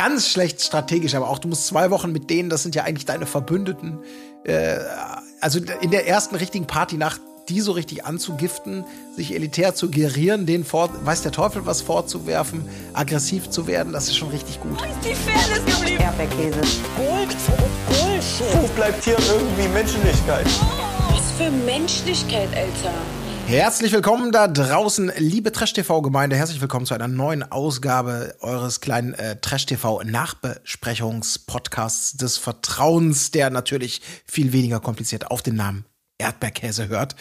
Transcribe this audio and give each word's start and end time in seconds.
ganz 0.00 0.28
schlecht 0.28 0.62
strategisch, 0.62 1.14
aber 1.14 1.28
auch 1.28 1.38
du 1.38 1.48
musst 1.48 1.66
zwei 1.66 1.90
Wochen 1.90 2.10
mit 2.10 2.30
denen, 2.30 2.48
das 2.48 2.62
sind 2.62 2.74
ja 2.74 2.84
eigentlich 2.84 3.04
deine 3.04 3.26
Verbündeten. 3.26 3.98
Äh, 4.44 4.78
also 5.42 5.60
in 5.82 5.90
der 5.90 6.08
ersten 6.08 6.36
richtigen 6.36 6.66
Partynacht 6.66 7.20
die 7.50 7.60
so 7.60 7.72
richtig 7.72 8.04
anzugiften, 8.06 8.84
sich 9.16 9.34
elitär 9.34 9.74
zu 9.74 9.90
gerieren, 9.90 10.46
denen 10.46 10.64
vor, 10.64 10.88
weiß 11.04 11.22
der 11.22 11.32
Teufel 11.32 11.66
was 11.66 11.82
vorzuwerfen, 11.82 12.66
aggressiv 12.92 13.50
zu 13.50 13.66
werden, 13.66 13.92
das 13.92 14.06
ist 14.06 14.16
schon 14.16 14.28
richtig 14.28 14.60
gut. 14.60 14.80
Ist 14.80 15.04
die 15.04 15.14
Fairness 15.14 15.64
geblieben? 15.66 16.00
Erdbeerkäse. 16.00 16.60
Gold, 16.96 17.36
Bullshit. 17.88 18.62
Wo 18.62 18.68
bleibt 18.76 19.02
hier 19.02 19.16
irgendwie 19.18 19.68
Menschlichkeit? 19.68 20.46
Was 21.10 21.32
für 21.36 21.50
Menschlichkeit, 21.50 22.48
Alter. 22.54 22.94
Herzlich 23.50 23.90
willkommen 23.90 24.30
da 24.30 24.46
draußen, 24.46 25.10
liebe 25.18 25.50
Trash-TV-Gemeinde. 25.50 26.36
Herzlich 26.36 26.60
willkommen 26.60 26.86
zu 26.86 26.94
einer 26.94 27.08
neuen 27.08 27.42
Ausgabe 27.42 28.36
eures 28.38 28.80
kleinen 28.80 29.12
äh, 29.14 29.40
Trash-TV-Nachbesprechungspodcasts 29.40 32.16
des 32.16 32.36
Vertrauens, 32.36 33.32
der 33.32 33.50
natürlich 33.50 34.02
viel 34.24 34.52
weniger 34.52 34.78
kompliziert 34.78 35.32
auf 35.32 35.42
den 35.42 35.56
Namen 35.56 35.84
Erdbeerkäse 36.18 36.86
hört. 36.86 37.16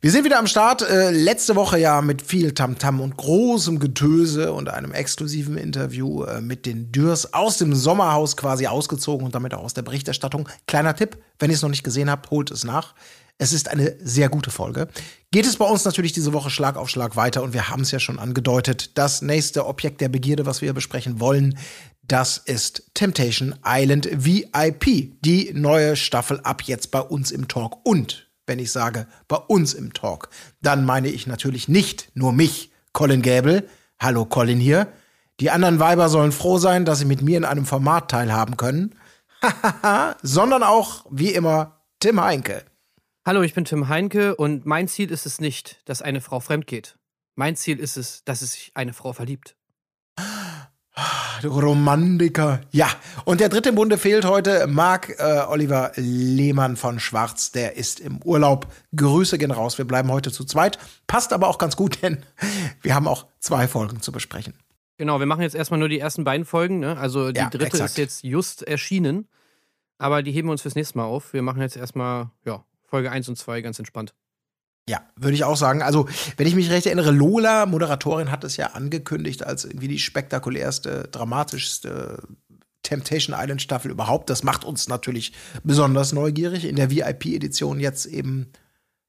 Wir 0.00 0.10
sind 0.10 0.24
wieder 0.24 0.38
am 0.38 0.46
Start. 0.46 0.80
Äh, 0.80 1.10
letzte 1.10 1.56
Woche 1.56 1.78
ja 1.78 2.00
mit 2.00 2.22
viel 2.22 2.54
Tamtam 2.54 2.96
-Tam 2.96 3.02
und 3.02 3.18
großem 3.18 3.78
Getöse 3.78 4.54
und 4.54 4.70
einem 4.70 4.92
exklusiven 4.92 5.58
Interview 5.58 6.24
äh, 6.24 6.40
mit 6.40 6.64
den 6.64 6.90
Dürs 6.90 7.34
aus 7.34 7.58
dem 7.58 7.74
Sommerhaus 7.74 8.38
quasi 8.38 8.66
ausgezogen 8.66 9.26
und 9.26 9.34
damit 9.34 9.52
auch 9.52 9.64
aus 9.64 9.74
der 9.74 9.82
Berichterstattung. 9.82 10.48
Kleiner 10.66 10.96
Tipp, 10.96 11.18
wenn 11.38 11.50
ihr 11.50 11.56
es 11.56 11.60
noch 11.60 11.68
nicht 11.68 11.84
gesehen 11.84 12.10
habt, 12.10 12.30
holt 12.30 12.50
es 12.50 12.64
nach. 12.64 12.94
Es 13.38 13.52
ist 13.52 13.68
eine 13.68 13.96
sehr 14.00 14.30
gute 14.30 14.50
Folge. 14.50 14.88
Geht 15.36 15.44
es 15.44 15.58
bei 15.58 15.66
uns 15.66 15.84
natürlich 15.84 16.14
diese 16.14 16.32
Woche 16.32 16.48
Schlag 16.48 16.76
auf 16.76 16.88
Schlag 16.88 17.14
weiter 17.14 17.42
und 17.42 17.52
wir 17.52 17.68
haben 17.68 17.82
es 17.82 17.90
ja 17.90 18.00
schon 18.00 18.18
angedeutet. 18.18 18.96
Das 18.96 19.20
nächste 19.20 19.66
Objekt 19.66 20.00
der 20.00 20.08
Begierde, 20.08 20.46
was 20.46 20.62
wir 20.62 20.72
besprechen 20.72 21.20
wollen, 21.20 21.58
das 22.02 22.38
ist 22.38 22.90
Temptation 22.94 23.54
Island 23.62 24.08
VIP, 24.10 25.12
die 25.20 25.52
neue 25.52 25.94
Staffel 25.94 26.40
ab 26.40 26.62
jetzt 26.62 26.90
bei 26.90 27.00
uns 27.00 27.32
im 27.32 27.48
Talk. 27.48 27.84
Und 27.84 28.30
wenn 28.46 28.58
ich 28.58 28.72
sage 28.72 29.08
bei 29.28 29.36
uns 29.36 29.74
im 29.74 29.92
Talk, 29.92 30.30
dann 30.62 30.86
meine 30.86 31.08
ich 31.08 31.26
natürlich 31.26 31.68
nicht 31.68 32.08
nur 32.14 32.32
mich, 32.32 32.70
Colin 32.94 33.20
Gäbel. 33.20 33.68
Hallo 34.00 34.24
Colin 34.24 34.58
hier. 34.58 34.88
Die 35.40 35.50
anderen 35.50 35.78
Weiber 35.78 36.08
sollen 36.08 36.32
froh 36.32 36.56
sein, 36.56 36.86
dass 36.86 37.00
sie 37.00 37.04
mit 37.04 37.20
mir 37.20 37.36
in 37.36 37.44
einem 37.44 37.66
Format 37.66 38.10
teilhaben 38.10 38.56
können. 38.56 38.94
sondern 40.22 40.62
auch, 40.62 41.04
wie 41.10 41.34
immer, 41.34 41.82
Tim 42.00 42.22
Heinke. 42.22 42.64
Hallo, 43.26 43.42
ich 43.42 43.54
bin 43.54 43.64
Tim 43.64 43.88
Heinke 43.88 44.36
und 44.36 44.66
mein 44.66 44.86
Ziel 44.86 45.10
ist 45.10 45.26
es 45.26 45.40
nicht, 45.40 45.82
dass 45.86 46.00
eine 46.00 46.20
Frau 46.20 46.38
fremd 46.38 46.68
geht. 46.68 46.96
Mein 47.34 47.56
Ziel 47.56 47.80
ist 47.80 47.96
es, 47.96 48.22
dass 48.22 48.40
es 48.40 48.52
sich 48.52 48.70
eine 48.74 48.92
Frau 48.92 49.12
verliebt. 49.12 49.56
Du 51.42 51.48
Romantiker. 51.48 52.60
Ja, 52.70 52.88
und 53.24 53.40
der 53.40 53.48
dritte 53.48 53.70
im 53.70 53.74
Bunde 53.74 53.98
fehlt 53.98 54.24
heute. 54.24 54.68
Marc 54.68 55.18
äh, 55.18 55.40
Oliver 55.48 55.90
Lehmann 55.96 56.76
von 56.76 57.00
Schwarz, 57.00 57.50
der 57.50 57.76
ist 57.76 57.98
im 57.98 58.22
Urlaub. 58.22 58.72
Grüße 58.94 59.38
gehen 59.38 59.50
raus. 59.50 59.76
Wir 59.76 59.86
bleiben 59.86 60.12
heute 60.12 60.30
zu 60.30 60.44
zweit. 60.44 60.78
Passt 61.08 61.32
aber 61.32 61.48
auch 61.48 61.58
ganz 61.58 61.74
gut, 61.74 62.00
denn 62.02 62.22
wir 62.80 62.94
haben 62.94 63.08
auch 63.08 63.26
zwei 63.40 63.66
Folgen 63.66 64.00
zu 64.02 64.12
besprechen. 64.12 64.54
Genau, 64.98 65.18
wir 65.18 65.26
machen 65.26 65.42
jetzt 65.42 65.56
erstmal 65.56 65.80
nur 65.80 65.88
die 65.88 65.98
ersten 65.98 66.22
beiden 66.22 66.46
Folgen. 66.46 66.78
Ne? 66.78 66.96
Also 66.96 67.32
die 67.32 67.40
Ja, 67.40 67.50
dritte 67.50 67.66
exakt. 67.66 67.90
ist 67.90 67.98
jetzt 67.98 68.22
just 68.22 68.62
erschienen. 68.62 69.26
Aber 69.98 70.22
die 70.22 70.30
heben 70.30 70.46
wir 70.46 70.52
uns 70.52 70.62
fürs 70.62 70.76
nächste 70.76 70.96
Mal 70.96 71.06
auf. 71.06 71.32
Wir 71.32 71.42
machen 71.42 71.60
jetzt 71.60 71.76
erstmal, 71.76 72.30
ja, 72.44 72.64
Folge 72.86 73.10
1 73.10 73.28
und 73.28 73.36
2 73.36 73.60
ganz 73.60 73.78
entspannt. 73.78 74.14
Ja, 74.88 75.00
würde 75.16 75.34
ich 75.34 75.42
auch 75.42 75.56
sagen. 75.56 75.82
Also, 75.82 76.08
wenn 76.36 76.46
ich 76.46 76.54
mich 76.54 76.70
recht 76.70 76.86
erinnere, 76.86 77.10
Lola, 77.10 77.66
Moderatorin, 77.66 78.30
hat 78.30 78.44
es 78.44 78.56
ja 78.56 78.66
angekündigt 78.68 79.44
als 79.44 79.64
irgendwie 79.64 79.88
die 79.88 79.98
spektakulärste, 79.98 81.08
dramatischste 81.10 82.22
Temptation 82.82 83.36
Island 83.36 83.60
Staffel 83.60 83.90
überhaupt. 83.90 84.30
Das 84.30 84.44
macht 84.44 84.64
uns 84.64 84.88
natürlich 84.88 85.32
besonders 85.64 86.12
neugierig. 86.12 86.64
In 86.64 86.76
der 86.76 86.90
VIP-Edition 86.90 87.80
jetzt 87.80 88.06
eben, 88.06 88.52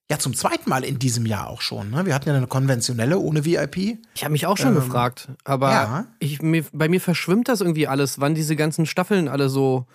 ja, 0.10 0.18
zum 0.18 0.34
zweiten 0.36 0.68
Mal 0.68 0.84
in 0.84 0.98
diesem 0.98 1.28
Jahr 1.28 1.48
auch 1.48 1.62
schon. 1.62 1.92
Ne? 1.92 2.08
Wir 2.08 2.16
hatten 2.16 2.28
ja 2.28 2.36
eine 2.36 2.48
konventionelle 2.48 3.20
ohne 3.20 3.46
VIP. 3.46 4.00
Ich 4.16 4.24
habe 4.24 4.32
mich 4.32 4.48
auch 4.48 4.58
schon 4.58 4.70
Ähm, 4.70 4.76
gefragt, 4.76 5.28
aber 5.44 5.70
ja. 5.70 6.06
ich, 6.18 6.42
mir, 6.42 6.66
bei 6.74 6.90
mir 6.90 7.00
verschwimmt 7.02 7.50
das 7.50 7.62
irgendwie 7.62 7.88
alles, 7.88 8.20
wann 8.20 8.34
diese 8.34 8.56
ganzen 8.56 8.88
Staffeln 8.88 9.28
alle 9.28 9.48
so 9.48 9.86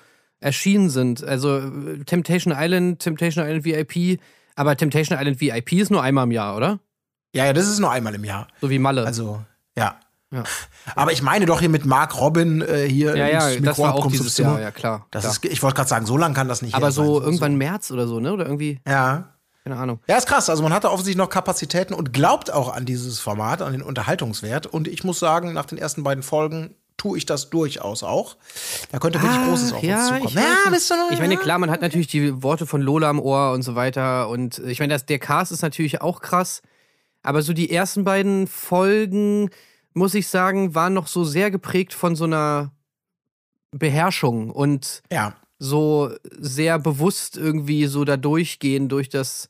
erschienen 0.42 0.90
sind. 0.90 1.24
Also 1.24 1.58
äh, 1.58 2.04
Temptation 2.04 2.54
Island, 2.56 3.00
Temptation 3.00 3.44
Island 3.46 3.64
VIP, 3.64 4.20
aber 4.56 4.76
Temptation 4.76 5.18
Island 5.18 5.40
VIP 5.40 5.72
ist 5.72 5.90
nur 5.90 6.02
einmal 6.02 6.24
im 6.24 6.32
Jahr, 6.32 6.56
oder? 6.56 6.78
Ja, 7.34 7.46
ja, 7.46 7.52
das 7.52 7.68
ist 7.68 7.78
nur 7.78 7.90
einmal 7.90 8.14
im 8.14 8.24
Jahr. 8.24 8.48
So 8.60 8.68
wie 8.70 8.78
Malle. 8.78 9.04
Also, 9.06 9.42
ja. 9.76 9.96
Ja. 10.30 10.44
Aber 10.94 11.12
ich 11.12 11.20
meine 11.22 11.44
doch 11.44 11.60
hier 11.60 11.68
mit 11.68 11.84
Mark 11.84 12.18
Robin 12.18 12.62
äh, 12.62 12.88
hier. 12.88 13.14
ja, 13.16 13.28
ja, 13.28 13.48
ins 13.50 13.66
das 13.66 13.78
war 13.78 13.94
auch 13.94 14.06
dieses. 14.06 14.38
Jahr, 14.38 14.60
ja 14.60 14.70
klar. 14.70 15.06
Das 15.10 15.24
klar. 15.24 15.32
ist, 15.32 15.44
ich 15.44 15.62
wollte 15.62 15.76
gerade 15.76 15.88
sagen, 15.90 16.06
so 16.06 16.16
lang 16.16 16.32
kann 16.32 16.48
das 16.48 16.62
nicht 16.62 16.74
aber 16.74 16.86
her 16.86 16.92
sein. 16.92 17.04
so 17.04 17.20
irgendwann 17.20 17.56
März 17.56 17.90
oder 17.90 18.06
so, 18.08 18.18
ne? 18.18 18.32
Oder 18.32 18.46
irgendwie, 18.46 18.80
Ja. 18.88 19.34
keine 19.62 19.76
Ahnung. 19.76 20.00
Ja, 20.08 20.16
ist 20.16 20.26
krass. 20.26 20.48
Also 20.48 20.62
man 20.62 20.72
hatte 20.72 20.88
offensichtlich 20.90 21.18
noch 21.18 21.28
Kapazitäten 21.28 21.92
und 21.92 22.14
glaubt 22.14 22.50
auch 22.50 22.72
an 22.74 22.86
dieses 22.86 23.20
Format, 23.20 23.60
an 23.60 23.72
den 23.72 23.82
Unterhaltungswert. 23.82 24.66
Und 24.66 24.88
ich 24.88 25.04
muss 25.04 25.18
sagen, 25.18 25.52
nach 25.52 25.66
den 25.66 25.76
ersten 25.76 26.02
beiden 26.02 26.22
Folgen 26.22 26.74
tue 26.96 27.18
ich 27.18 27.26
das 27.26 27.50
durchaus 27.50 28.02
auch. 28.02 28.36
Da 28.90 28.98
könnte 28.98 29.20
wirklich 29.20 29.44
Großes 29.48 29.72
auf 29.72 29.82
uns 29.82 29.92
Ah, 29.92 30.06
zukommen. 30.06 30.28
ich, 30.28 30.36
weiß 30.72 30.88
du 30.88 30.94
noch, 30.96 31.10
ich 31.10 31.18
meine, 31.18 31.34
ja. 31.34 31.40
klar, 31.40 31.58
man 31.58 31.70
hat 31.70 31.80
natürlich 31.82 32.06
die 32.06 32.42
Worte 32.42 32.66
von 32.66 32.80
Lola 32.80 33.10
im 33.10 33.18
Ohr 33.20 33.52
und 33.52 33.62
so 33.62 33.74
weiter. 33.74 34.28
Und 34.28 34.58
ich 34.60 34.78
meine, 34.78 34.94
das- 34.94 35.06
der 35.06 35.18
Cast 35.18 35.50
ist 35.52 35.62
natürlich 35.62 36.00
auch 36.00 36.20
krass. 36.20 36.62
Aber 37.22 37.42
so 37.42 37.52
die 37.52 37.70
ersten 37.70 38.04
beiden 38.04 38.46
Folgen, 38.46 39.50
muss 39.94 40.14
ich 40.14 40.28
sagen, 40.28 40.74
waren 40.74 40.94
noch 40.94 41.06
so 41.06 41.24
sehr 41.24 41.50
geprägt 41.50 41.92
von 41.94 42.14
so 42.16 42.24
einer 42.24 42.72
Beherrschung 43.70 44.50
und 44.50 45.02
Ja. 45.10 45.34
so 45.58 46.10
sehr 46.38 46.78
bewusst 46.78 47.36
irgendwie 47.36 47.86
so 47.86 48.04
da 48.04 48.16
durchgehen 48.16 48.88
durch 48.88 49.08
das, 49.08 49.48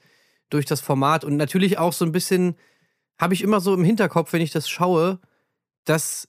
durch 0.51 0.65
das 0.67 0.81
Format. 0.81 1.25
Und 1.25 1.37
natürlich 1.37 1.79
auch 1.79 1.93
so 1.93 2.05
ein 2.05 2.13
bisschen, 2.13 2.57
habe 3.19 3.35
ich 3.35 3.43
immer 3.43 3.61
so 3.61 3.75
im 3.75 3.85
Hinterkopf, 3.85 4.33
wenn 4.33 4.43
ich 4.43 4.51
das 4.53 4.69
schaue, 4.69 5.19
dass. 5.85 6.29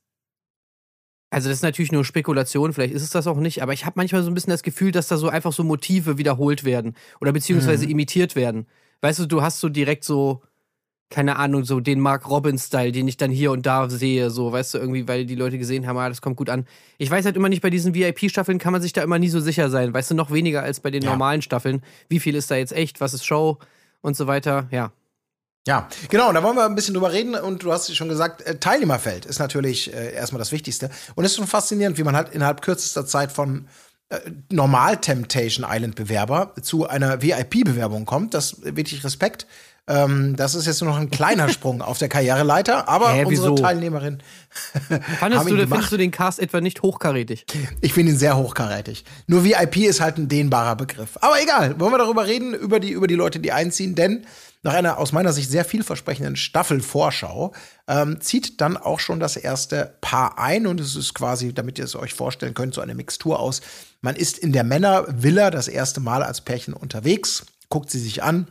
Also, 1.33 1.49
das 1.49 1.57
ist 1.57 1.63
natürlich 1.63 1.91
nur 1.91 2.05
Spekulation, 2.05 2.73
vielleicht 2.73 2.93
ist 2.93 3.01
es 3.01 3.09
das 3.09 3.25
auch 3.25 3.37
nicht, 3.37 3.63
aber 3.63 3.73
ich 3.73 3.85
habe 3.85 3.93
manchmal 3.97 4.21
so 4.21 4.29
ein 4.29 4.35
bisschen 4.35 4.51
das 4.51 4.61
Gefühl, 4.61 4.91
dass 4.91 5.07
da 5.07 5.17
so 5.17 5.29
einfach 5.29 5.51
so 5.51 5.63
Motive 5.63 6.19
wiederholt 6.19 6.63
werden 6.63 6.95
oder 7.19 7.31
beziehungsweise 7.31 7.85
imitiert 7.87 8.35
werden. 8.35 8.67
Weißt 9.01 9.17
du, 9.17 9.25
du 9.25 9.41
hast 9.41 9.59
so 9.59 9.67
direkt 9.67 10.03
so, 10.03 10.43
keine 11.09 11.37
Ahnung, 11.37 11.63
so 11.63 11.79
den 11.79 11.99
Mark 11.99 12.29
Robin-Style, 12.29 12.91
den 12.91 13.07
ich 13.07 13.17
dann 13.17 13.31
hier 13.31 13.51
und 13.51 13.65
da 13.65 13.89
sehe, 13.89 14.29
so, 14.29 14.51
weißt 14.51 14.75
du, 14.75 14.77
irgendwie, 14.77 15.07
weil 15.07 15.25
die 15.25 15.33
Leute 15.35 15.57
gesehen 15.57 15.87
haben, 15.87 15.97
ah, 15.97 16.07
das 16.07 16.21
kommt 16.21 16.37
gut 16.37 16.49
an. 16.49 16.65
Ich 16.99 17.09
weiß 17.09 17.25
halt 17.25 17.35
immer 17.35 17.49
nicht, 17.49 17.61
bei 17.63 17.71
diesen 17.71 17.95
VIP-Staffeln 17.95 18.59
kann 18.59 18.71
man 18.71 18.81
sich 18.83 18.93
da 18.93 19.01
immer 19.01 19.17
nie 19.17 19.29
so 19.29 19.39
sicher 19.39 19.69
sein, 19.71 19.91
weißt 19.91 20.11
du, 20.11 20.15
noch 20.15 20.29
weniger 20.31 20.61
als 20.61 20.81
bei 20.81 20.91
den 20.91 21.01
Ja. 21.03 21.09
normalen 21.11 21.41
Staffeln. 21.41 21.81
Wie 22.09 22.19
viel 22.19 22.35
ist 22.35 22.51
da 22.51 22.55
jetzt 22.57 22.73
echt, 22.73 23.01
was 23.01 23.13
ist 23.15 23.25
Show 23.25 23.57
und 24.01 24.15
so 24.15 24.27
weiter, 24.27 24.67
ja. 24.69 24.91
Ja, 25.65 25.87
genau, 26.09 26.33
da 26.33 26.43
wollen 26.43 26.57
wir 26.57 26.65
ein 26.65 26.75
bisschen 26.75 26.93
drüber 26.93 27.13
reden 27.13 27.35
und 27.35 27.63
du 27.63 27.71
hast 27.71 27.95
schon 27.95 28.09
gesagt, 28.09 28.41
äh, 28.41 28.57
Teilnehmerfeld 28.57 29.25
ist 29.25 29.39
natürlich 29.39 29.93
äh, 29.93 30.13
erstmal 30.13 30.39
das 30.39 30.51
Wichtigste. 30.51 30.89
Und 31.15 31.23
es 31.23 31.31
ist 31.31 31.37
schon 31.37 31.47
faszinierend, 31.47 31.97
wie 31.97 32.03
man 32.03 32.17
halt 32.17 32.33
innerhalb 32.33 32.61
kürzester 32.61 33.05
Zeit 33.05 33.31
von 33.31 33.67
äh, 34.09 34.19
normal 34.51 34.97
Temptation 34.97 35.65
Island 35.69 35.95
Bewerber 35.95 36.53
zu 36.61 36.87
einer 36.87 37.21
VIP-Bewerbung 37.21 38.03
kommt. 38.05 38.33
Das 38.33 38.61
äh, 38.63 38.75
wirklich 38.75 39.05
Respekt. 39.05 39.47
Ähm, 39.85 40.35
das 40.37 40.55
ist 40.55 40.65
jetzt 40.65 40.81
nur 40.81 40.91
noch 40.91 40.99
ein 40.99 41.09
kleiner 41.09 41.47
Sprung 41.53 41.81
auf 41.81 41.97
der 41.97 42.09
Karriereleiter, 42.09 42.87
aber 42.87 43.13
Hä, 43.13 43.25
unsere? 43.25 43.55
Teilnehmerin 43.55 44.19
Fandest 45.19 45.49
du, 45.49 45.57
findest 45.57 45.91
du 45.91 45.97
den 45.97 46.11
Cast 46.11 46.39
etwa 46.39 46.61
nicht 46.61 46.81
hochkarätig? 46.81 47.45
Ich 47.81 47.93
finde 47.93 48.11
ihn 48.13 48.17
sehr 48.17 48.37
hochkarätig. 48.37 49.03
Nur 49.27 49.43
VIP 49.43 49.77
ist 49.77 49.99
halt 49.99 50.17
ein 50.17 50.29
dehnbarer 50.29 50.75
Begriff. 50.75 51.17
Aber 51.21 51.41
egal, 51.41 51.79
wollen 51.79 51.91
wir 51.91 51.97
darüber 51.97 52.27
reden, 52.27 52.53
über 52.53 52.79
die, 52.79 52.91
über 52.91 53.07
die 53.07 53.15
Leute, 53.15 53.39
die 53.39 53.51
einziehen, 53.51 53.95
denn 53.95 54.25
nach 54.63 54.73
einer 54.73 54.97
aus 54.97 55.11
meiner 55.11 55.33
Sicht 55.33 55.51
sehr 55.51 55.65
vielversprechenden 55.65 56.35
Staffelvorschau 56.35 57.53
ähm, 57.87 58.19
zieht 58.21 58.61
dann 58.61 58.77
auch 58.77 58.99
schon 58.99 59.19
das 59.19 59.37
erste 59.37 59.97
Paar 60.01 60.39
ein 60.39 60.65
und 60.65 60.79
es 60.79 60.95
ist 60.95 61.13
quasi, 61.13 61.53
damit 61.53 61.77
ihr 61.77 61.85
es 61.85 61.95
euch 61.95 62.13
vorstellen 62.13 62.53
könnt, 62.53 62.73
so 62.73 62.81
eine 62.81 62.95
Mixtur 62.95 63.39
aus. 63.39 63.61
Man 64.01 64.15
ist 64.15 64.39
in 64.39 64.53
der 64.53 64.63
Männervilla 64.63 65.51
das 65.51 65.67
erste 65.67 65.99
Mal 65.99 66.23
als 66.23 66.41
Pärchen 66.41 66.73
unterwegs, 66.73 67.45
guckt 67.69 67.91
sie 67.91 67.99
sich 67.99 68.23
an, 68.23 68.47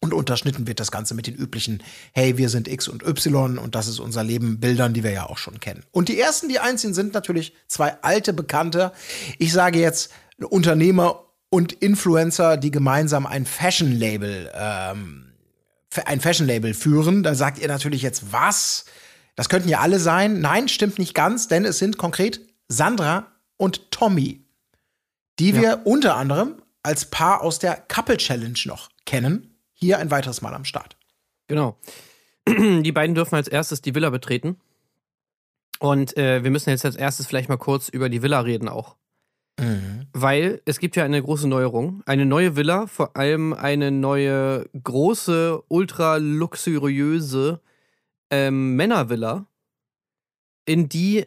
und 0.00 0.12
unterschnitten 0.12 0.66
wird 0.66 0.78
das 0.78 0.92
Ganze 0.92 1.14
mit 1.14 1.26
den 1.26 1.34
üblichen, 1.34 1.82
hey, 2.12 2.36
wir 2.36 2.48
sind 2.48 2.68
X 2.68 2.86
und 2.86 3.02
Y 3.02 3.58
und 3.58 3.74
das 3.74 3.88
ist 3.88 3.98
unser 3.98 4.22
Leben, 4.22 4.60
Bildern, 4.60 4.92
die 4.92 5.02
wir 5.02 5.10
ja 5.10 5.26
auch 5.26 5.38
schon 5.38 5.58
kennen. 5.58 5.84
Und 5.90 6.08
die 6.08 6.20
ersten, 6.20 6.48
die 6.48 6.60
einziehen, 6.60 6.94
sind 6.94 7.14
natürlich 7.14 7.54
zwei 7.66 7.96
alte 8.02 8.32
Bekannte. 8.32 8.92
Ich 9.38 9.52
sage 9.52 9.80
jetzt 9.80 10.12
Unternehmer 10.38 11.24
und 11.48 11.72
Influencer, 11.72 12.56
die 12.56 12.70
gemeinsam 12.70 13.26
ein 13.26 13.46
Fashion-Label, 13.46 14.52
ähm, 14.54 15.32
ein 16.04 16.20
Fashion-Label 16.20 16.74
führen. 16.74 17.22
Da 17.22 17.34
sagt 17.34 17.58
ihr 17.58 17.68
natürlich 17.68 18.02
jetzt, 18.02 18.32
was? 18.32 18.84
Das 19.34 19.48
könnten 19.48 19.68
ja 19.68 19.80
alle 19.80 19.98
sein. 19.98 20.40
Nein, 20.40 20.68
stimmt 20.68 20.98
nicht 20.98 21.14
ganz, 21.14 21.48
denn 21.48 21.64
es 21.64 21.78
sind 21.78 21.98
konkret 21.98 22.40
Sandra 22.68 23.26
und 23.56 23.90
Tommy, 23.90 24.44
die 25.38 25.54
wir 25.54 25.82
unter 25.84 26.16
anderem 26.16 26.62
als 26.82 27.06
Paar 27.06 27.42
aus 27.42 27.58
der 27.58 27.76
Couple 27.76 28.16
Challenge 28.16 28.58
noch 28.64 28.90
kennen. 29.04 29.56
Hier 29.72 29.98
ein 29.98 30.10
weiteres 30.10 30.40
Mal 30.40 30.54
am 30.54 30.64
Start. 30.64 30.96
Genau. 31.48 31.78
Die 32.48 32.92
beiden 32.92 33.14
dürfen 33.14 33.34
als 33.34 33.48
erstes 33.48 33.82
die 33.82 33.94
Villa 33.94 34.10
betreten. 34.10 34.56
Und 35.78 36.16
äh, 36.16 36.42
wir 36.42 36.50
müssen 36.50 36.70
jetzt 36.70 36.84
als 36.84 36.96
erstes 36.96 37.26
vielleicht 37.26 37.48
mal 37.48 37.58
kurz 37.58 37.88
über 37.88 38.08
die 38.08 38.22
Villa 38.22 38.40
reden 38.40 38.68
auch. 38.68 38.96
Mhm. 39.58 40.06
Weil 40.12 40.60
es 40.66 40.78
gibt 40.78 40.96
ja 40.96 41.04
eine 41.04 41.22
große 41.22 41.48
Neuerung. 41.48 42.02
Eine 42.06 42.26
neue 42.26 42.56
Villa, 42.56 42.86
vor 42.86 43.16
allem 43.16 43.52
eine 43.54 43.90
neue, 43.90 44.68
große, 44.82 45.62
ultra 45.68 46.16
luxuriöse 46.16 47.60
ähm, 48.30 48.76
Männervilla, 48.76 49.46
in 50.66 50.88
die 50.88 51.24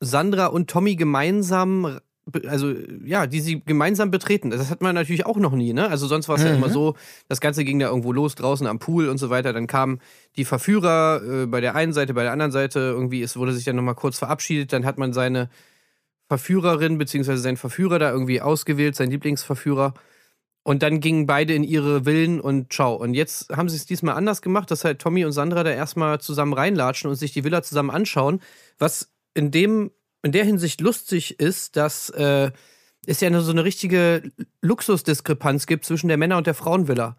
Sandra 0.00 0.46
und 0.46 0.68
Tommy 0.68 0.96
gemeinsam, 0.96 1.98
also 2.46 2.72
ja, 3.04 3.26
die 3.26 3.40
sie 3.40 3.60
gemeinsam 3.64 4.10
betreten. 4.10 4.50
Das 4.50 4.70
hat 4.70 4.82
man 4.82 4.94
natürlich 4.94 5.26
auch 5.26 5.38
noch 5.38 5.52
nie, 5.52 5.72
ne? 5.72 5.88
Also 5.88 6.06
sonst 6.06 6.28
war 6.28 6.36
es 6.36 6.42
ja 6.42 6.50
Mhm. 6.50 6.56
immer 6.56 6.68
so, 6.68 6.94
das 7.28 7.40
Ganze 7.40 7.64
ging 7.64 7.78
da 7.78 7.88
irgendwo 7.88 8.12
los, 8.12 8.34
draußen 8.34 8.66
am 8.66 8.78
Pool 8.78 9.08
und 9.08 9.18
so 9.18 9.30
weiter. 9.30 9.52
Dann 9.52 9.66
kamen 9.66 10.00
die 10.36 10.44
Verführer 10.44 11.22
äh, 11.22 11.46
bei 11.46 11.60
der 11.60 11.74
einen 11.74 11.92
Seite, 11.92 12.14
bei 12.14 12.22
der 12.22 12.32
anderen 12.32 12.52
Seite. 12.52 12.80
Irgendwie, 12.80 13.22
es 13.22 13.36
wurde 13.36 13.52
sich 13.52 13.64
dann 13.64 13.76
nochmal 13.76 13.94
kurz 13.94 14.18
verabschiedet. 14.18 14.72
Dann 14.72 14.84
hat 14.84 14.98
man 14.98 15.12
seine 15.12 15.48
Verführerin 16.32 16.96
beziehungsweise 16.96 17.42
seinen 17.42 17.58
Verführer 17.58 17.98
da 17.98 18.10
irgendwie 18.10 18.40
ausgewählt, 18.40 18.96
sein 18.96 19.10
Lieblingsverführer. 19.10 19.92
Und 20.62 20.82
dann 20.82 21.00
gingen 21.00 21.26
beide 21.26 21.52
in 21.54 21.62
ihre 21.62 22.04
Villen 22.04 22.40
und 22.40 22.72
ciao. 22.72 22.94
Und 22.94 23.12
jetzt 23.12 23.50
haben 23.54 23.68
sie 23.68 23.76
es 23.76 23.84
diesmal 23.84 24.14
anders 24.14 24.40
gemacht, 24.40 24.70
dass 24.70 24.82
halt 24.84 24.98
Tommy 24.98 25.26
und 25.26 25.32
Sandra 25.32 25.62
da 25.62 25.70
erstmal 25.70 26.20
zusammen 26.22 26.54
reinlatschen 26.54 27.10
und 27.10 27.16
sich 27.16 27.32
die 27.34 27.44
Villa 27.44 27.62
zusammen 27.62 27.90
anschauen. 27.90 28.40
Was 28.78 29.10
in 29.34 29.50
dem, 29.50 29.90
in 30.22 30.32
der 30.32 30.44
Hinsicht 30.46 30.80
lustig 30.80 31.38
ist, 31.38 31.76
dass 31.76 32.08
äh, 32.10 32.50
es 33.06 33.20
ja 33.20 33.26
eine, 33.26 33.42
so 33.42 33.50
eine 33.52 33.64
richtige 33.64 34.22
Luxusdiskrepanz 34.62 35.66
gibt 35.66 35.84
zwischen 35.84 36.08
der 36.08 36.16
Männer- 36.16 36.38
und 36.38 36.46
der 36.46 36.54
Frauenvilla. 36.54 37.16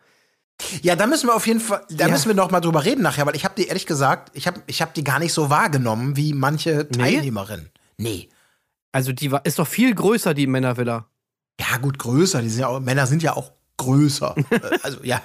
Ja, 0.81 0.95
da 0.95 1.05
müssen 1.05 1.27
wir 1.27 1.35
auf 1.35 1.45
jeden 1.45 1.59
Fall, 1.59 1.81
da 1.91 2.05
Ja. 2.07 2.11
müssen 2.11 2.29
wir 2.29 2.35
noch 2.35 2.49
mal 2.49 2.61
drüber 2.61 2.83
reden 2.83 3.03
nachher, 3.03 3.25
weil 3.27 3.35
ich 3.35 3.45
habe 3.45 3.55
die 3.57 3.67
ehrlich 3.67 3.85
gesagt, 3.85 4.31
ich 4.33 4.47
habe 4.47 4.61
ich 4.67 4.81
hab 4.81 4.93
die 4.95 5.03
gar 5.03 5.19
nicht 5.19 5.33
so 5.33 5.49
wahrgenommen 5.49 6.15
wie 6.15 6.33
manche 6.33 6.87
Teilnehmerinnen. 6.87 7.69
Nee. 7.97 8.29
Also 8.93 9.11
die 9.11 9.31
war, 9.31 9.45
ist 9.45 9.59
doch 9.59 9.67
viel 9.67 9.93
größer, 9.93 10.33
die 10.33 10.47
Männervilla. 10.47 11.07
Ja, 11.59 11.77
gut, 11.77 11.99
größer. 11.99 12.41
Die 12.41 12.49
sind 12.49 12.61
ja 12.61 12.67
auch, 12.67 12.79
Männer 12.79 13.07
sind 13.07 13.21
ja 13.21 13.35
auch 13.35 13.51
größer. 13.77 14.35
Also, 14.83 15.03
ja. 15.03 15.21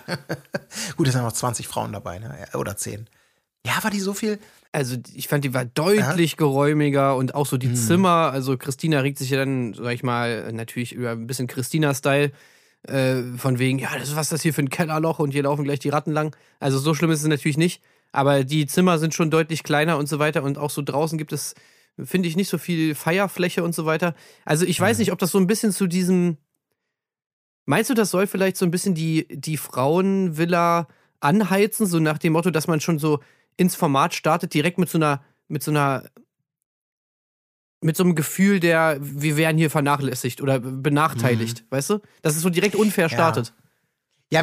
gut, 0.97 1.07
es 1.07 1.13
sind 1.13 1.23
noch 1.23 1.33
20 1.33 1.69
Frauen 1.69 1.93
dabei, 1.93 2.19
ne? 2.19 2.35
Ja, 2.41 2.59
Oder 2.59 2.77
10. 2.77 3.07
Ja, 3.67 3.83
war 3.83 3.91
die 3.91 4.01
so 4.01 4.15
viel? 4.15 4.39
Also 4.73 4.97
ich 5.15 5.29
fand, 5.29 5.45
die 5.45 5.55
war 5.55 5.65
deutlich 5.65 6.37
geräumiger 6.37 7.17
und 7.17 7.35
auch 7.35 7.47
so 7.47 7.57
die 7.57 7.73
Zimmer. 7.75 8.31
Also 8.33 8.57
Christina 8.57 9.01
regt 9.01 9.19
sich 9.19 9.31
ja 9.31 9.39
dann, 9.39 9.75
sag 9.75 9.93
ich 9.93 10.03
mal, 10.03 10.53
natürlich 10.53 10.93
über 10.93 11.11
ein 11.11 11.27
bisschen 11.27 11.47
Christina-Style. 11.47 12.33
Äh, 12.85 13.23
von 13.37 13.59
wegen, 13.59 13.79
ja, 13.79 13.91
das 13.99 14.11
ist 14.11 14.17
was 14.17 14.27
ist 14.27 14.33
das 14.33 14.43
hier 14.43 14.55
für 14.55 14.63
ein 14.63 14.71
Kellerloch 14.71 15.19
und 15.19 15.33
hier 15.33 15.43
laufen 15.43 15.65
gleich 15.65 15.81
die 15.81 15.89
Ratten 15.89 16.13
lang. 16.13 16.37
Also 16.61 16.79
so 16.79 16.95
schlimm 16.95 17.11
ist 17.11 17.23
es 17.23 17.27
natürlich 17.27 17.57
nicht. 17.57 17.83
Aber 18.13 18.45
die 18.45 18.67
Zimmer 18.67 18.99
sind 18.99 19.15
schon 19.15 19.31
deutlich 19.31 19.63
kleiner 19.63 19.99
und 19.99 20.09
so 20.09 20.19
weiter. 20.19 20.43
Und 20.43 20.59
auch 20.59 20.71
so 20.71 20.83
draußen 20.83 21.19
gibt 21.19 21.33
es, 21.33 21.55
finde 22.05 22.29
ich, 22.29 22.37
nicht 22.37 22.49
so 22.49 22.59
viel 22.59 22.95
Feierfläche 22.95 23.63
und 23.65 23.75
so 23.75 23.87
weiter. 23.87 24.15
Also 24.45 24.65
ich 24.65 24.81
weiß 24.81 24.99
nicht, 24.99 25.13
ob 25.13 25.19
das 25.19 25.31
so 25.31 25.39
ein 25.39 25.47
bisschen 25.47 25.73
zu 25.73 25.87
diesem. 25.87 26.37
Meinst 27.67 27.91
du, 27.91 27.95
das 27.95 28.11
soll 28.11 28.27
vielleicht 28.27 28.57
so 28.57 28.65
ein 28.65 28.71
bisschen 28.71 28.95
die, 28.95 29.27
die 29.29 29.59
Frauenvilla 29.59 30.89
anheizen, 31.21 31.87
so 31.87 31.99
nach 31.99 32.19
dem 32.19 32.33
Motto, 32.33 32.51
dass 32.51 32.67
man 32.67 32.81
schon 32.81 32.99
so 32.99 33.21
ins 33.57 33.75
Format 33.75 34.15
startet, 34.15 34.55
direkt 34.55 34.79
mit 34.79 34.89
so 34.89 34.99
einer, 34.99 35.23
mit 35.49 35.63
so 35.63 35.71
einer, 35.71 36.05
mit 37.81 37.97
so 37.97 38.05
einem 38.05 38.15
Gefühl 38.15 38.61
der, 38.61 38.99
wir 39.01 39.37
werden 39.37 39.59
hier 39.59 39.71
vernachlässigt 39.71 40.41
oder 40.41 40.61
benachteiligt, 40.61 41.65
weißt 41.71 41.91
du? 41.91 41.99
Dass 42.23 42.37
es 42.37 42.43
so 42.43 42.51
direkt 42.51 42.75
unfair 42.75 43.09
startet. 43.09 43.49
Ja, 43.49 43.68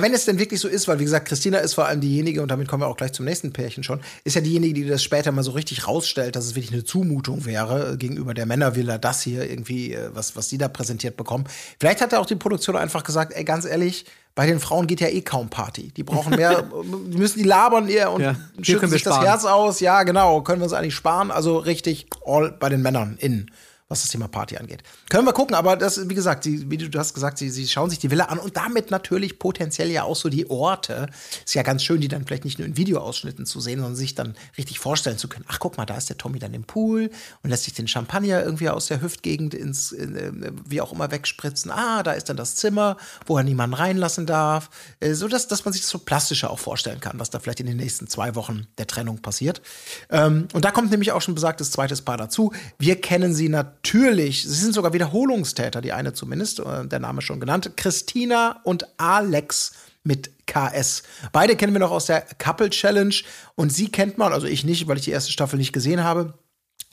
wenn 0.01 0.13
es 0.13 0.25
denn 0.25 0.39
wirklich 0.39 0.59
so 0.59 0.67
ist, 0.67 0.87
weil 0.87 0.97
wie 0.99 1.03
gesagt, 1.03 1.27
Christina 1.27 1.59
ist 1.59 1.75
vor 1.75 1.85
allem 1.85 2.01
diejenige, 2.01 2.41
und 2.41 2.49
damit 2.49 2.67
kommen 2.67 2.81
wir 2.81 2.87
auch 2.87 2.97
gleich 2.97 3.13
zum 3.13 3.25
nächsten 3.25 3.53
Pärchen 3.53 3.83
schon, 3.83 4.01
ist 4.23 4.35
ja 4.35 4.41
diejenige, 4.41 4.73
die 4.73 4.87
das 4.87 5.03
später 5.03 5.31
mal 5.31 5.43
so 5.43 5.51
richtig 5.51 5.87
rausstellt, 5.87 6.35
dass 6.35 6.45
es 6.45 6.55
wirklich 6.55 6.73
eine 6.73 6.83
Zumutung 6.83 7.45
wäre 7.45 7.93
äh, 7.93 7.97
gegenüber 7.97 8.33
der 8.33 8.47
Männervilla, 8.47 8.97
das 8.97 9.21
hier 9.21 9.47
irgendwie, 9.47 9.93
äh, 9.93 10.09
was, 10.13 10.35
was 10.35 10.49
sie 10.49 10.57
da 10.57 10.69
präsentiert 10.69 11.17
bekommen. 11.17 11.45
Vielleicht 11.79 12.01
hat 12.01 12.13
ja 12.13 12.19
auch 12.19 12.25
die 12.25 12.35
Produktion 12.35 12.75
einfach 12.75 13.03
gesagt, 13.03 13.33
ey, 13.35 13.43
ganz 13.43 13.65
ehrlich, 13.65 14.05
bei 14.33 14.47
den 14.47 14.59
Frauen 14.59 14.87
geht 14.87 15.01
ja 15.01 15.07
eh 15.07 15.21
kaum 15.21 15.49
Party. 15.49 15.91
Die 15.95 16.03
brauchen 16.03 16.35
mehr, 16.35 16.63
die 17.11 17.17
müssen 17.17 17.37
die 17.37 17.45
labern 17.45 17.87
eher 17.87 18.11
und 18.11 18.21
Ja, 18.21 18.35
wir 18.57 18.79
sich 18.87 19.03
das 19.03 19.13
sparen. 19.13 19.27
Herz 19.27 19.45
aus. 19.45 19.79
Ja, 19.81 20.01
genau, 20.01 20.41
können 20.41 20.61
wir 20.61 20.65
uns 20.65 20.73
eigentlich 20.73 20.95
sparen. 20.95 21.29
Also 21.29 21.57
richtig 21.57 22.07
all 22.25 22.51
bei 22.51 22.69
den 22.69 22.81
Männern 22.81 23.17
in 23.19 23.51
was 23.87 24.01
das 24.01 24.09
Thema 24.09 24.27
Party 24.27 24.57
angeht. 24.57 24.81
Können 25.09 25.27
wir 25.27 25.33
gucken, 25.33 25.55
aber 25.55 25.75
das, 25.75 26.09
wie 26.09 26.15
gesagt, 26.15 26.43
sie, 26.43 26.71
wie 26.71 26.77
du 26.77 26.97
hast 26.97 27.13
gesagt, 27.13 27.37
sie, 27.37 27.51
sie 27.51 27.67
schauen 27.67 27.91
sich 27.91 27.99
die 27.99 28.09
Villa 28.09 28.25
an 28.25 28.39
und 28.39 28.57
damit 28.57 28.89
natürlich 28.89 29.37
potenziell 29.37 29.91
ja 29.91 30.03
auch 30.03 30.15
so 30.15 30.27
die 30.27 30.49
Orte. 30.49 31.07
Ist 31.45 31.53
ja 31.53 31.61
ganz 31.61 31.83
schön, 31.83 32.01
die 32.01 32.07
dann 32.07 32.25
vielleicht 32.25 32.45
nicht 32.45 32.57
nur 32.57 32.67
in 32.67 32.77
Videoausschnitten 32.77 33.45
zu 33.45 33.59
sehen, 33.59 33.79
sondern 33.79 33.95
sich 33.95 34.15
dann 34.15 34.35
richtig 34.57 34.79
vorstellen 34.79 35.19
zu 35.19 35.27
können. 35.27 35.45
Ach, 35.47 35.59
guck 35.59 35.77
mal, 35.77 35.85
da 35.85 35.95
ist 35.97 36.09
der 36.09 36.17
Tommy 36.17 36.39
dann 36.39 36.55
im 36.55 36.63
Pool 36.63 37.11
und 37.43 37.49
lässt 37.51 37.65
sich 37.65 37.73
den 37.73 37.87
Champagner 37.87 38.43
irgendwie 38.43 38.69
aus 38.69 38.87
der 38.87 39.03
Hüftgegend 39.03 39.53
ins, 39.53 39.91
in, 39.91 40.15
äh, 40.15 40.51
wie 40.67 40.81
auch 40.81 40.91
immer 40.91 41.11
wegspritzen. 41.11 41.69
Ah, 41.69 42.01
da 42.01 42.13
ist 42.13 42.27
dann 42.27 42.37
das 42.37 42.55
Zimmer, 42.55 42.97
wo 43.27 43.37
er 43.37 43.43
niemanden 43.43 43.75
reinlassen 43.75 44.25
darf. 44.25 44.71
Äh, 44.99 45.13
so, 45.13 45.27
dass, 45.27 45.47
dass 45.47 45.63
man 45.63 45.73
sich 45.73 45.83
das 45.83 45.91
so 45.91 45.99
plastischer 45.99 46.49
auch 46.49 46.59
vorstellen 46.59 47.01
kann, 47.01 47.19
was 47.19 47.29
da 47.29 47.39
vielleicht 47.39 47.59
in 47.59 47.67
den 47.67 47.77
nächsten 47.77 48.07
zwei 48.07 48.33
Wochen 48.33 48.65
der 48.79 48.87
Trennung 48.87 49.19
passiert. 49.19 49.61
Ähm, 50.09 50.47
und 50.53 50.65
da 50.65 50.71
kommt 50.71 50.89
nämlich 50.89 51.11
auch 51.11 51.21
schon 51.21 51.35
besagtes 51.35 51.69
zweites 51.69 52.01
Paar 52.01 52.17
dazu. 52.17 52.51
Wir 52.79 52.99
kennen 52.99 53.35
sie 53.35 53.47
natürlich. 53.47 53.75
Sie 53.87 54.55
sind 54.55 54.73
sogar 54.73 54.93
Wiederholungstäter, 54.93 55.81
die 55.81 55.93
eine 55.93 56.13
zumindest, 56.13 56.59
äh, 56.59 56.85
der 56.85 56.99
Name 56.99 57.21
schon 57.21 57.39
genannt. 57.39 57.71
Christina 57.75 58.59
und 58.63 58.87
Alex 58.97 59.73
mit 60.03 60.31
KS. 60.45 61.03
Beide 61.31 61.55
kennen 61.55 61.73
wir 61.73 61.79
noch 61.79 61.91
aus 61.91 62.05
der 62.05 62.21
Couple 62.37 62.69
Challenge 62.69 63.15
und 63.55 63.71
sie 63.71 63.89
kennt 63.89 64.17
man, 64.17 64.33
also 64.33 64.47
ich 64.47 64.63
nicht, 64.63 64.87
weil 64.87 64.97
ich 64.97 65.03
die 65.03 65.11
erste 65.11 65.31
Staffel 65.31 65.57
nicht 65.57 65.73
gesehen 65.73 66.03
habe. 66.03 66.35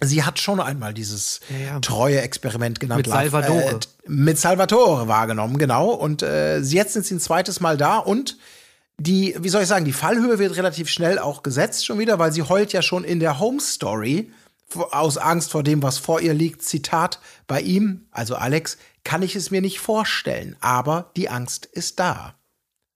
Sie 0.00 0.24
hat 0.24 0.40
schon 0.40 0.60
einmal 0.60 0.94
dieses 0.94 1.40
Ja, 1.48 1.74
ja. 1.74 1.80
treue 1.80 2.20
Experiment 2.20 2.80
genannt. 2.80 3.06
Mit 3.06 3.06
Salvatore. 3.06 3.74
Äh, 3.74 4.10
mit 4.10 4.38
Salvatore 4.38 5.06
wahrgenommen, 5.06 5.58
genau. 5.58 5.90
Und 5.90 6.22
äh, 6.22 6.58
jetzt 6.58 6.94
sind 6.94 7.06
sie 7.06 7.14
ein 7.14 7.20
zweites 7.20 7.60
Mal 7.60 7.76
da 7.76 7.98
und 7.98 8.36
die, 8.98 9.34
wie 9.38 9.48
soll 9.48 9.62
ich 9.62 9.68
sagen, 9.68 9.84
die 9.84 9.92
Fallhöhe 9.92 10.38
wird 10.38 10.56
relativ 10.56 10.88
schnell 10.88 11.18
auch 11.18 11.42
gesetzt 11.42 11.86
schon 11.86 11.98
wieder, 11.98 12.18
weil 12.18 12.32
sie 12.32 12.42
heult 12.42 12.72
ja 12.72 12.82
schon 12.82 13.04
in 13.04 13.20
der 13.20 13.38
Home 13.38 13.60
Story 13.60 14.30
aus 14.76 15.18
Angst 15.18 15.50
vor 15.50 15.62
dem, 15.62 15.82
was 15.82 15.98
vor 15.98 16.20
ihr 16.20 16.34
liegt. 16.34 16.62
Zitat 16.62 17.20
bei 17.46 17.60
ihm, 17.60 18.06
also 18.10 18.34
Alex, 18.36 18.78
kann 19.04 19.22
ich 19.22 19.36
es 19.36 19.50
mir 19.50 19.60
nicht 19.60 19.80
vorstellen, 19.80 20.56
aber 20.60 21.10
die 21.16 21.28
Angst 21.28 21.66
ist 21.66 21.98
da. 21.98 22.34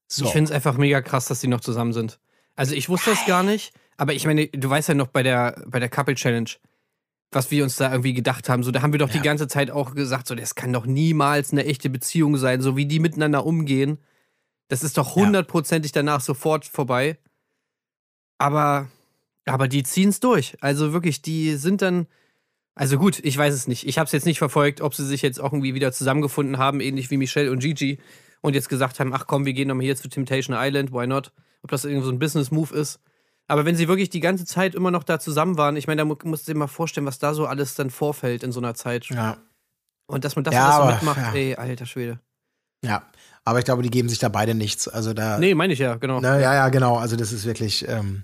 So. 0.09 0.25
Ich 0.25 0.31
finde 0.31 0.51
es 0.51 0.55
einfach 0.55 0.77
mega 0.77 1.01
krass, 1.03 1.27
dass 1.27 1.41
die 1.41 1.49
noch 1.49 1.61
zusammen 1.61 1.93
sind. 1.93 2.21
Also 2.55 2.75
ich 2.75 2.89
wusste 2.89 3.11
das 3.11 3.27
gar 3.27 3.43
nicht, 3.43 3.75
aber 3.97 4.15
ich 4.15 4.27
meine, 4.27 4.47
du 4.49 4.71
weißt 4.71 4.89
ja 4.89 4.95
noch 4.95 5.09
bei 5.09 5.23
der, 5.23 5.63
bei 5.67 5.81
der 5.81 5.89
Couple 5.89 6.15
Challenge, 6.15 6.51
was 7.33 7.51
wir 7.51 7.65
uns 7.65 7.77
da 7.77 7.91
irgendwie 7.91 8.15
gedacht 8.15 8.49
haben. 8.49 8.63
So, 8.63 8.71
da 8.71 8.83
haben 8.83 8.93
wir 8.93 8.99
doch 8.99 9.11
die 9.11 9.21
ganze 9.21 9.49
Zeit 9.49 9.71
auch 9.71 9.95
gesagt, 9.95 10.27
so, 10.27 10.35
das 10.35 10.55
kann 10.55 10.73
doch 10.73 10.87
niemals 10.87 11.53
eine 11.53 11.65
echte 11.65 11.91
Beziehung 11.91 12.37
sein, 12.37 12.63
so 12.63 12.77
wie 12.77 12.87
die 12.87 13.01
miteinander 13.01 13.45
umgehen. 13.45 13.99
Das 14.69 14.83
ist 14.83 14.97
doch 14.97 15.17
hundertprozentig 15.17 15.93
danach 15.93 16.21
sofort 16.21 16.65
vorbei. 16.65 17.19
Aber, 18.39 18.89
aber 19.47 19.69
die 19.69 19.83
ziehen 19.83 20.11
es 20.11 20.21
durch. 20.21 20.57
Also 20.61 20.93
wirklich, 20.93 21.23
die 21.23 21.55
sind 21.57 21.83
dann. 21.83 22.07
Also 22.75 22.99
gut, 22.99 23.21
ich 23.25 23.39
weiß 23.39 23.55
es 23.55 23.67
nicht. 23.69 23.87
Ich 23.87 23.97
habe 23.99 24.05
es 24.07 24.13
jetzt 24.13 24.27
nicht 24.27 24.37
verfolgt, 24.39 24.83
ob 24.83 24.95
sie 24.95 25.07
sich 25.07 25.23
jetzt 25.23 25.41
auch 25.41 25.53
irgendwie 25.53 25.73
wieder 25.73 25.93
zusammengefunden 25.93 26.59
haben, 26.59 26.81
ähnlich 26.81 27.11
wie 27.11 27.17
Michelle 27.17 27.51
und 27.51 27.61
Gigi, 27.61 27.99
und 28.43 28.55
jetzt 28.55 28.69
gesagt 28.69 29.01
haben, 29.01 29.15
ach 29.15 29.27
komm, 29.27 29.47
wir 29.47 29.55
gehen 29.55 29.69
nochmal 29.69 29.85
hier 29.87 29.97
zu 29.97 30.09
Temptation 30.11 30.55
Island, 30.59 30.93
why 30.93 31.07
not? 31.07 31.33
Ob 31.63 31.71
das 31.71 31.87
irgendwie 31.87 32.05
so 32.05 32.13
ein 32.13 32.19
Business-Move 32.19 32.75
ist. 32.77 33.01
Aber 33.49 33.65
wenn 33.65 33.77
sie 33.77 33.89
wirklich 33.89 34.11
die 34.11 34.21
ganze 34.21 34.45
Zeit 34.45 34.75
immer 34.75 34.91
noch 34.91 35.05
da 35.05 35.19
zusammen 35.19 35.57
waren, 35.57 35.77
ich 35.77 35.87
meine, 35.87 36.01
da 36.01 36.05
mu- 36.05 36.17
musst 36.25 36.47
du 36.47 36.53
dir 36.53 36.59
mal 36.59 36.67
vorstellen, 36.67 37.07
was 37.07 37.19
da 37.19 37.33
so 37.33 37.47
alles 37.47 37.75
dann 37.77 37.89
vorfällt 37.91 38.43
in 38.43 38.53
so 38.53 38.61
einer 38.61 38.75
Zeit. 38.75 39.07
ja. 39.09 39.39
Und 40.09 40.25
dass 40.25 40.37
man 40.37 40.45
das 40.45 40.55
Ja, 40.55 40.67
alles 40.67 40.77
so 40.77 40.95
mitmacht, 40.95 41.19
ja. 41.19 41.33
ey, 41.35 41.55
alter 41.57 41.87
Schwede. 41.87 42.21
Ja, 42.85 43.03
aber 43.45 43.59
ich 43.59 43.65
glaube, 43.65 43.83
die 43.83 43.91
geben 43.91 44.09
sich 44.09 44.19
da 44.19 44.29
beide 44.29 44.55
nichts. 44.55 44.87
Also 44.87 45.15
da. 45.15 45.39
Nee, 45.39 45.55
meine 45.55 45.73
ich 45.73 45.79
ja, 45.81 45.97
genau. 45.97 46.21
Ne, 46.21 46.41
ja, 46.43 46.55
ja, 46.55 46.69
genau. 46.69 46.97
Also 46.97 47.17
das 47.17 47.33
ist 47.33 47.45
wirklich. 47.47 47.89
Ähm, 47.89 48.23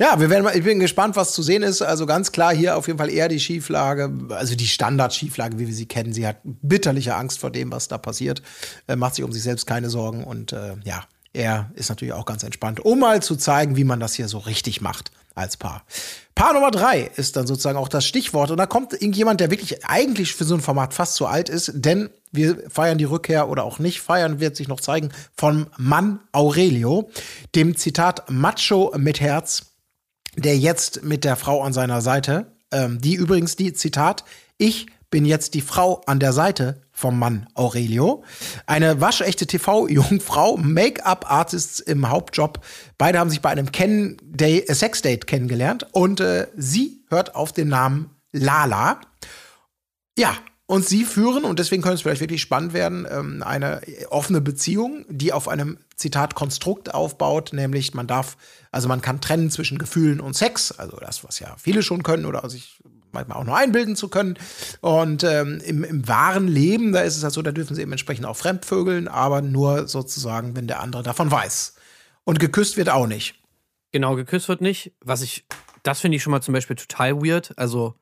ja, 0.00 0.18
wir 0.18 0.30
werden 0.30 0.44
mal, 0.44 0.56
ich 0.56 0.64
bin 0.64 0.80
gespannt, 0.80 1.14
was 1.14 1.34
zu 1.34 1.42
sehen 1.42 1.62
ist. 1.62 1.82
Also 1.82 2.06
ganz 2.06 2.32
klar 2.32 2.54
hier 2.54 2.78
auf 2.78 2.86
jeden 2.86 2.98
Fall 2.98 3.10
eher 3.10 3.28
die 3.28 3.38
Schieflage, 3.38 4.10
also 4.30 4.56
die 4.56 4.66
Standard-Schieflage, 4.66 5.58
wie 5.58 5.66
wir 5.66 5.74
sie 5.74 5.84
kennen. 5.84 6.14
Sie 6.14 6.26
hat 6.26 6.38
bitterliche 6.42 7.14
Angst 7.16 7.38
vor 7.38 7.50
dem, 7.50 7.70
was 7.70 7.88
da 7.88 7.98
passiert, 7.98 8.40
äh, 8.88 8.96
macht 8.96 9.16
sich 9.16 9.24
um 9.24 9.32
sich 9.32 9.42
selbst 9.42 9.66
keine 9.66 9.90
Sorgen 9.90 10.24
und 10.24 10.54
äh, 10.54 10.76
ja, 10.84 11.04
er 11.34 11.70
ist 11.74 11.90
natürlich 11.90 12.14
auch 12.14 12.24
ganz 12.24 12.42
entspannt, 12.42 12.80
um 12.80 12.98
mal 12.98 13.22
zu 13.22 13.36
zeigen, 13.36 13.76
wie 13.76 13.84
man 13.84 14.00
das 14.00 14.14
hier 14.14 14.26
so 14.26 14.38
richtig 14.38 14.80
macht 14.80 15.12
als 15.34 15.58
Paar. 15.58 15.84
Paar 16.34 16.54
Nummer 16.54 16.70
drei 16.70 17.10
ist 17.16 17.36
dann 17.36 17.46
sozusagen 17.46 17.78
auch 17.78 17.88
das 17.88 18.06
Stichwort. 18.06 18.50
Und 18.50 18.56
da 18.56 18.66
kommt 18.66 18.94
irgendjemand, 18.94 19.40
der 19.40 19.50
wirklich 19.50 19.84
eigentlich 19.84 20.34
für 20.34 20.44
so 20.44 20.54
ein 20.54 20.60
Format 20.60 20.94
fast 20.94 21.14
zu 21.14 21.26
alt 21.26 21.48
ist, 21.48 21.72
denn 21.74 22.10
wir 22.32 22.70
feiern 22.70 22.98
die 22.98 23.04
Rückkehr 23.04 23.48
oder 23.48 23.64
auch 23.64 23.78
nicht 23.78 24.00
feiern, 24.00 24.40
wird 24.40 24.56
sich 24.56 24.66
noch 24.66 24.80
zeigen, 24.80 25.10
von 25.36 25.66
Mann 25.76 26.20
Aurelio, 26.32 27.10
dem 27.54 27.76
Zitat 27.76 28.30
Macho 28.30 28.92
mit 28.96 29.20
Herz, 29.20 29.69
der 30.36 30.58
jetzt 30.58 31.02
mit 31.02 31.24
der 31.24 31.36
Frau 31.36 31.62
an 31.62 31.72
seiner 31.72 32.00
Seite, 32.00 32.52
ähm, 32.72 33.00
die 33.00 33.14
übrigens 33.14 33.56
die 33.56 33.72
Zitat, 33.72 34.24
ich 34.58 34.86
bin 35.10 35.24
jetzt 35.24 35.54
die 35.54 35.60
Frau 35.60 36.02
an 36.06 36.20
der 36.20 36.32
Seite 36.32 36.80
vom 36.92 37.18
Mann 37.18 37.46
Aurelio. 37.54 38.22
Eine 38.66 39.00
waschechte 39.00 39.46
TV-Jungfrau, 39.46 40.56
Make-up-Artists 40.56 41.80
im 41.80 42.08
Hauptjob. 42.08 42.60
Beide 42.96 43.18
haben 43.18 43.30
sich 43.30 43.40
bei 43.40 43.50
einem 43.50 43.72
Ken 43.72 44.16
Day, 44.22 44.60
äh, 44.60 44.74
Sex-Date 44.74 45.26
kennengelernt 45.26 45.86
und 45.92 46.20
äh, 46.20 46.46
sie 46.56 47.04
hört 47.08 47.34
auf 47.34 47.52
den 47.52 47.68
Namen 47.68 48.10
Lala. 48.32 49.00
Ja, 50.16 50.36
und 50.70 50.86
sie 50.86 51.04
führen, 51.04 51.42
und 51.42 51.58
deswegen 51.58 51.82
könnte 51.82 51.96
es 51.96 52.02
vielleicht 52.02 52.20
wirklich 52.20 52.40
spannend 52.40 52.74
werden, 52.74 53.04
ähm, 53.10 53.42
eine 53.42 53.80
offene 54.10 54.40
Beziehung, 54.40 55.04
die 55.08 55.32
auf 55.32 55.48
einem 55.48 55.78
Zitat 55.96 56.36
Konstrukt 56.36 56.94
aufbaut, 56.94 57.52
nämlich 57.52 57.92
man 57.92 58.06
darf, 58.06 58.36
also 58.70 58.86
man 58.86 59.00
kann 59.00 59.20
trennen 59.20 59.50
zwischen 59.50 59.78
Gefühlen 59.78 60.20
und 60.20 60.34
Sex, 60.34 60.70
also 60.70 60.96
das, 60.98 61.24
was 61.24 61.40
ja 61.40 61.56
viele 61.58 61.82
schon 61.82 62.04
können 62.04 62.24
oder 62.24 62.48
sich 62.48 62.78
manchmal 63.10 63.38
auch 63.38 63.44
nur 63.44 63.56
einbilden 63.56 63.96
zu 63.96 64.06
können. 64.06 64.38
Und 64.80 65.24
ähm, 65.24 65.60
im, 65.64 65.82
im 65.82 66.06
wahren 66.06 66.46
Leben, 66.46 66.92
da 66.92 67.00
ist 67.00 67.16
es 67.16 67.24
halt 67.24 67.32
so, 67.32 67.42
da 67.42 67.50
dürfen 67.50 67.74
sie 67.74 67.82
eben 67.82 67.90
entsprechend 67.90 68.26
auch 68.26 68.36
fremdvögeln, 68.36 69.08
aber 69.08 69.42
nur 69.42 69.88
sozusagen, 69.88 70.54
wenn 70.54 70.68
der 70.68 70.78
andere 70.78 71.02
davon 71.02 71.32
weiß. 71.32 71.74
Und 72.22 72.38
geküsst 72.38 72.76
wird 72.76 72.90
auch 72.90 73.08
nicht. 73.08 73.34
Genau, 73.90 74.14
geküsst 74.14 74.48
wird 74.48 74.60
nicht. 74.60 74.92
Was 75.00 75.22
ich, 75.22 75.46
das 75.82 75.98
finde 75.98 76.14
ich 76.16 76.22
schon 76.22 76.30
mal 76.30 76.42
zum 76.42 76.54
Beispiel 76.54 76.76
total 76.76 77.20
weird. 77.20 77.58
Also, 77.58 77.96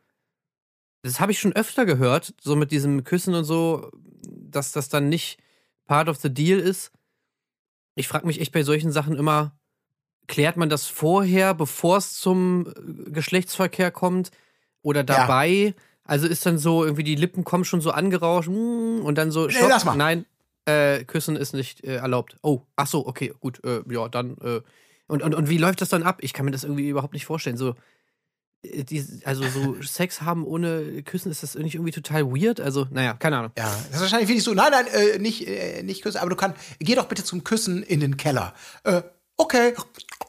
das 1.03 1.21
habe 1.21 1.33
ich 1.33 1.39
schon 1.39 1.53
öfter 1.53 1.87
gehört, 1.87 2.35
so 2.41 2.57
mit 2.57 2.71
diesem 2.71 3.05
Küssen 3.05 3.35
und 3.35 3.45
so, 3.45 3.91
dass 4.23 4.73
das 4.73 4.89
dann 4.89 5.09
nicht 5.09 5.39
part 5.87 6.09
of 6.09 6.19
the 6.19 6.33
deal 6.33 6.59
ist. 6.59 6.93
Ich 7.95 8.09
frage 8.09 8.27
mich 8.27 8.41
echt 8.41 8.53
bei 8.53 8.63
solchen 8.63 8.93
Sachen 8.93 9.17
immer, 9.17 9.59
klärt 10.27 10.57
man 10.57 10.69
das 10.69 10.87
vorher, 10.87 11.55
bevor 11.55 11.97
es 11.97 12.15
zum 12.15 12.67
äh, 12.67 13.11
Geschlechtsverkehr 13.11 13.91
kommt 13.91 14.31
oder 14.83 15.03
dabei? 15.03 15.75
Also 16.05 16.27
ist 16.27 16.47
dann 16.47 16.59
so, 16.59 16.85
irgendwie 16.85 17.05
die 17.05 17.17
Lippen 17.17 17.45
kommen 17.45 17.65
schon 17.65 17.81
so 17.81 17.91
angerauscht 17.91 18.49
mm, 18.49 19.01
und 19.03 19.17
dann 19.17 19.31
so, 19.31 19.49
stopp, 19.49 19.69
lass 19.69 19.85
mal. 19.85 19.97
nein, 19.97 20.27
äh, 20.65 21.05
küssen 21.05 21.37
ist 21.37 21.55
nicht 21.55 21.85
äh, 21.85 21.97
erlaubt. 21.97 22.37
Oh, 22.43 22.63
ach 22.77 22.87
so, 22.87 23.07
okay, 23.07 23.35
gut, 23.41 23.63
äh, 23.65 23.83
ja, 23.91 24.09
dann, 24.09 24.37
äh, 24.39 24.61
und, 25.07 25.23
und, 25.23 25.35
und 25.35 25.49
wie 25.49 25.59
läuft 25.59 25.81
das 25.81 25.89
dann 25.89 26.03
ab? 26.03 26.19
Ich 26.21 26.33
kann 26.33 26.45
mir 26.45 26.51
das 26.51 26.65
irgendwie 26.65 26.89
überhaupt 26.89 27.15
nicht 27.15 27.25
vorstellen. 27.25 27.57
So, 27.57 27.75
die, 28.65 29.05
also 29.25 29.45
so 29.49 29.77
Sex 29.83 30.23
haben 30.23 30.45
ohne 30.45 31.03
Küssen, 31.03 31.31
ist 31.31 31.43
das 31.43 31.55
nicht 31.55 31.75
irgendwie 31.75 31.93
total 31.93 32.27
weird? 32.27 32.61
Also, 32.61 32.87
naja, 32.91 33.15
keine 33.15 33.39
Ahnung. 33.39 33.53
Ja, 33.57 33.65
das 33.87 33.97
ist 33.97 34.01
wahrscheinlich 34.03 34.29
wirklich 34.29 34.45
so, 34.45 34.55
nein, 34.55 34.71
nein, 34.73 34.87
äh, 34.89 35.19
nicht, 35.19 35.47
äh, 35.47 35.83
nicht 35.83 36.03
küssen, 36.03 36.19
aber 36.19 36.31
du 36.31 36.37
kannst, 36.37 36.59
geh 36.79 36.95
doch 36.95 37.07
bitte 37.07 37.25
zum 37.25 37.45
Küssen 37.45 37.83
in 37.83 38.01
den 38.01 38.17
Keller. 38.17 38.55
Äh, 38.85 39.03
okay. 39.37 39.75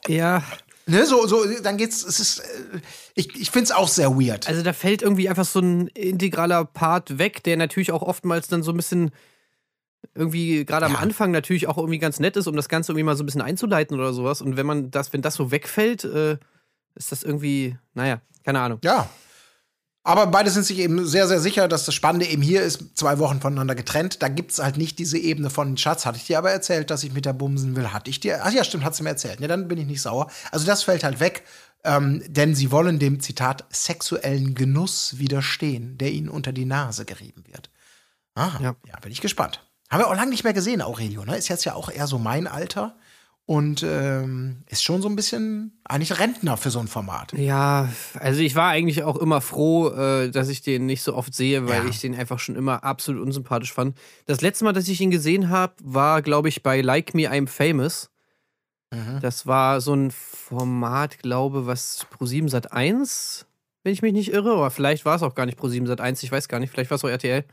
Ja, 0.07 0.43
Ne, 0.85 1.05
so, 1.05 1.27
so, 1.27 1.45
dann 1.61 1.77
geht's, 1.77 2.03
es 2.03 2.19
ist, 2.19 2.39
äh, 2.39 2.79
ich, 3.13 3.39
ich 3.39 3.51
find's 3.51 3.69
auch 3.69 3.87
sehr 3.87 4.09
weird. 4.19 4.47
also 4.47 4.63
da 4.63 4.73
fällt 4.73 5.03
irgendwie 5.03 5.29
einfach 5.29 5.45
so 5.45 5.59
ein 5.59 5.85
integraler 5.89 6.65
Part 6.65 7.19
weg, 7.19 7.43
der 7.43 7.57
natürlich 7.57 7.91
auch 7.91 8.01
oftmals 8.01 8.47
dann 8.47 8.63
so 8.63 8.71
ein 8.71 8.77
bisschen 8.77 9.11
irgendwie 10.15 10.65
gerade 10.65 10.87
am 10.87 10.93
Ja. 10.93 10.97
Anfang 10.99 11.29
natürlich 11.29 11.67
auch 11.67 11.77
irgendwie 11.77 11.99
ganz 11.99 12.19
nett 12.19 12.37
ist, 12.37 12.47
um 12.47 12.55
das 12.55 12.69
Ganze 12.69 12.91
irgendwie 12.93 13.03
mal 13.03 13.15
so 13.15 13.21
ein 13.21 13.27
bisschen 13.27 13.41
einzuleiten 13.43 13.99
oder 13.99 14.13
sowas. 14.13 14.41
Und 14.41 14.57
wenn 14.57 14.65
man 14.65 14.89
das, 14.89 15.13
wenn 15.13 15.21
das 15.21 15.35
so 15.35 15.51
wegfällt, 15.51 16.05
äh, 16.05 16.37
ist 16.99 17.11
das 17.11 17.23
irgendwie, 17.23 17.75
naja, 17.95 18.21
keine 18.43 18.59
Ahnung. 18.59 18.79
Ja. 18.83 19.09
Aber 20.03 20.27
beide 20.27 20.49
sind 20.49 20.63
sich 20.63 20.79
eben 20.79 21.05
sehr, 21.05 21.27
sehr 21.27 21.39
sicher, 21.39 21.67
dass 21.67 21.85
das 21.85 21.93
Spannende 21.93 22.25
eben 22.25 22.41
hier 22.41 22.61
ist, 22.61 22.97
zwei 22.97 23.19
Wochen 23.19 23.41
voneinander 23.41 23.75
getrennt. 23.75 24.21
Da 24.21 24.27
gibt's 24.27 24.59
halt 24.59 24.77
nicht 24.77 24.97
diese 24.97 25.17
Ebene 25.17 25.49
von 25.49 25.77
Schatz, 25.77 26.05
hatte 26.05 26.17
ich 26.17 26.25
dir 26.25 26.37
aber 26.37 26.51
erzählt, 26.51 26.89
dass 26.89 27.03
ich 27.03 27.13
mit 27.13 27.25
der 27.25 27.33
bumsen 27.33 27.75
will. 27.75 27.91
Hatte 27.91 28.09
ich 28.09 28.19
dir? 28.19 28.39
Ach 28.43 28.51
ja, 28.51 28.63
stimmt, 28.63 28.83
hat 28.83 28.95
sie 28.95 29.03
mir 29.03 29.09
erzählt. 29.09 29.39
Ja, 29.39 29.47
dann 29.47 29.67
bin 29.67 29.77
ich 29.77 29.85
nicht 29.85 30.01
sauer. 30.01 30.31
Also 30.51 30.65
das 30.65 30.83
fällt 30.83 31.03
halt 31.03 31.19
weg, 31.19 31.43
ähm, 31.83 32.23
denn 32.27 32.55
sie 32.55 32.71
wollen 32.71 32.97
dem 32.97 33.19
Zitat 33.19 33.65
sexuellen 33.69 34.55
Genuss 34.55 35.19
widerstehen, 35.19 35.97
der 35.97 36.11
ihnen 36.11 36.29
unter 36.29 36.53
die 36.53 36.65
Nase 36.65 37.05
gerieben 37.05 37.43
wird. 37.47 37.69
Aha, 38.35 38.59
ja. 38.61 38.75
Ja. 38.87 38.99
bin 39.01 39.11
ich 39.11 39.21
gespannt. 39.21 39.65
Haben 39.89 40.01
wir 40.01 40.07
auch 40.07 40.15
lange 40.15 40.31
nicht 40.31 40.43
mehr 40.43 40.53
gesehen, 40.53 40.81
Aurelio, 40.81 41.25
ne? 41.25 41.37
Ist 41.37 41.49
jetzt 41.49 41.65
ja 41.65 41.73
auch 41.75 41.89
eher 41.89 42.07
so 42.07 42.19
mein 42.19 42.47
Alter 42.47 42.95
und 43.49 43.81
ähm, 43.81 44.57
ist 44.67 44.83
schon 44.83 45.01
so 45.01 45.09
ein 45.09 45.15
bisschen 45.15 45.71
eigentlich 45.83 46.19
Rentner 46.19 46.55
für 46.55 46.69
so 46.69 46.77
ein 46.77 46.87
Format. 46.87 47.33
Ja, 47.33 47.89
also 48.13 48.41
ich 48.41 48.53
war 48.53 48.69
eigentlich 48.69 49.01
auch 49.01 49.15
immer 49.15 49.41
froh, 49.41 49.87
äh, 49.89 50.29
dass 50.29 50.49
ich 50.49 50.61
den 50.61 50.85
nicht 50.85 51.01
so 51.01 51.15
oft 51.15 51.33
sehe, 51.33 51.67
weil 51.67 51.83
Ja. 51.85 51.89
ich 51.89 51.99
den 51.99 52.13
einfach 52.13 52.37
schon 52.37 52.55
immer 52.55 52.83
absolut 52.83 53.23
unsympathisch 53.23 53.73
fand. 53.73 53.97
Das 54.27 54.41
letzte 54.41 54.65
Mal, 54.65 54.73
dass 54.73 54.87
ich 54.87 55.01
ihn 55.01 55.09
gesehen 55.09 55.49
habe, 55.49 55.73
war, 55.81 56.21
glaube 56.21 56.47
ich, 56.47 56.61
bei 56.61 56.81
Like 56.81 57.15
Me 57.15 57.23
I'm 57.27 57.47
Famous. 57.47 58.11
Mhm. 58.93 59.19
Das 59.19 59.47
war 59.47 59.81
so 59.81 59.95
ein 59.95 60.11
Format, 60.11 61.17
glaube 61.17 61.65
was 61.65 62.05
Pro7 62.19 62.49
Sat 62.49 62.71
1, 62.71 63.47
wenn 63.83 63.93
ich 63.93 64.03
mich 64.03 64.13
nicht 64.13 64.31
irre, 64.31 64.57
oder 64.57 64.69
vielleicht 64.69 65.05
war 65.05 65.15
es 65.15 65.23
auch 65.23 65.33
gar 65.33 65.47
nicht 65.47 65.57
Pro7 65.57 65.87
Sat 65.87 66.01
1, 66.01 66.21
ich 66.21 66.31
weiß 66.31 66.49
gar 66.49 66.59
nicht, 66.59 66.69
vielleicht 66.69 66.91
war 66.91 66.97
es 66.97 67.03
auch 67.03 67.09
RTL. 67.09 67.45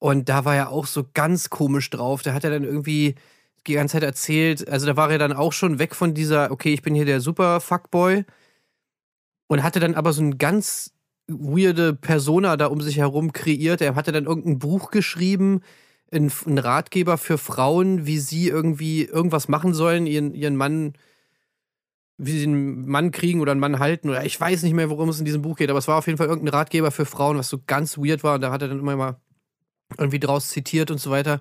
Und 0.00 0.28
da 0.28 0.44
war 0.44 0.54
er 0.54 0.68
auch 0.68 0.84
so 0.86 1.06
ganz 1.14 1.48
komisch 1.48 1.88
drauf. 1.88 2.20
Da 2.20 2.34
hat 2.34 2.44
er 2.44 2.50
dann 2.50 2.64
irgendwie 2.64 3.14
die 3.68 3.74
ganze 3.74 3.92
Zeit 3.92 4.02
erzählt, 4.02 4.68
also 4.68 4.86
da 4.86 4.96
war 4.96 5.10
er 5.10 5.18
dann 5.18 5.32
auch 5.32 5.52
schon 5.52 5.78
weg 5.78 5.94
von 5.94 6.14
dieser, 6.14 6.50
okay, 6.50 6.72
ich 6.72 6.82
bin 6.82 6.94
hier 6.94 7.04
der 7.04 7.20
super 7.20 7.60
Fuckboy 7.60 8.24
und 9.46 9.62
hatte 9.62 9.80
dann 9.80 9.94
aber 9.94 10.12
so 10.12 10.22
ein 10.22 10.38
ganz 10.38 10.92
weirde 11.28 11.94
Persona 11.94 12.56
da 12.56 12.66
um 12.66 12.80
sich 12.80 12.96
herum 12.96 13.32
kreiert. 13.32 13.80
Er 13.80 13.94
hatte 13.94 14.12
dann 14.12 14.24
irgendein 14.24 14.58
Buch 14.58 14.90
geschrieben, 14.90 15.60
ein, 16.10 16.32
ein 16.46 16.58
Ratgeber 16.58 17.18
für 17.18 17.38
Frauen, 17.38 18.06
wie 18.06 18.18
sie 18.18 18.48
irgendwie 18.48 19.04
irgendwas 19.04 19.48
machen 19.48 19.74
sollen, 19.74 20.06
ihren, 20.06 20.34
ihren 20.34 20.56
Mann, 20.56 20.94
wie 22.16 22.38
sie 22.38 22.46
einen 22.46 22.88
Mann 22.88 23.10
kriegen 23.10 23.40
oder 23.40 23.52
einen 23.52 23.60
Mann 23.60 23.78
halten. 23.78 24.08
Oder 24.08 24.24
ich 24.24 24.40
weiß 24.40 24.62
nicht 24.62 24.74
mehr, 24.74 24.90
worum 24.90 25.10
es 25.10 25.18
in 25.18 25.26
diesem 25.26 25.42
Buch 25.42 25.56
geht, 25.56 25.70
aber 25.70 25.78
es 25.78 25.88
war 25.88 25.98
auf 25.98 26.06
jeden 26.06 26.16
Fall 26.16 26.28
irgendein 26.28 26.54
Ratgeber 26.54 26.90
für 26.90 27.04
Frauen, 27.04 27.36
was 27.36 27.48
so 27.48 27.58
ganz 27.66 27.98
weird 27.98 28.24
war. 28.24 28.36
Und 28.36 28.40
da 28.40 28.50
hat 28.50 28.62
er 28.62 28.68
dann 28.68 28.80
immer 28.80 28.96
mal 28.96 29.20
irgendwie 29.98 30.20
draus 30.20 30.48
zitiert 30.48 30.90
und 30.90 30.98
so 30.98 31.10
weiter. 31.10 31.40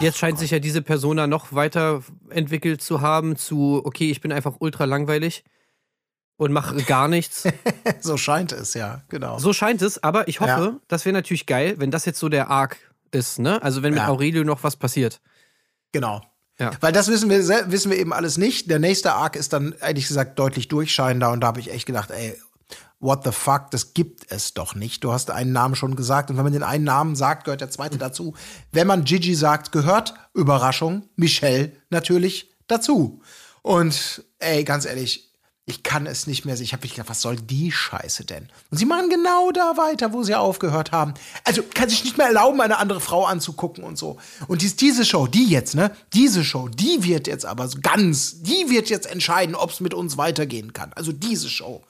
Jetzt 0.00 0.18
scheint 0.18 0.38
sich 0.38 0.50
ja 0.50 0.58
diese 0.58 0.82
Persona 0.82 1.26
noch 1.26 1.52
weiter 1.52 2.02
entwickelt 2.30 2.82
zu 2.82 3.00
haben 3.00 3.36
zu, 3.36 3.80
okay, 3.84 4.10
ich 4.10 4.20
bin 4.20 4.32
einfach 4.32 4.56
ultra 4.60 4.84
langweilig 4.84 5.44
und 6.36 6.52
mache 6.52 6.76
gar 6.82 7.08
nichts. 7.08 7.44
So 8.00 8.16
scheint 8.16 8.52
es, 8.52 8.74
ja, 8.74 9.02
genau. 9.08 9.38
So 9.38 9.52
scheint 9.52 9.80
es, 9.82 10.02
aber 10.02 10.28
ich 10.28 10.40
hoffe, 10.40 10.50
Ja. 10.74 10.80
das 10.88 11.04
wäre 11.04 11.12
natürlich 11.14 11.46
geil, 11.46 11.74
wenn 11.78 11.90
das 11.90 12.04
jetzt 12.04 12.18
so 12.18 12.28
der 12.28 12.50
Arc 12.50 12.76
ist, 13.10 13.38
ne? 13.38 13.62
Also 13.62 13.82
wenn 13.82 13.92
mit 13.94 14.02
Ja. 14.02 14.08
Aurelio 14.08 14.44
noch 14.44 14.62
was 14.62 14.76
passiert. 14.76 15.20
Genau. 15.92 16.20
Ja. 16.58 16.70
Weil 16.80 16.92
das 16.92 17.08
wissen 17.08 17.28
wir, 17.30 17.38
wissen 17.70 17.90
wir 17.90 17.98
eben 17.98 18.12
alles 18.12 18.38
nicht. 18.38 18.70
Der 18.70 18.78
nächste 18.78 19.12
Arc 19.12 19.36
ist 19.36 19.52
dann 19.52 19.74
ehrlich 19.80 20.08
gesagt 20.08 20.38
deutlich 20.38 20.68
durchscheinender 20.68 21.30
und 21.30 21.40
da 21.40 21.48
habe 21.48 21.60
ich 21.60 21.70
echt 21.70 21.86
gedacht, 21.86 22.10
ey, 22.10 22.34
what 23.00 23.24
the 23.24 23.32
fuck, 23.32 23.70
das 23.70 23.94
gibt 23.94 24.30
es 24.30 24.54
doch 24.54 24.74
nicht. 24.74 25.04
Du 25.04 25.12
hast 25.12 25.30
einen 25.30 25.52
Namen 25.52 25.74
schon 25.74 25.96
gesagt 25.96 26.30
und 26.30 26.36
wenn 26.36 26.44
man 26.44 26.52
den 26.52 26.62
einen 26.62 26.84
Namen 26.84 27.16
sagt, 27.16 27.44
gehört 27.44 27.60
der 27.60 27.70
zweite 27.70 27.98
dazu. 27.98 28.34
Wenn 28.72 28.86
man 28.86 29.04
Gigi 29.04 29.34
sagt, 29.34 29.72
gehört, 29.72 30.14
Überraschung, 30.34 31.08
Michelle 31.16 31.72
natürlich 31.90 32.50
dazu. 32.68 33.20
Und 33.62 34.24
ey, 34.38 34.64
ganz 34.64 34.86
ehrlich, 34.86 35.26
ich 35.68 35.82
kann 35.82 36.06
es 36.06 36.28
nicht 36.28 36.44
mehr 36.44 36.56
sehen. 36.56 36.64
Ich 36.64 36.72
habe 36.72 36.82
mich 36.82 36.92
gedacht, 36.92 37.10
was 37.10 37.20
soll 37.20 37.34
die 37.34 37.72
Scheiße 37.72 38.24
denn? 38.24 38.48
Und 38.70 38.78
sie 38.78 38.86
machen 38.86 39.10
genau 39.10 39.50
da 39.50 39.76
weiter, 39.76 40.12
wo 40.12 40.22
sie 40.22 40.36
aufgehört 40.36 40.92
haben. 40.92 41.14
Also 41.42 41.64
kann 41.74 41.88
sich 41.88 42.04
nicht 42.04 42.16
mehr 42.16 42.28
erlauben, 42.28 42.60
eine 42.60 42.78
andere 42.78 43.00
Frau 43.00 43.24
anzugucken 43.24 43.82
und 43.82 43.98
so. 43.98 44.16
Und 44.46 44.62
dies, 44.62 44.76
diese 44.76 45.04
Show, 45.04 45.26
die 45.26 45.46
jetzt, 45.46 45.74
ne? 45.74 45.90
Diese 46.12 46.44
Show, 46.44 46.68
die 46.68 47.02
wird 47.02 47.26
jetzt 47.26 47.44
aber 47.44 47.68
ganz, 47.82 48.42
die 48.42 48.70
wird 48.70 48.88
jetzt 48.88 49.06
entscheiden, 49.10 49.56
ob 49.56 49.70
es 49.70 49.80
mit 49.80 49.92
uns 49.92 50.16
weitergehen 50.16 50.72
kann. 50.72 50.92
Also 50.92 51.10
diese 51.10 51.48
Show. 51.48 51.82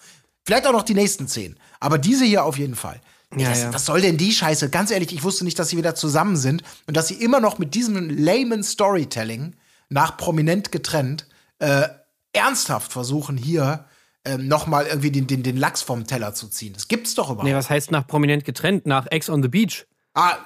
Vielleicht 0.46 0.66
auch 0.66 0.72
noch 0.72 0.84
die 0.84 0.94
nächsten 0.94 1.26
zehn. 1.26 1.56
Aber 1.80 1.98
diese 1.98 2.24
hier 2.24 2.44
auf 2.44 2.56
jeden 2.56 2.76
Fall. 2.76 3.00
Ja, 3.36 3.48
das, 3.48 3.62
ja. 3.62 3.74
Was 3.74 3.84
soll 3.84 4.00
denn 4.00 4.16
die 4.16 4.30
Scheiße? 4.30 4.70
Ganz 4.70 4.92
ehrlich, 4.92 5.12
ich 5.12 5.24
wusste 5.24 5.44
nicht, 5.44 5.58
dass 5.58 5.70
sie 5.70 5.76
wieder 5.76 5.96
zusammen 5.96 6.36
sind 6.36 6.62
und 6.86 6.96
dass 6.96 7.08
sie 7.08 7.14
immer 7.14 7.40
noch 7.40 7.58
mit 7.58 7.74
diesem 7.74 8.08
layman 8.08 8.62
Storytelling 8.62 9.56
nach 9.88 10.16
prominent 10.16 10.70
getrennt 10.70 11.26
äh, 11.58 11.88
ernsthaft 12.32 12.92
versuchen, 12.92 13.36
hier 13.36 13.86
ähm, 14.24 14.46
noch 14.46 14.68
mal 14.68 14.86
irgendwie 14.86 15.10
den, 15.10 15.26
den, 15.26 15.42
den 15.42 15.56
Lachs 15.56 15.82
vom 15.82 16.06
Teller 16.06 16.34
zu 16.34 16.46
ziehen. 16.46 16.74
Das 16.74 16.86
gibt's 16.86 17.16
doch 17.16 17.30
überhaupt. 17.30 17.44
Nee, 17.44 17.54
was 17.54 17.68
heißt 17.68 17.90
nach 17.90 18.06
prominent 18.06 18.44
getrennt? 18.44 18.86
Nach 18.86 19.06
Ex 19.10 19.28
on 19.28 19.42
the 19.42 19.48
Beach. 19.48 19.86
ah, 20.14 20.38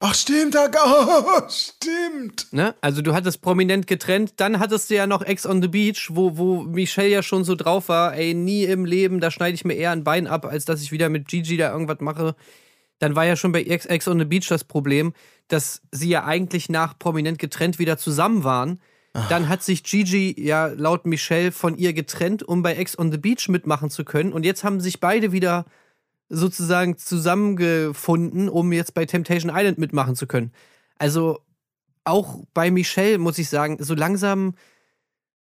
ach, 0.00 0.14
stimmt, 0.14 0.54
da, 0.54 0.68
oh, 0.74 1.42
stimmt. 1.48 2.52
Ne? 2.52 2.74
Also 2.80 3.02
du 3.02 3.14
hattest 3.14 3.40
prominent 3.42 3.86
getrennt, 3.86 4.34
dann 4.36 4.58
hattest 4.58 4.90
du 4.90 4.94
ja 4.94 5.06
noch 5.06 5.22
Ex 5.22 5.46
on 5.46 5.62
the 5.62 5.68
Beach, 5.68 6.08
wo, 6.12 6.36
wo 6.36 6.62
Michelle 6.62 7.08
ja 7.08 7.22
schon 7.22 7.44
so 7.44 7.54
drauf 7.54 7.88
war, 7.88 8.14
ey, 8.14 8.34
nie 8.34 8.64
im 8.64 8.84
Leben, 8.84 9.20
da 9.20 9.30
schneide 9.30 9.54
ich 9.54 9.64
mir 9.64 9.74
eher 9.74 9.90
ein 9.90 10.04
Bein 10.04 10.26
ab, 10.26 10.44
als 10.44 10.64
dass 10.64 10.82
ich 10.82 10.92
wieder 10.92 11.08
mit 11.08 11.28
Gigi 11.28 11.56
da 11.56 11.72
irgendwas 11.72 12.00
mache. 12.00 12.34
Dann 12.98 13.16
war 13.16 13.24
ja 13.24 13.36
schon 13.36 13.52
bei 13.52 13.62
Ex, 13.62 13.86
Ex 13.86 14.06
on 14.08 14.18
the 14.18 14.24
Beach 14.24 14.48
das 14.48 14.64
Problem, 14.64 15.14
dass 15.48 15.82
sie 15.90 16.08
ja 16.08 16.24
eigentlich 16.24 16.68
nach 16.68 16.98
prominent 16.98 17.38
getrennt 17.38 17.78
wieder 17.78 17.98
zusammen 17.98 18.44
waren. 18.44 18.80
Dann 19.28 19.48
hat 19.48 19.62
sich 19.62 19.84
Gigi 19.84 20.34
ja 20.36 20.66
laut 20.66 21.06
Michelle 21.06 21.52
von 21.52 21.76
ihr 21.76 21.92
getrennt, 21.92 22.42
um 22.42 22.62
bei 22.62 22.74
Ex 22.74 22.98
on 22.98 23.12
the 23.12 23.18
Beach 23.18 23.48
mitmachen 23.48 23.88
zu 23.88 24.04
können. 24.04 24.32
Und 24.32 24.44
jetzt 24.44 24.64
haben 24.64 24.80
sich 24.80 24.98
beide 24.98 25.30
wieder 25.30 25.66
sozusagen 26.28 26.96
zusammengefunden, 26.96 28.48
um 28.48 28.72
jetzt 28.72 28.94
bei 28.94 29.04
Temptation 29.06 29.52
Island 29.54 29.78
mitmachen 29.78 30.16
zu 30.16 30.26
können. 30.26 30.52
Also 30.98 31.40
auch 32.04 32.44
bei 32.52 32.70
Michelle 32.70 33.18
muss 33.18 33.38
ich 33.38 33.48
sagen, 33.48 33.78
so 33.80 33.94
langsam, 33.94 34.54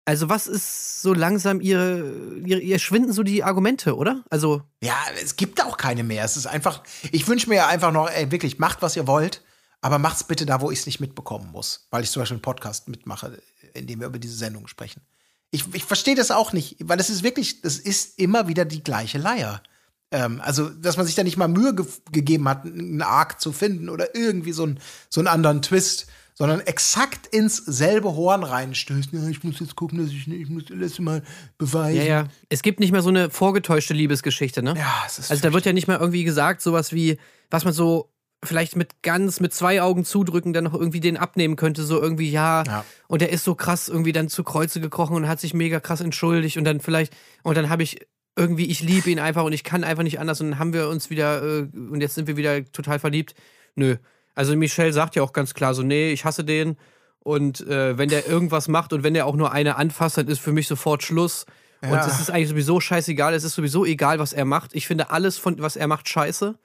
also 0.05 0.29
was 0.29 0.47
ist 0.47 1.03
so 1.03 1.13
langsam 1.13 1.61
ihre, 1.61 2.39
ihre, 2.45 2.61
ihr 2.61 2.79
schwinden 2.79 3.13
so 3.13 3.23
die 3.23 3.45
Argumente, 3.45 3.97
oder? 3.97 4.25
Also 4.31 4.63
Ja, 4.83 4.97
es 5.23 5.37
gibt 5.37 5.63
auch 5.63 5.77
keine 5.77 6.05
mehr. 6.05 6.25
Es 6.25 6.37
ist 6.37 6.47
einfach, 6.47 6.83
ich 7.13 7.29
wünsche 7.29 7.49
mir 7.49 7.67
einfach 7.67 7.93
noch, 7.93 8.09
ey, 8.09 8.31
wirklich, 8.31 8.59
macht, 8.59 8.83
was 8.83 8.97
ihr 8.97 9.07
wollt, 9.07 9.43
aber 9.81 9.99
macht's 9.99 10.25
bitte 10.25 10.47
da, 10.47 10.61
wo 10.61 10.71
ich 10.71 10.81
es 10.81 10.87
nicht 10.87 11.01
mitbekommen 11.01 11.51
muss. 11.53 11.87
Weil 11.91 12.03
ich 12.03 12.11
zum 12.11 12.23
Beispiel 12.23 12.37
einen 12.37 12.43
Podcast 12.43 12.89
mitmache, 12.89 13.41
in 13.75 13.87
dem 13.87 14.01
wir 14.01 14.07
über 14.07 14.19
diese 14.19 14.37
Sendung 14.37 14.67
sprechen. 14.67 15.03
Ich, 15.51 15.65
ich 15.75 15.85
verstehe 15.85 16.15
das 16.15 16.31
auch 16.31 16.53
nicht, 16.53 16.77
weil 16.83 17.01
es 17.01 17.11
ist 17.11 17.23
wirklich, 17.23 17.61
es 17.63 17.79
ist 17.79 18.19
immer 18.19 18.49
wieder 18.49 18.65
die 18.65 18.83
gleiche 18.83 19.19
Leier. 19.19 19.63
Ähm, 20.11 20.41
also, 20.43 20.69
dass 20.71 20.97
man 20.97 21.07
sich 21.07 21.15
da 21.15 21.23
nicht 21.23 21.37
mal 21.37 21.49
Mühe 21.49 21.75
ge 21.75 21.85
gegeben 22.13 22.49
hat, 22.49 22.65
einen 22.65 23.03
Arc 23.03 23.41
zu 23.41 23.53
finden 23.53 23.89
oder 23.89 24.15
irgendwie 24.15 24.53
so, 24.53 24.65
ein, 24.67 24.81
so 25.11 25.21
einen 25.21 25.29
anderen 25.29 25.61
Twist, 25.61 26.07
sondern 26.35 26.61
exakt 26.61 27.27
ins 27.27 27.57
selbe 27.57 28.15
Horn 28.15 28.45
reinstößt. 28.45 29.11
Ja, 29.13 29.29
ich 29.29 29.43
muss 29.45 29.61
jetzt 29.61 29.75
gucken, 29.77 29.99
dass 29.99 30.09
ich 30.09 30.27
nicht, 30.27 30.41
ich 30.43 30.49
muss 30.49 30.65
das 30.71 30.99
mal 31.01 31.23
beweisen. 31.59 31.99
Ja, 31.99 32.05
ja. 32.05 32.25
Es 32.49 32.63
gibt 32.63 32.81
nicht 32.81 32.93
mehr 32.93 33.03
so 33.03 33.09
eine 33.09 33.29
vorgetäuschte 33.29 33.93
Liebesgeschichte, 33.93 34.63
ne? 34.63 34.75
Ja, 34.79 35.03
es 35.07 35.19
ist 35.19 35.31
Also 35.31 35.43
da 35.43 35.53
wird 35.53 35.67
ja 35.67 35.73
nicht 35.73 35.89
mehr 35.89 36.01
irgendwie 36.01 36.25
gesagt, 36.25 36.63
sowas 36.63 36.93
wie, 36.93 37.19
was 37.51 37.65
man 37.65 37.75
so 37.75 38.11
vielleicht 38.45 38.77
mit 38.77 39.03
ganz, 39.03 39.41
mit 39.41 39.53
zwei 39.53 39.83
Augen 39.83 40.05
zudrücken, 40.05 40.53
dann 40.53 40.63
noch 40.63 40.75
irgendwie 40.75 41.01
den 41.01 41.17
abnehmen 41.17 41.57
könnte, 41.57 41.83
so 41.83 42.01
irgendwie, 42.01 42.31
ja, 42.31 42.63
Ja. 42.65 42.85
und 43.09 43.21
der 43.21 43.31
ist 43.33 43.43
so 43.43 43.57
krass 43.57 43.89
irgendwie 43.89 44.13
dann 44.13 44.29
zu 44.29 44.45
Kreuze 44.45 44.81
gekrochen 44.81 45.17
und 45.17 45.27
hat 45.27 45.41
sich 45.41 45.55
mega 45.55 45.81
krass 45.81 46.01
entschuldigt 46.01 46.57
und 46.57 46.63
dann 46.65 46.79
vielleicht, 46.79 47.13
und 47.43 47.57
dann 47.57 47.69
habe 47.69 47.83
ich 47.83 48.07
irgendwie, 48.37 48.67
ich 48.67 48.81
liebe 48.81 49.11
ihn 49.11 49.19
einfach 49.19 49.45
und 49.45 49.53
ich 49.53 49.65
kann 49.65 49.85
einfach 49.85 50.03
nicht 50.05 50.21
anders 50.21 50.41
und 50.41 50.51
dann 50.51 50.59
haben 50.59 50.73
wir 50.73 50.89
uns 50.89 51.11
wieder, 51.11 51.43
äh, 51.43 51.69
und 51.75 52.01
jetzt 52.01 52.15
sind 52.15 52.29
wir 52.29 52.37
wieder 52.37 52.65
total 52.73 52.99
verliebt. 52.99 53.35
Nö. 53.75 53.97
Also 54.35 54.57
Michelle 54.57 54.93
sagt 54.93 55.17
ja 55.17 55.23
auch 55.23 55.33
ganz 55.33 55.55
klar 55.55 55.75
so, 55.75 55.83
nee, 55.83 56.13
ich 56.13 56.25
hasse 56.25 56.45
den 56.45 56.77
und 57.21 57.67
äh, 57.67 57.99
wenn 57.99 58.09
der 58.09 58.27
irgendwas 58.29 58.69
macht 58.69 58.93
und 58.93 59.03
wenn 59.03 59.15
der 59.15 59.27
auch 59.27 59.35
nur 59.35 59.53
eine 59.53 59.77
anfasst, 59.77 60.17
dann 60.19 60.29
ist 60.29 60.39
für 60.41 60.53
mich 60.53 60.69
sofort 60.69 61.03
Schluss. 61.03 61.47
Und 61.83 61.91
Ja. 61.91 62.07
es 62.07 62.21
ist 62.21 62.31
eigentlich 62.31 62.49
sowieso 62.49 62.81
scheißegal, 62.81 63.35
es 63.35 63.45
ist 63.45 63.55
sowieso 63.55 63.85
egal, 63.85 64.19
was 64.19 64.33
er 64.33 64.45
macht. 64.45 64.75
Ich 64.75 64.87
finde 64.87 65.11
alles 65.11 65.39
von, 65.39 65.61
was 65.61 65.77
er 65.77 65.87
macht, 65.87 66.09
scheiße. 66.09 66.59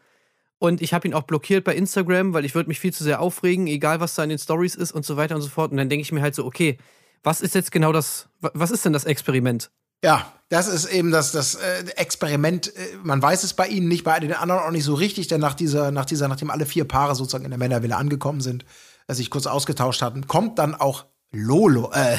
Und 0.60 0.82
ich 0.82 0.94
habe 0.94 1.08
ihn 1.08 1.14
auch 1.14 1.24
blockiert 1.24 1.64
bei 1.66 1.76
Instagram, 1.76 2.34
weil 2.34 2.46
ich 2.46 2.56
würde 2.56 2.70
mich 2.70 2.80
viel 2.80 2.94
zu 2.94 3.04
sehr 3.04 3.20
aufregen, 3.20 3.68
egal 3.68 4.00
was 4.00 4.16
da 4.16 4.24
in 4.24 4.30
den 4.30 4.40
Stories 4.40 4.76
ist 4.76 4.92
und 4.92 5.06
so 5.06 5.18
weiter 5.18 5.36
und 5.36 5.42
so 5.42 5.50
fort. 5.50 5.72
Und 5.72 5.78
dann 5.78 5.90
denke 5.90 6.02
ich 6.02 6.12
mir 6.12 6.22
halt 6.22 6.36
so, 6.36 6.46
okay, 6.46 6.78
was 7.22 7.42
ist 7.42 7.54
jetzt 7.54 7.72
genau 7.72 7.92
das, 7.92 8.30
wa- 8.42 8.52
was 8.54 8.72
ist 8.72 8.86
denn 8.86 8.94
das 8.94 9.04
Experiment? 9.06 9.72
Ja, 10.04 10.34
das 10.50 10.68
ist 10.68 10.86
eben 10.86 11.12
das, 11.12 11.32
das 11.32 11.56
äh, 11.56 11.86
Experiment. 11.96 12.76
Äh, 12.76 12.98
man 13.02 13.22
weiß 13.22 13.44
es 13.44 13.54
bei 13.54 13.68
ihnen 13.68 13.88
nicht, 13.88 14.04
bei 14.04 14.20
den 14.20 14.34
anderen 14.34 14.62
auch 14.62 14.72
nicht 14.72 14.84
so 14.84 14.94
richtig, 14.94 15.28
denn 15.30 15.40
nach 15.40 15.54
dieser, 15.54 15.92
nach 15.92 16.06
dieser, 16.06 16.28
nachdem 16.28 16.52
alle 16.52 16.66
vier 16.66 16.86
Paare 16.86 17.16
sozusagen 17.16 17.46
in 17.46 17.52
der 17.52 17.58
Männervilla 17.58 17.98
angekommen 17.98 18.42
sind, 18.42 18.66
äh, 19.08 19.14
sich 19.14 19.30
kurz 19.30 19.48
ausgetauscht 19.48 20.02
hatten, 20.02 20.28
kommt 20.28 20.60
dann 20.60 20.76
auch 20.76 21.06
Lolo, 21.32 21.90
äh, 21.94 22.18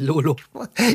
Lolo. 0.00 0.36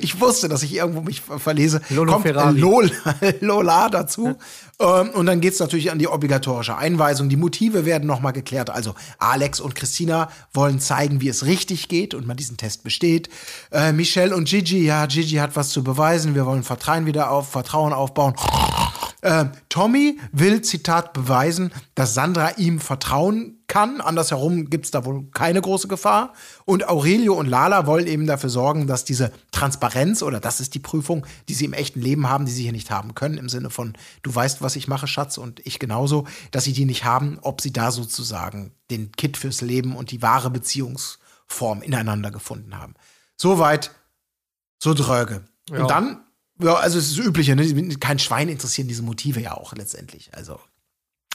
ich 0.02 0.20
wusste, 0.20 0.50
dass 0.50 0.64
ich 0.64 0.74
irgendwo 0.76 1.02
mich 1.02 1.22
ver- 1.22 1.40
verlese. 1.40 1.82
Lolo 1.90 2.14
kommt 2.14 2.26
Ferrari. 2.26 2.60
Lola, 2.60 2.90
Lola 3.42 3.90
dazu. 3.90 4.36
Ähm, 4.80 5.10
und 5.12 5.26
dann 5.26 5.40
geht's 5.42 5.60
natürlich 5.60 5.92
an 5.92 6.00
die 6.00 6.08
obligatorische 6.08 6.76
Einweisung. 6.76 7.30
Die 7.30 7.36
Motive 7.38 7.86
werden 7.86 8.08
nochmal 8.08 8.34
geklärt. 8.34 8.70
Also 8.70 8.96
Alex 9.20 9.60
und 9.60 9.76
Christina 9.76 10.30
wollen 10.54 10.80
zeigen, 10.80 11.22
wie 11.22 11.30
es 11.30 11.46
richtig 11.46 11.88
geht 11.90 12.14
und 12.14 12.26
man 12.28 12.38
diesen 12.38 12.58
Test 12.58 12.84
besteht. 12.84 13.30
Äh, 13.72 13.92
Michelle 13.94 14.36
und 14.36 14.46
Gigi, 14.48 14.84
ja, 14.86 15.06
Gigi 15.06 15.36
hat 15.36 15.56
was 15.56 15.70
zu 15.70 15.84
beweisen. 15.84 16.36
Wir 16.36 16.46
wollen 16.46 16.64
Vertrauen 16.64 17.06
wieder 17.06 17.32
auf, 17.32 17.50
Vertrauen 17.50 17.94
aufbauen. 17.94 18.34
Äh, 19.24 19.46
Tommy 19.70 20.20
will, 20.34 20.62
Zitat, 20.64 21.14
beweisen, 21.14 21.72
dass 21.96 22.14
Sandra 22.14 22.52
ihm 22.58 22.82
vertrauen 22.82 23.64
kann. 23.68 24.02
Andersherum 24.02 24.70
gibt's 24.70 24.92
da 24.92 25.06
wohl 25.06 25.30
keine 25.32 25.62
große 25.62 25.88
Gefahr. 25.88 26.34
Und 26.66 26.90
Aurelio 26.90 27.34
und 27.34 27.48
Lala 27.48 27.88
wollen 27.88 28.06
eben 28.06 28.28
dafür 28.28 28.50
sorgen, 28.50 28.86
dass 28.86 29.06
diese 29.06 29.32
Transparenz 29.52 30.24
oder 30.24 30.42
das 30.42 30.60
ist 30.60 30.76
die 30.76 30.80
Prüfung, 30.80 31.26
die 31.48 31.54
sie 31.54 31.64
im 31.64 31.72
echten 31.72 32.02
Leben 32.02 32.28
haben, 32.28 32.46
die 32.46 32.52
sie 32.52 32.64
hier 32.64 32.74
nicht 32.74 32.92
haben 32.92 33.16
können, 33.16 33.38
im 33.38 33.48
Sinne 33.48 33.70
von, 33.70 33.94
du 34.24 34.36
weißt, 34.36 34.62
was 34.62 34.76
ich 34.76 34.90
mache, 34.90 35.08
Schatz, 35.08 35.38
und 35.38 35.66
ich 35.66 35.80
genauso, 35.80 36.28
dass 36.52 36.66
sie 36.66 36.74
die 36.74 36.86
nicht 36.86 37.06
haben, 37.06 37.40
ob 37.44 37.62
sie 37.62 37.72
da 37.72 37.92
sozusagen 37.92 38.74
den 38.92 39.14
Kit 39.14 39.38
fürs 39.38 39.62
Leben 39.62 39.96
und 39.96 40.12
die 40.12 40.22
wahre 40.22 40.50
Beziehungsform 40.50 41.82
ineinander 41.82 42.30
gefunden 42.30 42.78
haben. 42.78 42.94
Soweit, 43.38 43.92
so 44.80 44.94
dröge. 44.94 45.46
Ja. 45.70 45.82
Und 45.82 45.90
dann 45.90 46.20
ja, 46.60 46.76
also 46.76 46.98
es 46.98 47.10
ist 47.10 47.18
das 47.18 47.26
Übliche, 47.26 47.56
ne? 47.56 47.96
Kein 48.00 48.20
Schwein 48.20 48.50
interessieren 48.50 48.88
diese 48.88 49.02
Motive 49.02 49.42
ja 49.42 49.58
auch 49.58 49.74
letztendlich. 49.74 50.30
Also, 50.34 50.60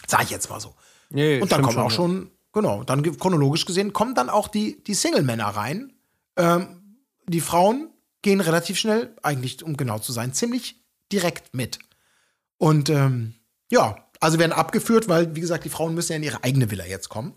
sag 0.06 0.22
ich 0.22 0.30
jetzt 0.30 0.48
mal 0.48 0.60
so. 0.60 0.74
Nee, 1.10 1.40
Und 1.40 1.50
dann 1.52 1.62
kommen 1.62 1.78
auch 1.78 1.90
ja. 1.90 1.96
schon, 1.96 2.30
genau, 2.52 2.84
dann 2.84 3.02
chronologisch 3.18 3.64
gesehen, 3.64 3.92
kommen 3.92 4.14
dann 4.14 4.28
auch 4.30 4.48
die, 4.48 4.82
die 4.84 4.94
Single-Männer 4.94 5.46
rein. 5.46 5.92
Ähm, 6.36 6.98
die 7.26 7.40
Frauen 7.40 7.90
gehen 8.22 8.40
relativ 8.40 8.78
schnell, 8.78 9.14
eigentlich, 9.22 9.62
um 9.62 9.76
genau 9.76 9.98
zu 9.98 10.12
sein, 10.12 10.32
ziemlich 10.32 10.84
direkt 11.12 11.54
mit. 11.54 11.78
Und 12.58 12.90
ähm, 12.90 13.34
ja, 13.70 14.08
also 14.20 14.38
werden 14.38 14.52
abgeführt, 14.52 15.08
weil, 15.08 15.34
wie 15.34 15.40
gesagt, 15.40 15.64
die 15.64 15.70
Frauen 15.70 15.94
müssen 15.94 16.12
ja 16.12 16.16
in 16.16 16.22
ihre 16.22 16.44
eigene 16.44 16.70
Villa 16.70 16.84
jetzt 16.84 17.08
kommen. 17.08 17.34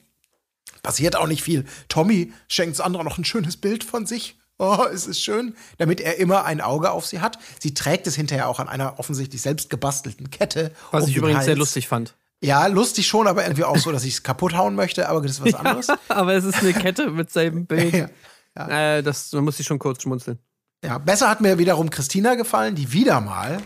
Passiert 0.84 1.16
auch 1.16 1.28
nicht 1.28 1.44
viel. 1.44 1.66
Tommy 1.90 2.34
schenkt 2.48 2.76
Sandra 2.76 3.04
noch 3.04 3.18
ein 3.18 3.26
schönes 3.26 3.58
Bild 3.58 3.84
von 3.84 4.06
sich. 4.08 4.40
Oh, 4.62 4.86
es 4.94 5.08
ist 5.08 5.22
schön, 5.22 5.56
damit 5.80 6.00
er 6.02 6.18
immer 6.20 6.46
ein 6.46 6.62
Auge 6.62 6.92
auf 6.92 7.06
sie 7.08 7.20
hat. 7.20 7.40
Sie 7.60 7.74
trägt 7.74 8.06
es 8.06 8.16
hinterher 8.16 8.48
auch 8.48 8.60
an 8.60 8.70
einer 8.70 9.00
offensichtlich 9.00 9.42
selbst 9.42 9.70
gebastelten 9.72 10.30
Kette. 10.30 10.72
Was 10.92 11.06
um 11.06 11.10
ich 11.10 11.16
übrigens 11.16 11.46
sehr 11.46 11.54
Hals. 11.54 11.60
lustig 11.60 11.88
fand. 11.88 12.16
Ja, 12.44 12.68
lustig 12.68 13.08
schon, 13.08 13.28
aber 13.28 13.44
irgendwie 13.44 13.64
auch 13.64 13.78
so, 13.78 13.92
dass 13.92 14.04
ich 14.04 14.14
es 14.16 14.24
kaputt 14.24 14.56
hauen 14.56 14.76
möchte, 14.76 15.10
aber 15.10 15.22
das 15.22 15.32
ist 15.32 15.46
was 15.46 15.54
anderes. 15.56 15.88
Aber 16.10 16.34
es 16.34 16.44
ist 16.44 16.60
eine 16.60 16.74
Kette 16.74 17.10
mit 17.12 17.32
seinem 17.32 17.66
Bild. 17.68 18.10
Ja, 18.56 18.98
Äh, 18.98 19.04
das, 19.04 19.30
da 19.30 19.42
muss 19.42 19.60
ich 19.60 19.66
schon 19.66 19.80
kurz 19.80 20.02
schmunzeln. 20.04 20.40
Ja, 20.84 20.98
besser 20.98 21.30
hat 21.30 21.42
mir 21.42 21.58
wiederum 21.58 21.90
Christina 21.90 22.36
gefallen, 22.36 22.76
die 22.76 22.92
wieder 22.94 23.22
mal 23.22 23.62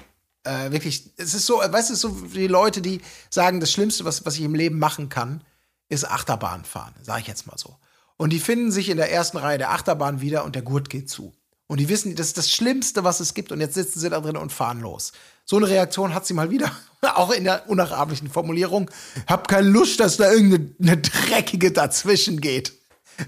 äh, 0.46 0.72
wirklich, 0.72 1.12
es 1.18 1.34
ist 1.34 1.46
so, 1.46 1.56
weißt 1.58 1.90
du, 1.90 1.96
so 1.96 2.10
die 2.10 2.48
Leute, 2.48 2.82
die 2.82 3.02
sagen, 3.30 3.60
das 3.60 3.72
Schlimmste, 3.72 4.06
was, 4.06 4.26
was 4.26 4.36
ich 4.36 4.44
im 4.44 4.56
Leben 4.56 4.80
machen 4.80 5.10
kann, 5.10 5.44
ist 5.90 6.10
Achterbahn 6.10 6.66
fahren, 6.66 6.94
sage 7.02 7.22
ich 7.22 7.28
jetzt 7.28 7.48
mal 7.48 7.58
so. 7.58 7.78
Und 8.18 8.32
die 8.32 8.40
finden 8.40 8.72
sich 8.72 8.90
in 8.90 8.98
der 8.98 9.12
ersten 9.12 9.38
Reihe 9.38 9.58
der 9.58 9.72
Achterbahn 9.72 10.22
wieder 10.22 10.46
und 10.46 10.56
der 10.56 10.62
Gurt 10.62 10.90
geht 10.90 11.10
zu. 11.10 11.34
Und 11.68 11.80
die 11.80 11.90
wissen, 11.90 12.16
das 12.16 12.28
ist 12.28 12.38
das 12.38 12.50
Schlimmste, 12.52 13.04
was 13.04 13.20
es 13.20 13.34
gibt. 13.34 13.52
Und 13.52 13.60
jetzt 13.60 13.74
sitzen 13.74 14.00
sie 14.00 14.10
da 14.10 14.20
drin 14.22 14.38
und 14.38 14.54
fahren 14.54 14.80
los. 14.82 15.12
So 15.46 15.58
eine 15.58 15.68
Reaktion 15.68 16.14
hat 16.14 16.26
sie 16.26 16.34
mal 16.34 16.50
wieder, 16.52 16.72
auch 17.02 17.32
in 17.32 17.44
der 17.44 17.68
unnachahmlichen 17.70 18.30
Formulierung. 18.30 18.90
Hab 19.28 19.48
keine 19.48 19.68
Lust, 19.68 20.00
dass 20.00 20.18
da 20.18 20.32
irgendeine 20.32 20.98
dreckige 20.98 21.72
dazwischen 21.72 22.40
geht. 22.40 22.74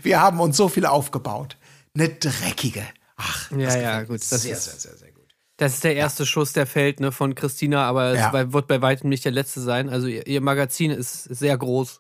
Wir 0.04 0.22
haben 0.22 0.40
uns 0.40 0.56
so 0.58 0.70
viel 0.70 0.86
aufgebaut. 0.86 1.58
Eine 1.96 2.10
dreckige. 2.10 2.84
Ach, 3.16 3.50
Ja, 3.52 3.76
ja, 3.76 4.04
gut, 4.04 4.18
das 4.22 4.30
sehr, 4.44 4.54
ist- 4.54 4.66
sehr, 4.66 4.80
sehr, 4.80 4.96
sehr 4.98 5.12
gut. 5.12 5.24
Das 5.58 5.74
ist 5.74 5.84
der 5.84 5.96
erste 5.96 6.28
Schuss, 6.28 6.54
der 6.54 6.68
fällt, 6.68 7.00
ne, 7.00 7.12
von 7.12 7.34
Christina, 7.34 7.88
aber 7.90 8.14
Ja. 8.14 8.32
es 8.42 8.54
wird 8.54 8.68
bei 8.68 8.80
weitem 8.82 9.10
nicht 9.10 9.26
der 9.26 9.32
letzte 9.32 9.60
sein. 9.62 9.90
Also 9.90 10.06
ihr, 10.06 10.28
ihr 10.28 10.40
Magazin 10.42 10.92
ist 10.92 11.24
sehr 11.24 11.58
groß. 11.58 12.00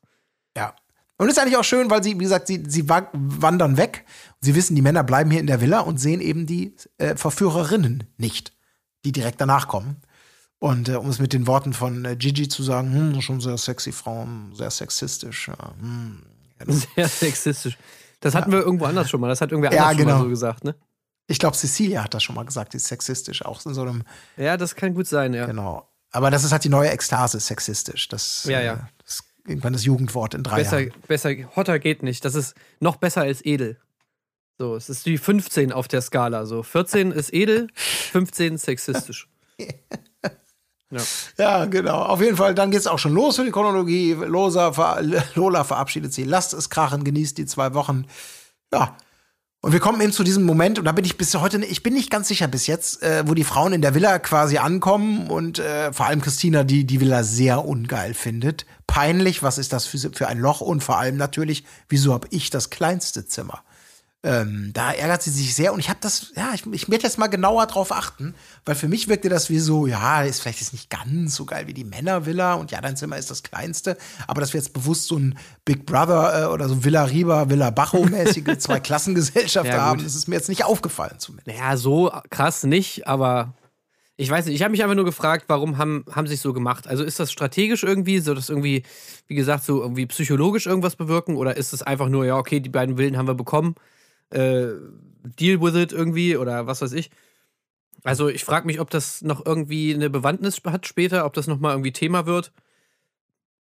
Ja. 1.19 1.23
Und 1.23 1.29
ist 1.29 1.39
eigentlich 1.39 1.57
auch 1.57 1.63
schön, 1.63 1.89
weil 1.89 2.03
sie, 2.03 2.13
wie 2.15 2.23
gesagt, 2.23 2.47
sie, 2.47 2.63
sie 2.67 2.87
wa- 2.89 3.09
wandern 3.13 3.77
weg. 3.77 4.05
Sie 4.41 4.53
wissen, 4.55 4.75
die 4.75 4.81
Männer 4.81 5.03
bleiben 5.03 5.31
hier 5.31 5.39
in 5.39 5.47
der 5.47 5.61
Villa 5.61 5.79
und 5.79 5.97
sehen 5.99 6.21
eben 6.21 6.45
die 6.45 6.75
äh, 6.97 7.15
Verführerinnen 7.15 8.03
nicht, 8.17 8.53
die 9.05 9.11
direkt 9.11 9.41
danach 9.41 9.67
kommen. 9.67 9.97
Und 10.59 10.89
äh, 10.89 10.95
um 10.95 11.09
es 11.09 11.19
mit 11.19 11.33
den 11.33 11.45
Worten 11.47 11.73
von 11.73 12.03
äh, 12.05 12.15
Gigi 12.15 12.47
zu 12.47 12.63
sagen, 12.63 12.93
hm, 12.93 13.21
schon 13.21 13.41
sehr 13.41 13.57
sexy 13.57 13.91
Frauen, 13.91 14.53
sehr 14.55 14.71
sexistisch. 14.71 15.47
Ja, 15.49 15.73
hm. 15.79 16.23
Sehr 16.95 17.07
sexistisch. 17.07 17.77
Das 18.19 18.33
hatten 18.33 18.51
wir 18.51 18.57
irgendwo 18.61 18.85
anders 18.85 19.11
schon 19.11 19.21
mal. 19.21 19.27
Das 19.27 19.41
hat 19.41 19.51
irgendwer 19.51 19.71
Ja, 19.71 19.83
anders 19.83 19.97
schon 19.97 20.05
genau. 20.07 20.17
mal 20.17 20.23
so 20.23 20.29
gesagt, 20.29 20.63
ne? 20.63 20.73
Ich 21.27 21.37
glaube, 21.37 21.55
Cecilia 21.55 22.03
hat 22.03 22.15
das 22.15 22.23
schon 22.23 22.33
mal 22.33 22.45
gesagt, 22.45 22.73
die 22.73 22.77
ist 22.77 22.87
sexistisch, 22.87 23.45
auch 23.45 23.63
in 23.65 23.75
so 23.75 23.81
einem, 23.83 24.01
Ja, 24.37 24.57
das 24.57 24.73
kann 24.75 24.95
gut 24.95 25.05
sein, 25.07 25.35
ja. 25.35 25.45
genau. 25.45 25.87
Aber 26.11 26.31
das 26.31 26.43
ist 26.43 26.51
halt 26.51 26.63
die 26.63 26.69
neue 26.69 26.89
Ekstase, 26.89 27.39
sexistisch. 27.39 28.07
Das, 28.07 28.45
Ja, 28.45 28.59
ja. 28.61 28.73
Äh, 28.73 28.77
das 29.03 29.15
ist 29.15 29.23
irgendwann 29.49 29.73
das 29.73 29.85
Jugendwort 29.85 30.33
in 30.33 30.43
drei 30.43 30.57
Besser, 30.57 30.79
Jahren. 30.79 30.93
besser, 31.07 31.31
hotter 31.55 31.79
geht 31.79 32.03
nicht. 32.03 32.23
Das 32.25 32.35
ist 32.35 32.55
noch 32.79 32.97
besser 32.97 33.21
als 33.21 33.43
edel. 33.45 33.77
So, 34.57 34.75
es 34.75 34.89
ist 34.89 35.05
die 35.05 35.17
15 35.17 35.71
auf 35.71 35.87
der 35.87 36.01
Skala. 36.01 36.45
So, 36.45 36.63
14 36.63 37.11
ist 37.11 37.33
edel, 37.33 37.67
15 37.75 38.57
sexistisch. 38.57 39.27
Ja. 40.89 41.01
Ja, 41.37 41.65
genau. 41.65 42.01
Auf 42.03 42.21
jeden 42.21 42.37
Fall, 42.37 42.55
dann 42.55 42.71
geht's 42.71 42.87
auch 42.87 42.97
schon 42.97 43.13
los 43.13 43.35
für 43.35 43.43
die 43.43 43.51
Chronologie. 43.51 44.13
Losa, 44.13 44.71
ver 44.71 45.01
Lola 45.35 45.65
verabschiedet 45.65 46.13
sie. 46.13 46.23
Lasst 46.23 46.53
es 46.53 46.69
krachen, 46.69 47.03
genießt 47.03 47.37
die 47.37 47.45
zwei 47.45 47.73
Wochen. 47.73 48.05
Ja. 48.73 48.95
Und 49.59 49.73
wir 49.73 49.79
kommen 49.79 49.99
eben 49.99 50.13
zu 50.13 50.23
diesem 50.23 50.45
Moment, 50.45 50.79
und 50.79 50.85
da 50.85 50.91
bin 50.91 51.03
ich 51.03 51.17
bis 51.17 51.33
heute, 51.35 51.57
ich 51.65 51.83
bin 51.83 51.93
nicht 51.93 52.09
ganz 52.09 52.27
sicher 52.27 52.47
bis 52.47 52.67
jetzt, 52.67 53.03
äh, 53.03 53.23
wo 53.27 53.33
die 53.33 53.43
Frauen 53.43 53.73
in 53.73 53.81
der 53.81 53.95
Villa 53.95 54.17
quasi 54.19 54.59
ankommen 54.59 55.29
und 55.29 55.59
äh, 55.59 55.91
vor 55.91 56.05
allem 56.05 56.21
Christina, 56.21 56.63
die 56.63 56.85
die 56.85 57.01
Villa 57.01 57.23
sehr 57.23 57.65
ungeil 57.65 58.13
findet. 58.13 58.65
Peinlich, 58.87 59.43
was 59.43 59.57
ist 59.57 59.73
das 59.73 59.85
für, 59.85 59.97
für 59.97 60.27
ein 60.27 60.39
Loch? 60.39 60.61
Und 60.61 60.83
vor 60.83 60.97
allem 60.97 61.17
natürlich, 61.17 61.63
wieso 61.89 62.13
habe 62.13 62.27
ich 62.31 62.49
das 62.49 62.69
kleinste 62.69 63.27
Zimmer? 63.27 63.63
Ähm, 64.23 64.71
da 64.73 64.91
ärgert 64.91 65.21
sie 65.21 65.29
sich 65.29 65.53
sehr 65.53 65.71
und 65.71 65.79
ich 65.79 65.89
habe 65.89 65.99
das, 66.01 66.31
ja, 66.35 66.49
ich, 66.55 66.65
ich 66.73 66.89
werde 66.89 67.03
jetzt 67.03 67.19
mal 67.19 67.27
genauer 67.27 67.67
drauf 67.67 67.91
achten, 67.91 68.33
weil 68.65 68.73
für 68.73 68.87
mich 68.87 69.07
wirkte 69.07 69.29
das 69.29 69.51
wie 69.51 69.59
so, 69.59 69.85
ja, 69.85 70.23
ist 70.23 70.41
vielleicht 70.41 70.59
jetzt 70.59 70.73
nicht 70.73 70.89
ganz 70.89 71.35
so 71.35 71.45
geil 71.45 71.67
wie 71.67 71.73
die 71.73 71.83
Männervilla 71.83 72.55
und 72.55 72.71
ja, 72.71 72.81
dein 72.81 72.97
Zimmer 72.97 73.17
ist 73.17 73.29
das 73.29 73.43
kleinste, 73.43 73.95
aber 74.25 74.41
dass 74.41 74.53
wir 74.53 74.59
jetzt 74.59 74.73
bewusst 74.73 75.05
so 75.07 75.17
ein 75.17 75.37
Big 75.65 75.85
Brother 75.85 76.45
äh, 76.45 76.45
oder 76.47 76.67
so 76.67 76.83
Villa 76.83 77.03
Riba, 77.03 77.49
Villa 77.49 77.69
Bajo-mäßige 77.69 78.57
Zwei-Klassengesellschaft 78.57 79.69
Ja, 79.69 79.81
haben, 79.81 80.03
das 80.03 80.15
ist 80.15 80.27
mir 80.27 80.35
jetzt 80.35 80.49
nicht 80.49 80.65
aufgefallen 80.65 81.19
zumindest. 81.19 81.55
Naja, 81.55 81.77
so 81.77 82.11
krass 82.31 82.63
nicht, 82.63 83.07
aber 83.07 83.53
ich 84.19 84.31
weiß 84.31 84.47
nicht. 84.47 84.55
Ich 84.55 84.63
habe 84.63 84.71
mich 84.71 84.81
einfach 84.83 84.95
nur 84.95 85.05
gefragt, 85.05 85.45
warum 85.47 85.77
haben, 85.77 86.03
haben 86.11 86.25
sie 86.25 86.33
es 86.33 86.41
so 86.41 86.51
gemacht? 86.51 86.87
Also 86.87 87.03
ist 87.03 87.19
das 87.19 87.31
strategisch 87.31 87.83
irgendwie, 87.83 88.17
so 88.19 88.33
dass 88.33 88.49
irgendwie, 88.49 88.83
wie 89.27 89.35
gesagt, 89.35 89.63
so 89.63 89.81
irgendwie 89.81 90.07
psychologisch 90.07 90.65
irgendwas 90.65 90.95
bewirken 90.95 91.37
oder 91.37 91.55
ist 91.55 91.71
es 91.71 91.83
einfach 91.83 92.09
nur, 92.09 92.25
ja, 92.25 92.35
okay, 92.35 92.59
die 92.59 92.69
beiden 92.69 92.97
Willen 92.97 93.15
haben 93.15 93.27
wir 93.27 93.35
bekommen, 93.35 93.75
äh, 94.31 94.69
deal 95.39 95.61
with 95.61 95.75
it 95.75 95.91
irgendwie 95.93 96.35
oder 96.35 96.65
was 96.65 96.81
weiß 96.81 96.93
ich. 96.93 97.11
Also 98.03 98.27
ich 98.27 98.43
frage 98.43 98.65
mich, 98.65 98.79
ob 98.79 98.89
das 98.89 99.21
noch 99.21 99.45
irgendwie 99.45 99.93
eine 99.93 100.09
Bewandtnis 100.09 100.61
hat 100.65 100.87
später, 100.87 101.25
ob 101.25 101.33
das 101.33 101.45
nochmal 101.45 101.73
irgendwie 101.73 101.93
Thema 101.93 102.25
wird. 102.25 102.51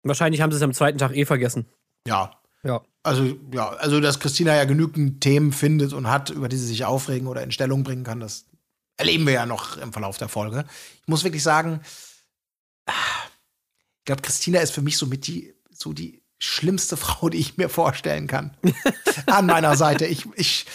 Wahrscheinlich 0.05 0.40
haben 0.40 0.53
sie 0.53 0.57
es 0.57 0.62
am 0.62 0.73
zweiten 0.75 0.99
Tag 0.99 1.17
eh 1.17 1.25
vergessen. 1.25 1.67
Ja. 2.07 2.31
Ja. 2.62 2.83
Also, 3.03 3.37
ja, 3.53 3.69
also, 3.71 4.01
dass 4.01 4.21
Christina 4.21 4.55
ja 4.55 4.64
genügend 4.64 5.21
Themen 5.21 5.53
findet 5.53 5.93
und 5.93 6.11
hat, 6.11 6.31
über 6.31 6.49
die 6.49 6.57
sie 6.57 6.67
sich 6.67 6.85
aufregen 6.85 7.27
oder 7.27 7.43
in 7.43 7.53
Stellung 7.53 7.85
bringen 7.85 8.05
kann, 8.05 8.21
das 8.21 8.47
erleben 8.96 9.26
wir 9.26 9.35
ja 9.35 9.46
noch 9.46 9.76
im 9.76 9.92
Verlauf 9.92 10.18
der 10.18 10.28
Folge. 10.28 10.64
Ich 11.02 11.09
muss 11.09 11.24
wirklich 11.24 11.42
sagen, 11.42 11.80
ah, 12.87 12.92
ich 13.98 14.04
glaube, 14.04 14.22
Christina 14.22 14.61
ist 14.61 14.72
für 14.72 14.83
mich 14.83 14.98
so 14.98 15.07
mit 15.07 15.26
die, 15.26 15.54
so 15.70 15.92
die 15.92 16.22
schlimmste 16.38 16.96
Frau, 16.98 17.28
die 17.28 17.38
ich 17.38 17.57
mir 17.57 17.68
vorstellen 17.68 18.26
kann. 18.26 18.57
an 19.26 19.46
meiner 19.46 19.76
Seite. 19.76 20.07
Ich, 20.07 20.26
ich, 20.37 20.66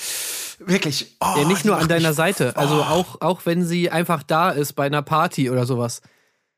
wirklich. 0.59 1.15
Oh, 1.19 1.35
ja, 1.37 1.45
nicht 1.45 1.65
nur 1.65 1.77
an 1.77 1.87
deiner 1.87 2.09
mich- 2.09 2.17
Seite. 2.17 2.57
Also 2.57 2.75
oh, 2.81 2.83
auch, 2.83 3.21
auch 3.21 3.45
wenn 3.45 3.65
sie 3.65 3.89
einfach 3.89 4.23
da 4.23 4.51
ist 4.51 4.73
bei 4.73 4.85
einer 4.85 5.01
Party 5.01 5.49
oder 5.49 5.65
sowas. 5.65 6.01
Ne? 6.01 6.09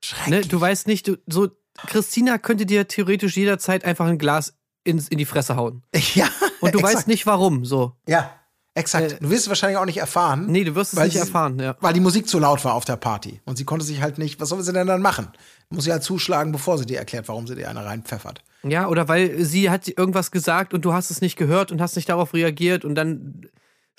schrecklich. 0.03 0.47
Du 0.47 0.59
weißt 0.59 0.87
nicht, 0.87 1.07
du, 1.07 1.17
so, 1.27 1.49
Christina 1.87 2.37
könnte 2.37 2.65
dir 2.65 2.87
theoretisch 2.87 3.37
jederzeit 3.37 3.85
einfach 3.85 4.07
ein 4.07 4.17
Glas 4.17 4.55
ins, 4.83 5.07
in 5.07 5.17
die 5.17 5.25
Fresse 5.25 5.55
hauen. 5.55 5.83
Ja. 6.15 6.27
Und 6.59 6.75
du 6.75 6.81
weißt 6.81 7.07
nicht 7.07 7.25
warum, 7.25 7.65
so. 7.65 7.95
Ja, 8.07 8.31
exakt. 8.75 9.13
Äh, 9.13 9.17
du 9.19 9.29
wirst 9.29 9.43
es 9.43 9.49
wahrscheinlich 9.49 9.77
auch 9.77 9.85
nicht 9.85 9.97
erfahren. 9.97 10.45
Nee, 10.47 10.63
du 10.63 10.75
wirst 10.75 10.93
es 10.93 10.99
nicht 10.99 11.13
sie- 11.13 11.19
erfahren, 11.19 11.59
ja. 11.59 11.75
Weil 11.81 11.93
die 11.93 11.99
Musik 11.99 12.27
zu 12.27 12.39
laut 12.39 12.63
war 12.65 12.73
auf 12.73 12.85
der 12.85 12.95
Party. 12.97 13.41
Und 13.45 13.57
sie 13.57 13.65
konnte 13.65 13.85
sich 13.85 14.01
halt 14.01 14.17
nicht, 14.17 14.39
was 14.39 14.49
soll 14.49 14.61
sie 14.63 14.73
denn 14.73 14.87
dann 14.87 15.01
machen? 15.01 15.29
Muss 15.69 15.85
sie 15.85 15.91
halt 15.91 16.03
zuschlagen, 16.03 16.51
bevor 16.51 16.77
sie 16.77 16.85
dir 16.85 16.97
erklärt, 16.99 17.27
warum 17.27 17.47
sie 17.47 17.55
dir 17.55 17.69
eine 17.69 17.85
reinpfeffert. 17.85 18.43
Ja, 18.63 18.87
oder 18.87 19.07
weil 19.07 19.43
sie 19.43 19.69
hat 19.69 19.87
irgendwas 19.87 20.31
gesagt 20.31 20.73
und 20.73 20.85
du 20.85 20.93
hast 20.93 21.09
es 21.11 21.21
nicht 21.21 21.35
gehört 21.37 21.71
und 21.71 21.81
hast 21.81 21.95
nicht 21.95 22.09
darauf 22.09 22.33
reagiert 22.33 22.85
und 22.85 22.95
dann 22.95 23.47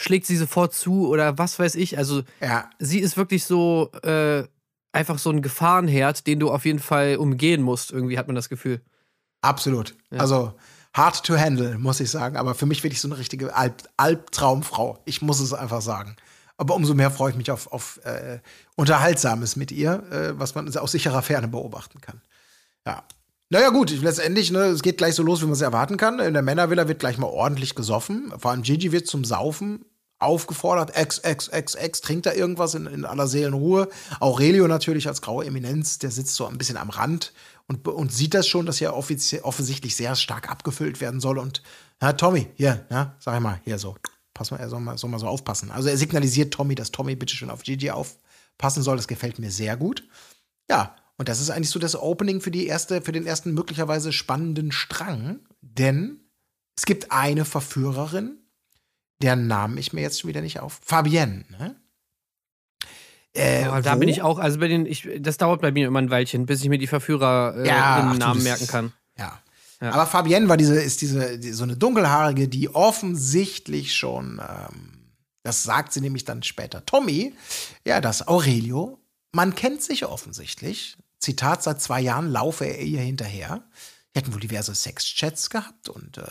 schlägt 0.01 0.27
sie 0.27 0.37
sofort 0.37 0.73
zu 0.75 1.09
oder 1.09 1.37
was 1.39 1.59
weiß 1.59 1.75
ich. 1.75 1.99
Also 1.99 2.23
Ja, 2.41 2.71
sie 2.79 3.01
ist 3.01 3.17
wirklich 3.17 3.45
so 3.45 3.91
äh, 4.03 4.45
einfach 4.93 5.19
so 5.19 5.31
ein 5.31 5.43
Gefahrenherd, 5.43 6.27
den 6.27 6.39
du 6.41 6.51
auf 6.51 6.65
jeden 6.65 6.79
Fall 6.79 7.17
umgehen 7.17 7.63
musst. 7.63 7.91
Irgendwie 7.93 8.19
hat 8.19 8.27
man 8.27 8.37
das 8.37 8.49
Gefühl. 8.49 8.81
absolut. 9.41 9.95
Also 10.11 10.55
hard 10.95 11.25
to 11.25 11.37
handle, 11.37 11.79
muss 11.79 12.01
ich 12.01 12.11
sagen. 12.11 12.37
Aber 12.37 12.55
für 12.55 12.67
mich 12.67 12.83
wirklich 12.83 13.01
so 13.01 13.09
eine 13.09 13.19
richtige 13.19 13.55
Alb 13.55 13.83
Albtraumfrau. 13.97 14.99
Ich 15.05 15.23
muss 15.23 15.41
es 15.41 15.53
einfach 15.53 15.83
sagen. 15.83 16.17
Aber 16.57 16.75
umso 16.75 16.95
mehr 16.95 17.11
freue 17.11 17.31
ich 17.31 17.37
mich 17.37 17.51
auf, 17.51 17.73
auf 17.73 17.99
äh, 18.05 18.39
Unterhaltsames 18.77 19.57
mit 19.57 19.73
ihr, 19.73 20.03
äh, 20.11 20.39
was 20.39 20.55
man 20.55 20.75
aus 20.77 20.93
sicherer 20.93 21.23
Ferne 21.23 21.49
beobachten 21.49 22.01
kann. 22.01 22.21
Ja. 22.87 23.03
Naja, 23.49 23.69
gut, 23.71 23.91
letztendlich, 23.91 24.51
ne, 24.51 24.67
es 24.67 24.83
geht 24.83 24.97
gleich 24.97 25.15
so 25.15 25.23
los, 25.23 25.41
wie 25.41 25.45
man 25.45 25.53
es 25.53 25.61
erwarten 25.61 25.97
kann. 25.97 26.21
In 26.21 26.33
der 26.33 26.43
Männervilla 26.43 26.89
wird 26.89 27.01
gleich 27.01 27.19
mal 27.19 27.27
ordentlich 27.27 27.75
gesoffen. 27.75 28.33
Vor 28.39 28.51
allem 28.51 28.63
Gigi 28.63 28.93
wird 28.93 29.07
zum 29.07 29.25
Saufen 29.25 29.85
aufgefordert. 30.23 30.97
Ex, 30.97 31.19
ex, 31.19 31.49
ex, 31.49 31.75
ex, 31.75 32.01
trinkt 32.01 32.27
da 32.27 32.33
irgendwas 32.33 32.75
in, 32.75 32.87
in 32.87 33.05
aller 33.05 33.27
Seelenruhe. 33.27 33.89
Aurelio 34.21 34.69
natürlich 34.69 35.09
als 35.09 35.21
graue 35.21 35.45
Eminenz, 35.45 35.99
der 35.99 36.11
sitzt 36.11 36.37
so 36.37 36.47
ein 36.47 36.59
bisschen 36.59 36.77
am 36.77 36.91
Rand 36.91 37.33
und, 37.69 37.87
und 37.87 38.13
sieht 38.13 38.35
das 38.35 38.47
schon, 38.47 38.67
dass 38.67 38.79
hier 38.79 38.95
offensichtlich 38.95 39.97
sehr 39.97 40.17
stark 40.17 40.51
abgefüllt 40.51 41.01
werden 41.01 41.21
soll. 41.21 41.39
Und, 41.39 41.63
na, 42.01 42.13
Tommy, 42.13 42.49
hier, 42.55 42.87
ja, 42.91 43.17
sag 43.19 43.37
ich 43.37 43.41
mal, 43.41 43.61
hier 43.65 43.79
so, 43.79 43.97
pass 44.35 44.51
mal, 44.51 44.59
er 44.59 44.69
soll 44.69 44.81
mal, 44.81 44.99
soll 44.99 45.11
mal 45.11 45.19
so 45.19 45.27
aufpassen. 45.27 45.71
Also 45.71 45.89
er 45.89 45.97
signalisiert 45.97 46.53
Tommy, 46.53 46.75
dass 46.75 46.91
Tommy 46.91 47.17
bitte 47.17 47.35
schön 47.35 47.51
auf 47.51 47.63
Gigi 47.63 47.91
aufpassen 47.91 48.83
soll. 48.83 48.97
Das 48.97 49.09
gefällt 49.09 49.39
mir 49.39 49.51
sehr 49.51 49.77
gut. 49.77 50.07
Ja, 50.69 50.97
und 51.17 51.29
das 51.29 51.41
ist 51.41 51.51
eigentlich 51.51 51.71
so 51.71 51.79
das 51.79 51.97
Opening 51.97 52.41
für 52.41 52.51
die 52.51 52.67
erste, 52.67 53.03
für 53.03 53.13
den 53.13 53.27
ersten 53.27 53.55
möglicherweise 53.55 54.13
spannenden 54.13 54.73
Strang, 54.73 55.41
denn 55.61 56.21
es 56.77 56.87
gibt 56.87 57.13
eine 57.13 57.45
Verführerin, 57.45 58.39
deren 59.21 59.47
Namen 59.47 59.79
ich 59.79 59.93
mir 59.93 60.01
jetzt 60.01 60.21
schon 60.21 60.29
wieder 60.29 60.41
nicht 60.41 60.61
auf. 60.61 60.81
Fabienne, 60.83 61.45
ne? 61.51 61.77
Äh, 63.35 63.65
da 63.83 63.95
wo- 63.95 63.99
bin 63.99 64.09
ich 64.09 64.23
auch, 64.23 64.39
also 64.39 64.59
bei 64.59 64.69
den, 64.69 64.85
ich, 64.87 65.09
das 65.21 65.39
dauert 65.39 65.61
bei 65.63 65.73
mir 65.73 65.87
immer 65.87 66.01
ein 66.01 66.11
Weilchen, 66.11 66.45
bis 66.47 66.63
ich 66.63 66.69
mir 66.69 66.79
die 66.79 66.87
Verführer 66.87 67.55
äh, 67.57 67.67
Ja, 67.67 68.09
ach 68.13 68.19
Namen 68.19 68.37
das- 68.39 68.45
merken 68.45 68.67
kann. 68.67 68.93
Ja. 69.19 69.41
Ja. 69.81 69.91
Aber 69.93 70.07
Fabienne 70.07 70.49
war 70.49 70.57
diese, 70.57 70.81
ist 70.81 71.01
diese, 71.01 71.39
die, 71.39 71.51
so 71.53 71.65
eine 71.65 71.77
dunkelhaarige, 71.77 72.47
die 72.47 72.73
offensichtlich 72.73 73.95
schon, 73.97 74.41
ähm, 74.41 75.13
das 75.43 75.63
sagt 75.65 75.93
sie 75.93 76.01
nämlich 76.01 76.25
dann 76.25 76.43
später, 76.45 76.87
Tommy, 76.87 77.35
ja, 77.85 78.01
das 78.01 78.29
Aurelio, 78.29 79.01
man 79.33 79.55
kennt 79.57 79.83
sich 79.83 80.05
offensichtlich. 80.07 80.97
Zitat, 81.19 81.63
seit 81.63 81.81
zwei 81.81 82.01
Jahren 82.01 82.31
laufe 82.31 82.65
er 82.65 82.81
ihr 82.81 83.01
hinterher. 83.01 83.63
Die 84.15 84.21
hätten 84.21 84.33
wohl 84.35 84.41
diverse 84.41 84.75
Sexchats 84.75 85.51
gehabt 85.51 85.89
und 85.89 86.19
äh, 86.19 86.25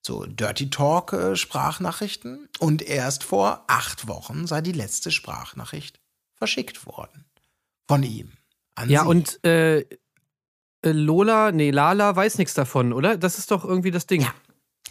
so 0.00 0.24
Dirty 0.26 0.70
Talk 0.70 1.12
äh, 1.12 1.36
Sprachnachrichten. 1.36 2.48
Und 2.58 2.82
erst 2.82 3.24
vor 3.24 3.64
acht 3.68 4.08
Wochen 4.08 4.46
sei 4.46 4.60
die 4.62 4.72
letzte 4.72 5.10
Sprachnachricht 5.10 6.00
verschickt 6.44 6.86
worden. 6.86 7.24
Von 7.88 8.02
ihm. 8.02 8.32
An 8.74 8.90
Ja, 8.90 9.02
sie. 9.02 9.08
und 9.08 9.44
äh, 9.44 9.80
äh, 9.80 9.86
Lola, 10.82 11.52
nee, 11.52 11.70
Lala 11.70 12.14
weiß 12.14 12.36
nichts 12.36 12.52
davon, 12.52 12.92
oder? 12.92 13.16
Das 13.16 13.38
ist 13.38 13.50
doch 13.50 13.64
irgendwie 13.64 13.90
das 13.90 14.06
Ding. 14.06 14.20
Ja. 14.20 14.34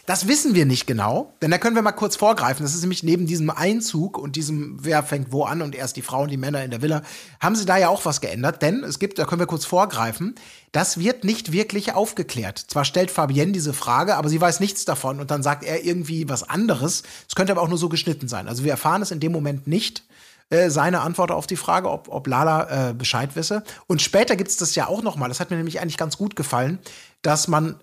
Das 0.08 0.28
wissen 0.28 0.54
wir 0.54 0.66
nicht 0.66 0.86
genau, 0.86 1.34
denn 1.42 1.50
da 1.52 1.58
können 1.58 1.76
wir 1.76 1.82
mal 1.82 1.94
kurz 1.94 2.18
vorgreifen. 2.18 2.66
Das 2.66 2.74
ist 2.76 2.82
nämlich 2.82 3.04
neben 3.04 3.26
diesem 3.26 3.50
Einzug 3.50 4.18
und 4.18 4.36
diesem, 4.36 4.78
wer 4.82 5.02
fängt 5.02 5.32
wo 5.32 5.46
an 5.46 5.62
und 5.62 5.76
erst 5.76 5.96
die 5.96 6.02
Frauen, 6.02 6.28
die 6.28 6.36
Männer 6.36 6.62
in 6.64 6.72
der 6.72 6.82
Villa, 6.82 7.04
haben 7.40 7.56
sie 7.56 7.66
da 7.66 7.78
ja 7.78 7.88
auch 7.88 8.04
was 8.04 8.20
geändert, 8.20 8.62
denn 8.62 8.84
es 8.84 9.00
gibt, 9.00 9.18
da 9.18 9.26
können 9.26 9.40
wir 9.40 9.48
kurz 9.48 9.64
vorgreifen, 9.64 10.36
das 10.74 10.98
wird 10.98 11.24
nicht 11.24 11.54
wirklich 11.54 11.94
aufgeklärt. 11.94 12.58
Zwar 12.58 12.84
stellt 12.84 13.12
Fabienne 13.12 13.54
diese 13.54 13.72
Frage, 13.74 14.16
aber 14.16 14.28
sie 14.28 14.42
weiß 14.42 14.60
nichts 14.60 14.84
davon 14.84 15.22
und 15.22 15.32
dann 15.32 15.44
sagt 15.44 15.64
er 15.64 15.86
irgendwie 15.86 16.28
was 16.28 16.44
anderes. 16.50 17.04
Es 17.30 17.36
könnte 17.36 17.54
aber 17.54 17.62
auch 17.62 17.70
nur 17.70 17.78
so 17.78 17.88
geschnitten 17.88 18.28
sein. 18.28 18.50
Also 18.50 18.66
wir 18.66 18.72
erfahren 18.72 19.04
es 19.04 19.12
in 19.12 19.22
dem 19.22 19.32
Moment 19.32 19.68
nicht 19.68 20.04
äh, 20.50 20.70
seine 20.70 21.02
Antwort 21.02 21.32
auf 21.32 21.48
die 21.48 21.56
Frage, 21.56 21.90
ob, 21.90 22.10
ob 22.10 22.28
Lala 22.28 22.90
äh, 22.90 22.94
Bescheid 22.94 23.36
wisse. 23.36 23.64
Und 23.88 24.02
später 24.02 24.36
gibt 24.36 24.50
es 24.50 24.58
das 24.58 24.76
ja 24.76 24.88
auch 24.88 25.02
noch 25.02 25.16
mal. 25.16 25.28
Das 25.28 25.40
hat 25.40 25.50
mir 25.52 25.58
nämlich 25.58 25.80
eigentlich 25.82 25.98
ganz 25.98 26.18
gut 26.18 26.36
gefallen, 26.36 26.80
dass 27.22 27.48
man 27.48 27.80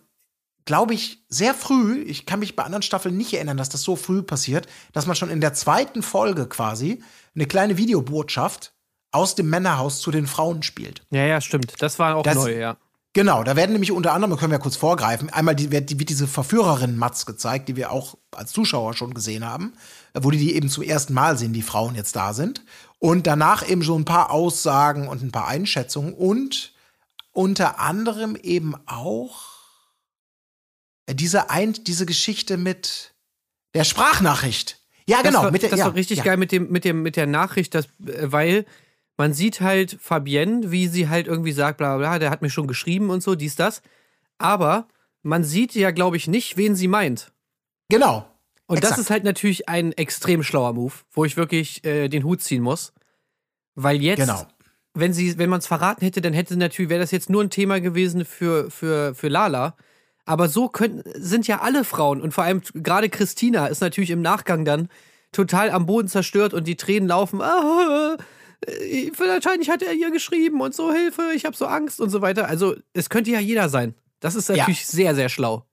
glaube 0.67 0.95
ich, 0.95 1.25
sehr 1.29 1.55
früh, 1.55 2.03
ich 2.03 2.27
kann 2.27 2.39
mich 2.39 2.55
bei 2.55 2.63
anderen 2.63 2.83
Staffeln 2.83 3.17
nicht 3.17 3.33
erinnern, 3.35 3.57
dass 3.57 3.71
das 3.71 3.83
so 3.83 3.97
früh 3.97 4.23
passiert, 4.23 4.69
dass 4.93 5.07
man 5.07 5.17
schon 5.17 5.31
in 5.31 5.41
der 5.41 5.55
zweiten 5.55 6.03
Folge 6.03 6.47
quasi 6.47 7.03
eine 7.35 7.47
kleine 7.47 7.77
Videobotschaft 7.77 8.73
aus 9.11 9.35
dem 9.35 9.49
Männerhaus 9.51 10.01
zu 10.01 10.11
den 10.11 10.27
Frauen 10.27 10.63
spielt. 10.63 11.03
Ja, 11.11 11.25
ja, 11.25 11.41
stimmt. 11.41 11.75
Das 11.81 11.99
war 11.99 12.15
auch 12.15 12.23
Das- 12.23 12.37
neu, 12.37 12.57
ja. 12.57 12.77
Genau, 13.13 13.43
da 13.43 13.57
werden 13.57 13.73
nämlich 13.73 13.91
unter 13.91 14.13
anderem, 14.13 14.37
können 14.37 14.53
wir 14.53 14.61
kurz 14.61 14.77
vorgreifen, 14.77 15.31
einmal 15.31 15.57
die, 15.57 15.73
wird, 15.73 15.91
die, 15.91 15.99
wird 15.99 16.11
diese 16.11 16.29
Verführerin 16.29 16.97
Matz 16.97 17.27
gezeigt, 17.27 17.69
die 17.69 17.75
wir 17.75 17.91
auch 17.91 18.17
als 18.31 18.53
Zuschauer 18.53 18.95
schon 18.95 19.15
gesehen 19.15 19.45
haben, 19.45 19.73
wo 20.15 20.31
die 20.31 20.39
die 20.39 20.55
eben 20.55 20.69
zum 20.69 20.85
ersten 20.85 21.13
Mal 21.13 21.37
sehen, 21.37 21.53
die 21.53 21.63
Frauen 21.63 21.97
jetzt 21.97 22.15
da 22.15 22.35
sind. 22.35 22.65
Und 23.01 23.27
danach 23.27 23.69
eben 23.69 23.83
so 23.83 23.99
ein 23.99 24.05
paar 24.05 24.31
Aussagen 24.31 25.09
und 25.09 25.23
ein 25.23 25.33
paar 25.33 25.49
Einschätzungen 25.49 26.15
und 26.15 26.73
unter 27.33 27.81
anderem 27.81 28.37
eben 28.37 28.75
auch 28.87 29.49
äh, 31.07 31.15
diese, 31.15 31.51
ein, 31.51 31.73
diese 31.73 32.07
Geschichte 32.07 32.57
mit 32.57 33.15
der 33.75 33.85
Sprachnachricht. 33.85 34.79
Ja, 35.09 35.23
genau. 35.23 35.33
Das 35.33 35.45
war, 35.45 35.51
mit 35.51 35.63
der, 35.63 35.71
das 35.71 35.79
ja, 35.81 35.87
war 35.87 35.95
richtig 35.95 36.19
ja. 36.19 36.25
geil 36.25 36.37
mit, 36.37 36.53
dem, 36.53 36.71
mit, 36.71 36.85
dem, 36.85 37.03
mit 37.03 37.17
der 37.17 37.27
Nachricht, 37.27 37.75
dass, 37.75 37.87
äh, 38.07 38.31
weil 38.31 38.67
man 39.21 39.35
sieht 39.35 39.61
halt 39.61 39.99
Fabienne, 40.01 40.71
wie 40.73 40.89
sie 40.89 41.11
halt 41.11 41.27
irgendwie 41.27 41.53
sagt, 41.53 41.77
bla 41.77 41.99
bla, 41.99 42.09
bla, 42.09 42.19
der 42.19 42.31
hat 42.31 42.41
mir 42.41 42.49
schon 42.49 42.67
geschrieben 42.67 43.11
und 43.11 43.23
so, 43.23 43.35
dies, 43.35 43.55
das. 43.55 43.83
Aber 44.39 44.89
man 45.23 45.45
sieht 45.45 45.75
ja, 45.75 45.91
glaube 45.91 46.17
ich, 46.17 46.27
nicht, 46.27 46.57
wen 46.57 46.75
sie 46.75 46.89
meint. 46.89 47.31
Genau. 47.91 48.27
Und 48.67 48.79
Exakt. 48.79 48.93
das 48.93 48.99
ist 48.99 49.11
halt 49.11 49.25
natürlich 49.25 49.69
ein 49.69 49.93
extrem 49.93 50.43
schlauer 50.43 50.73
Move, 50.73 50.95
wo 51.11 51.27
ich 51.27 51.37
wirklich 51.37 51.85
äh, 51.85 52.09
den 52.09 52.25
Hut 52.25 52.41
ziehen 52.41 52.63
muss. 52.63 52.95
Weil 53.75 54.01
jetzt, 54.01 54.21
Genau. 54.21 54.47
wenn 54.95 55.13
sie, 55.13 55.37
wenn 55.37 55.51
man 55.51 55.59
es 55.59 55.67
verraten 55.67 56.03
hätte, 56.03 56.23
dann 56.23 56.33
hätte 56.33 56.57
natürlich, 56.57 56.89
wäre 56.89 57.01
das 57.01 57.11
jetzt 57.11 57.29
nur 57.29 57.43
ein 57.45 57.51
Thema 57.51 57.79
gewesen 57.79 58.25
für, 58.25 58.71
für, 58.71 59.15
für 59.15 59.29
Lala. 59.29 59.77
Aber 60.25 60.49
so 60.49 60.71
können, 60.71 61.03
sind 61.15 61.47
ja 61.47 61.61
alle 61.61 61.85
Frauen 61.85 62.23
und 62.23 62.33
vor 62.33 62.45
allem 62.45 62.63
gerade 62.73 63.11
Christina 63.11 63.67
ist 63.67 63.83
natürlich 63.83 64.13
im 64.13 64.23
Nachgang 64.23 64.65
dann 64.65 64.89
total 65.31 65.71
am 65.71 65.85
Boden 65.85 66.09
zerstört 66.09 66.55
und 66.55 66.67
die 66.67 66.77
Tränen 66.77 67.09
laufen. 67.09 67.43
Ah, 67.43 68.17
äh, 68.67 69.11
wahrscheinlich 69.17 69.71
hat 69.71 69.83
er 69.83 69.93
ihr 69.93 70.11
geschrieben 70.11 70.61
und 70.61 70.75
so 70.75 70.93
Hilfe, 70.93 71.33
ich 71.35 71.45
habe 71.45 71.57
so 71.57 71.67
Angst 71.67 72.01
und 72.01 72.11
so 72.11 72.21
weiter. 72.21 72.49
Also 72.49 72.77
es 72.93 73.11
könnte 73.11 73.31
ja 73.31 73.41
jeder 73.41 73.69
sein. 73.69 73.95
Das 74.21 74.35
ist 74.35 74.49
natürlich 74.49 74.87
sehr, 74.87 75.15
sehr 75.15 75.29
schlau. 75.29 75.65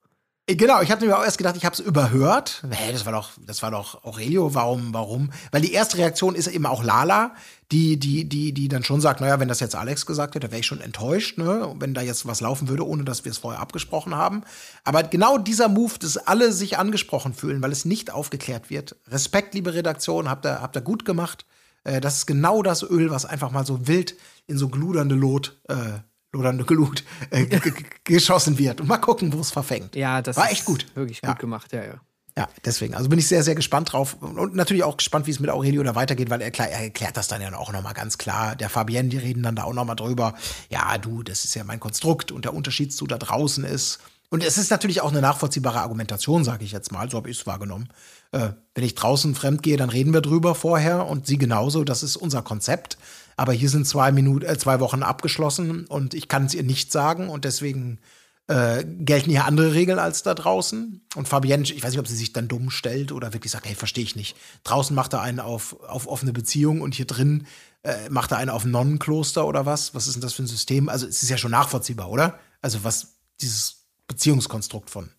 Genau, 0.50 0.80
ich 0.80 0.90
hatte 0.90 1.04
mir 1.04 1.18
auch 1.18 1.24
erst 1.24 1.36
gedacht, 1.36 1.58
ich 1.58 1.66
habe 1.66 1.74
es 1.74 1.80
überhört. 1.80 2.64
Hä, 2.70 2.90
das 2.90 3.04
war 3.04 3.12
doch, 3.12 3.32
das 3.46 3.62
war 3.62 3.70
doch 3.70 4.02
Aurelio. 4.04 4.54
Warum, 4.54 4.94
warum? 4.94 5.30
Weil 5.50 5.60
die 5.60 5.74
erste 5.74 5.98
Reaktion 5.98 6.34
ist 6.34 6.46
eben 6.46 6.64
auch 6.64 6.82
Lala, 6.82 7.34
die, 7.70 7.98
die, 7.98 8.26
die, 8.26 8.54
die 8.54 8.68
dann 8.68 8.82
schon 8.82 9.02
sagt, 9.02 9.20
naja, 9.20 9.40
wenn 9.40 9.48
das 9.48 9.60
jetzt 9.60 9.74
Alex 9.74 10.06
gesagt 10.06 10.34
hätte, 10.34 10.50
wäre 10.50 10.60
ich 10.60 10.66
schon 10.66 10.80
enttäuscht, 10.80 11.36
ne? 11.36 11.74
Wenn 11.78 11.92
da 11.92 12.00
jetzt 12.00 12.24
was 12.24 12.40
laufen 12.40 12.68
würde, 12.68 12.86
ohne 12.86 13.04
dass 13.04 13.26
wir 13.26 13.32
es 13.32 13.36
vorher 13.36 13.60
abgesprochen 13.60 14.14
haben. 14.14 14.42
Aber 14.84 15.02
genau 15.02 15.36
dieser 15.36 15.68
Move, 15.68 15.98
dass 16.00 16.16
alle 16.16 16.50
sich 16.50 16.78
angesprochen 16.78 17.34
fühlen, 17.34 17.60
weil 17.60 17.72
es 17.72 17.84
nicht 17.84 18.10
aufgeklärt 18.10 18.70
wird. 18.70 18.96
Respekt, 19.08 19.52
liebe 19.52 19.74
Redaktion, 19.74 20.30
habt 20.30 20.46
ihr, 20.46 20.62
habt 20.62 20.76
ihr 20.76 20.82
gut 20.82 21.04
gemacht. 21.04 21.44
Äh, 21.84 22.00
das 22.00 22.18
ist 22.18 22.26
genau 22.26 22.62
das 22.62 22.82
Öl, 22.82 23.10
was 23.10 23.24
einfach 23.24 23.50
mal 23.50 23.66
so 23.66 23.86
wild 23.88 24.16
in 24.46 24.58
so 24.58 24.68
gludernde 24.68 25.14
Lot, 25.14 25.58
äh, 25.68 25.98
lodernde 26.32 26.64
Glut 26.64 27.04
äh, 27.30 27.46
geschossen 28.04 28.58
wird. 28.58 28.80
Und 28.80 28.86
mal 28.88 28.98
gucken, 28.98 29.32
wo 29.32 29.40
es 29.40 29.50
verfängt. 29.50 29.96
Ja, 29.96 30.22
das 30.22 30.36
War 30.36 30.50
echt 30.50 30.64
gut. 30.64 30.86
Wirklich 30.94 31.20
Ja. 31.22 31.30
gut 31.30 31.38
gemacht, 31.38 31.72
ja, 31.72 31.84
ja. 31.84 32.00
Ja, 32.36 32.48
deswegen. 32.64 32.94
Also 32.94 33.08
bin 33.08 33.18
ich 33.18 33.26
sehr, 33.26 33.42
sehr 33.42 33.56
gespannt 33.56 33.92
drauf. 33.92 34.14
Und 34.20 34.54
natürlich 34.54 34.84
auch 34.84 34.96
gespannt, 34.96 35.26
wie 35.26 35.32
es 35.32 35.40
mit 35.40 35.50
Aurelio 35.50 35.82
da 35.82 35.96
weitergeht, 35.96 36.30
weil 36.30 36.40
er, 36.40 36.52
klar, 36.52 36.68
er 36.68 36.82
erklärt 36.82 37.16
das 37.16 37.26
dann 37.26 37.42
ja 37.42 37.52
auch 37.56 37.72
nochmal 37.72 37.94
ganz 37.94 38.16
klar. 38.16 38.54
Der 38.54 38.68
Fabienne, 38.68 39.08
die 39.08 39.18
reden 39.18 39.42
dann 39.42 39.56
da 39.56 39.64
auch 39.64 39.72
nochmal 39.72 39.96
drüber. 39.96 40.34
Ja, 40.70 40.98
du, 40.98 41.24
das 41.24 41.44
ist 41.44 41.56
ja 41.56 41.64
mein 41.64 41.80
Konstrukt 41.80 42.30
und 42.30 42.44
der 42.44 42.54
Unterschied 42.54 42.92
zu 42.94 43.08
da 43.08 43.18
draußen 43.18 43.64
ist. 43.64 43.98
Und 44.30 44.44
es 44.44 44.58
ist 44.58 44.70
natürlich 44.70 45.00
auch 45.00 45.10
eine 45.10 45.22
nachvollziehbare 45.22 45.80
Argumentation, 45.80 46.44
sage 46.44 46.64
ich 46.64 46.72
jetzt 46.72 46.92
mal. 46.92 47.10
So 47.10 47.16
habe 47.16 47.30
ich 47.30 47.40
es 47.40 47.46
wahrgenommen. 47.46 47.88
Äh, 48.32 48.50
wenn 48.74 48.84
ich 48.84 48.94
draußen 48.94 49.34
fremd 49.34 49.62
gehe, 49.62 49.78
dann 49.78 49.88
reden 49.88 50.12
wir 50.12 50.20
drüber 50.20 50.54
vorher 50.54 51.06
und 51.06 51.26
sie 51.26 51.38
genauso. 51.38 51.82
Das 51.84 52.02
ist 52.02 52.16
unser 52.16 52.42
Konzept. 52.42 52.98
Aber 53.36 53.52
hier 53.52 53.70
sind 53.70 53.86
zwei 53.86 54.12
Minuten, 54.12 54.44
äh, 54.44 54.58
zwei 54.58 54.80
Wochen 54.80 55.02
abgeschlossen 55.02 55.86
und 55.86 56.12
ich 56.12 56.28
kann 56.28 56.44
es 56.44 56.54
ihr 56.54 56.62
nicht 56.64 56.92
sagen 56.92 57.30
und 57.30 57.44
deswegen 57.44 58.00
äh, 58.48 58.84
gelten 58.84 59.30
hier 59.30 59.44
andere 59.44 59.74
Regeln 59.74 59.98
als 59.98 60.22
da 60.22 60.34
draußen. 60.34 61.00
Und 61.14 61.28
Fabienne, 61.28 61.62
ich 61.62 61.82
weiß 61.82 61.92
nicht, 61.92 62.00
ob 62.00 62.08
sie 62.08 62.16
sich 62.16 62.32
dann 62.32 62.48
dumm 62.48 62.70
stellt 62.70 63.12
oder 63.12 63.32
wirklich 63.32 63.52
sagt, 63.52 63.66
hey, 63.66 63.74
verstehe 63.74 64.04
ich 64.04 64.16
nicht. 64.16 64.36
Draußen 64.64 64.94
macht 64.94 65.12
er 65.12 65.22
einen 65.22 65.40
auf, 65.40 65.80
auf 65.88 66.06
offene 66.06 66.32
Beziehung 66.32 66.82
und 66.82 66.94
hier 66.94 67.06
drin 67.06 67.46
äh, 67.82 68.08
macht 68.10 68.32
er 68.32 68.38
einen 68.38 68.50
auf 68.50 68.64
Nonnenkloster 68.64 69.46
oder 69.46 69.64
was? 69.64 69.94
Was 69.94 70.06
ist 70.06 70.14
denn 70.14 70.22
das 70.22 70.34
für 70.34 70.42
ein 70.42 70.48
System? 70.48 70.88
Also 70.88 71.06
es 71.06 71.22
ist 71.22 71.28
ja 71.28 71.38
schon 71.38 71.50
nachvollziehbar, 71.50 72.10
oder? 72.10 72.38
Also 72.60 72.84
was 72.84 73.18
dieses 73.40 73.77
Beziehungskonstrukt 74.08 74.90
von 74.90 75.10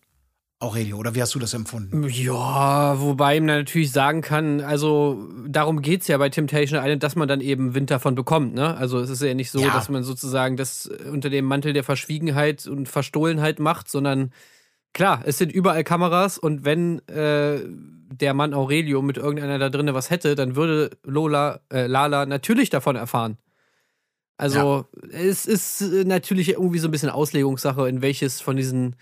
Aurelio, 0.62 0.98
oder 0.98 1.14
wie 1.14 1.22
hast 1.22 1.34
du 1.34 1.38
das 1.38 1.54
empfunden? 1.54 2.06
Ja, 2.10 3.00
wobei 3.00 3.40
man 3.40 3.46
natürlich 3.46 3.92
sagen 3.92 4.20
kann, 4.20 4.60
also 4.60 5.26
darum 5.46 5.80
geht 5.80 6.02
es 6.02 6.08
ja 6.08 6.18
bei 6.18 6.28
Temptation 6.28 6.78
Island, 6.78 7.02
dass 7.02 7.16
man 7.16 7.28
dann 7.28 7.40
eben 7.40 7.74
Wind 7.74 7.90
davon 7.90 8.14
bekommt. 8.14 8.52
Ne? 8.54 8.76
Also 8.76 8.98
es 8.98 9.08
ist 9.08 9.22
ja 9.22 9.32
nicht 9.32 9.50
so, 9.50 9.60
Ja. 9.60 9.72
dass 9.72 9.88
man 9.88 10.02
sozusagen 10.02 10.58
das 10.58 10.84
unter 11.10 11.30
dem 11.30 11.46
Mantel 11.46 11.72
der 11.72 11.82
Verschwiegenheit 11.82 12.66
und 12.66 12.90
Verstohlenheit 12.90 13.58
macht, 13.58 13.88
sondern 13.88 14.32
klar, 14.92 15.22
es 15.24 15.38
sind 15.38 15.50
überall 15.50 15.82
Kameras 15.82 16.36
und 16.36 16.62
wenn 16.66 16.98
äh, 17.08 17.60
der 18.12 18.34
Mann 18.34 18.52
Aurelio 18.52 19.00
mit 19.00 19.16
irgendeiner 19.16 19.58
da 19.58 19.70
drinnen 19.70 19.94
was 19.94 20.10
hätte, 20.10 20.34
dann 20.34 20.56
würde 20.56 20.90
Lola, 21.04 21.60
äh, 21.72 21.86
Lala 21.86 22.26
natürlich 22.26 22.68
davon 22.68 22.96
erfahren. 22.96 23.38
Also 24.40 24.86
es 25.12 25.44
ist 25.44 25.82
äh, 25.82 26.04
natürlich 26.04 26.50
irgendwie 26.50 26.78
so 26.78 26.88
ein 26.88 26.90
bisschen 26.90 27.10
Auslegungssache, 27.10 27.86
in 27.88 28.00
welches 28.00 28.40
von 28.40 28.56
diesen 28.56 28.96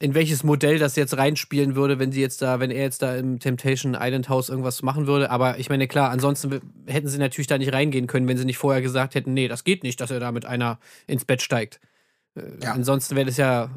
in 0.00 0.14
welches 0.14 0.44
Modell 0.44 0.78
das 0.78 0.94
jetzt 0.94 1.16
reinspielen 1.16 1.74
würde, 1.74 1.98
wenn 1.98 2.12
sie 2.12 2.20
jetzt 2.20 2.40
da, 2.40 2.60
wenn 2.60 2.70
er 2.70 2.82
jetzt 2.82 3.02
da 3.02 3.16
im 3.16 3.40
Temptation 3.40 3.96
Island 3.98 4.28
House 4.28 4.48
irgendwas 4.48 4.82
machen 4.82 5.06
würde. 5.08 5.30
Aber 5.30 5.58
ich 5.58 5.70
meine, 5.70 5.88
klar, 5.88 6.10
ansonsten 6.10 6.60
hätten 6.86 7.08
sie 7.08 7.18
natürlich 7.18 7.48
da 7.48 7.58
nicht 7.58 7.72
reingehen 7.72 8.06
können, 8.06 8.28
wenn 8.28 8.38
sie 8.38 8.44
nicht 8.44 8.58
vorher 8.58 8.80
gesagt 8.82 9.16
hätten, 9.16 9.34
nee, 9.34 9.48
das 9.48 9.64
geht 9.64 9.82
nicht, 9.82 10.00
dass 10.00 10.12
er 10.12 10.20
da 10.20 10.30
mit 10.30 10.44
einer 10.44 10.78
ins 11.06 11.24
Bett 11.24 11.42
steigt. 11.42 11.80
Äh, 12.36 12.42
Ja. 12.62 12.72
Ansonsten 12.74 13.16
wäre 13.16 13.26
das 13.26 13.38
ja, 13.38 13.70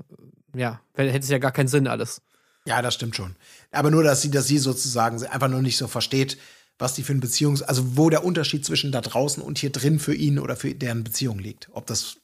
ja, 0.55 0.81
hätte 0.93 1.17
es 1.17 1.29
ja 1.29 1.39
gar 1.39 1.51
keinen 1.51 1.69
Sinn 1.69 1.87
alles. 1.87 2.21
Ja, 2.65 2.81
das 2.83 2.93
stimmt 2.93 3.15
schon. 3.15 3.35
Aber 3.71 3.89
nur, 3.89 4.03
dass 4.03 4.21
sie, 4.21 4.29
dass 4.29 4.47
sie 4.47 4.59
sozusagen 4.59 5.25
einfach 5.25 5.47
nur 5.47 5.63
nicht 5.63 5.77
so 5.77 5.87
versteht, 5.87 6.37
was 6.81 6.95
die 6.95 7.03
für 7.03 7.13
eine 7.13 7.21
Beziehung, 7.21 7.61
also 7.61 7.95
wo 7.95 8.09
der 8.09 8.25
Unterschied 8.25 8.65
zwischen 8.65 8.91
da 8.91 9.01
draußen 9.01 9.41
und 9.41 9.59
hier 9.59 9.71
drin 9.71 9.99
für 9.99 10.15
ihn 10.15 10.39
oder 10.39 10.55
für 10.55 10.73
deren 10.73 11.03
Beziehung 11.03 11.37
liegt. 11.37 11.69
Ob 11.73 11.85
das, 11.85 12.17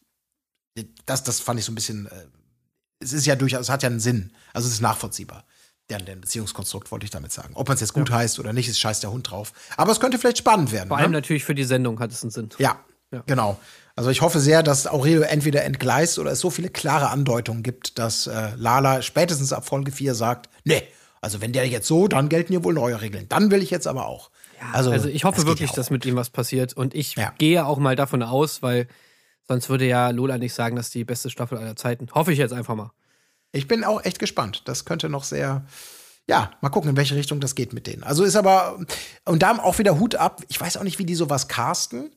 das, 1.06 1.24
das 1.24 1.40
fand 1.40 1.60
ich 1.60 1.66
so 1.66 1.72
ein 1.72 1.76
bisschen, 1.76 2.08
äh, 2.08 2.26
es 3.00 3.14
ist 3.14 3.28
ja 3.28 3.36
durchaus, 3.36 3.62
es 3.62 3.70
hat 3.70 3.84
ja 3.84 3.90
einen 3.90 4.00
Sinn. 4.00 4.32
Also 4.54 4.68
es 4.68 4.76
ist 4.76 4.82
nachvollziehbar. 4.82 5.46
Deren, 5.90 6.06
deren 6.06 6.22
Beziehungskonstrukt 6.22 6.92
wollte 6.92 7.06
ich 7.06 7.12
damit 7.12 7.32
sagen. 7.32 7.52
Ob 7.54 7.68
man 7.68 7.76
es 7.76 7.82
jetzt 7.82 7.94
gut 7.94 8.12
heißt 8.12 8.40
oder 8.40 8.52
nicht, 8.52 8.68
ist 8.68 8.80
scheiß 8.80 9.00
der 9.00 9.12
Hund 9.12 9.30
drauf. 9.30 9.54
Aber 9.78 9.92
es 9.92 10.00
könnte 10.00 10.18
vielleicht 10.18 10.40
spannend 10.40 10.72
werden. 10.72 10.90
Vor 10.90 10.98
ne? 10.98 11.04
allem 11.04 11.12
natürlich 11.14 11.46
für 11.46 11.56
die 11.56 11.64
Sendung 11.64 12.00
hat 12.00 12.12
es 12.12 12.24
einen 12.24 12.32
Sinn. 12.32 12.50
Ja, 12.58 12.80
Ja. 13.14 13.24
genau. 13.26 13.60
Also 13.96 14.10
ich 14.10 14.22
hoffe 14.22 14.40
sehr, 14.40 14.64
dass 14.64 14.86
Aurelio 14.86 15.22
entweder 15.22 15.64
entgleist 15.64 16.20
oder 16.20 16.32
es 16.32 16.40
so 16.40 16.50
viele 16.50 16.70
klare 16.70 17.10
Andeutungen 17.10 17.64
gibt, 17.64 17.98
dass 18.00 18.28
äh, 18.28 18.52
Lala 18.56 19.02
spätestens 19.02 19.54
ab 19.54 19.68
Folge 19.68 19.92
4 19.92 20.14
sagt, 20.14 20.50
nee, 20.66 20.84
also 21.22 21.42
wenn 21.42 21.54
der 21.54 21.68
jetzt 21.68 21.88
so, 21.88 22.08
dann 22.08 22.30
gelten 22.30 22.54
hier 22.54 22.64
wohl 22.64 22.74
neue 22.74 23.02
Regeln. 23.02 23.28
Dann 23.30 23.50
will 23.50 23.62
ich 23.62 23.70
jetzt 23.70 23.88
aber 23.88 24.08
auch. 24.08 24.30
Also, 24.74 24.92
ich 24.94 25.24
hoffe 25.24 25.38
das 25.38 25.46
wirklich, 25.46 25.70
ja 25.70 25.76
dass 25.76 25.90
mit 25.90 26.06
ihm 26.06 26.16
was 26.16 26.30
passiert. 26.30 26.74
Und 26.74 26.94
ich 26.96 27.16
Ja. 27.16 27.34
gehe 27.38 27.66
auch 27.66 27.78
mal 27.78 27.96
davon 27.96 28.24
aus, 28.24 28.62
weil 28.62 28.88
sonst 29.48 29.70
würde 29.70 29.86
ja 29.88 30.10
Lola 30.10 30.38
nicht 30.38 30.54
sagen, 30.54 30.76
dass 30.76 30.90
die 30.90 31.04
beste 31.06 31.30
Staffel 31.30 31.58
aller 31.58 31.76
Zeiten. 31.76 32.08
Hoffe 32.14 32.34
ich 32.34 32.40
jetzt 32.40 32.54
einfach 32.54 32.76
mal. 32.76 32.92
Ich 33.52 33.68
bin 33.68 33.84
auch 33.84 34.04
echt 34.04 34.20
gespannt. 34.20 34.64
Das 34.66 34.86
könnte 34.86 35.10
noch 35.10 35.24
sehr, 35.24 35.66
ja, 36.28 36.52
mal 36.62 36.70
gucken, 36.70 36.90
in 36.92 36.98
welche 36.98 37.16
Richtung 37.16 37.40
das 37.40 37.56
geht 37.56 37.74
mit 37.74 37.88
denen. 37.88 38.04
Also 38.04 38.24
ist 38.24 38.36
aber, 38.36 38.80
und 39.26 39.42
da 39.42 39.58
auch 39.60 39.80
wieder 39.80 40.00
Hut 40.00 40.16
ab. 40.16 40.42
Ich 40.50 40.60
weiß 40.60 40.78
auch 40.78 40.84
nicht, 40.84 41.00
wie 41.00 41.06
die 41.06 41.16
sowas 41.16 41.48
casten. 41.48 42.12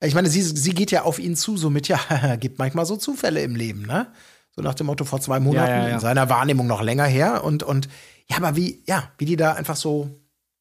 Ich 0.00 0.14
meine, 0.14 0.28
sie, 0.28 0.42
sie 0.42 0.74
geht 0.74 0.92
ja 0.92 1.02
auf 1.02 1.18
ihn 1.18 1.34
zu, 1.34 1.56
so 1.56 1.68
mit, 1.70 1.88
ja, 1.88 1.98
gibt 2.40 2.58
manchmal 2.58 2.86
so 2.86 2.96
Zufälle 2.96 3.42
im 3.42 3.56
Leben, 3.56 3.82
ne? 3.82 4.12
So 4.54 4.62
nach 4.62 4.74
dem 4.74 4.86
Motto 4.86 5.04
vor 5.04 5.20
zwei 5.20 5.40
Monaten, 5.40 5.70
ja, 5.70 5.88
ja. 5.88 5.94
in 5.94 6.00
seiner 6.00 6.28
Wahrnehmung 6.28 6.66
noch 6.66 6.82
länger 6.82 7.04
her. 7.04 7.42
Und, 7.44 7.62
und 7.62 7.88
ja, 8.30 8.36
aber 8.36 8.56
wie, 8.56 8.82
ja, 8.86 9.10
wie 9.18 9.24
die 9.24 9.36
da 9.36 9.52
einfach 9.54 9.76
so 9.76 10.10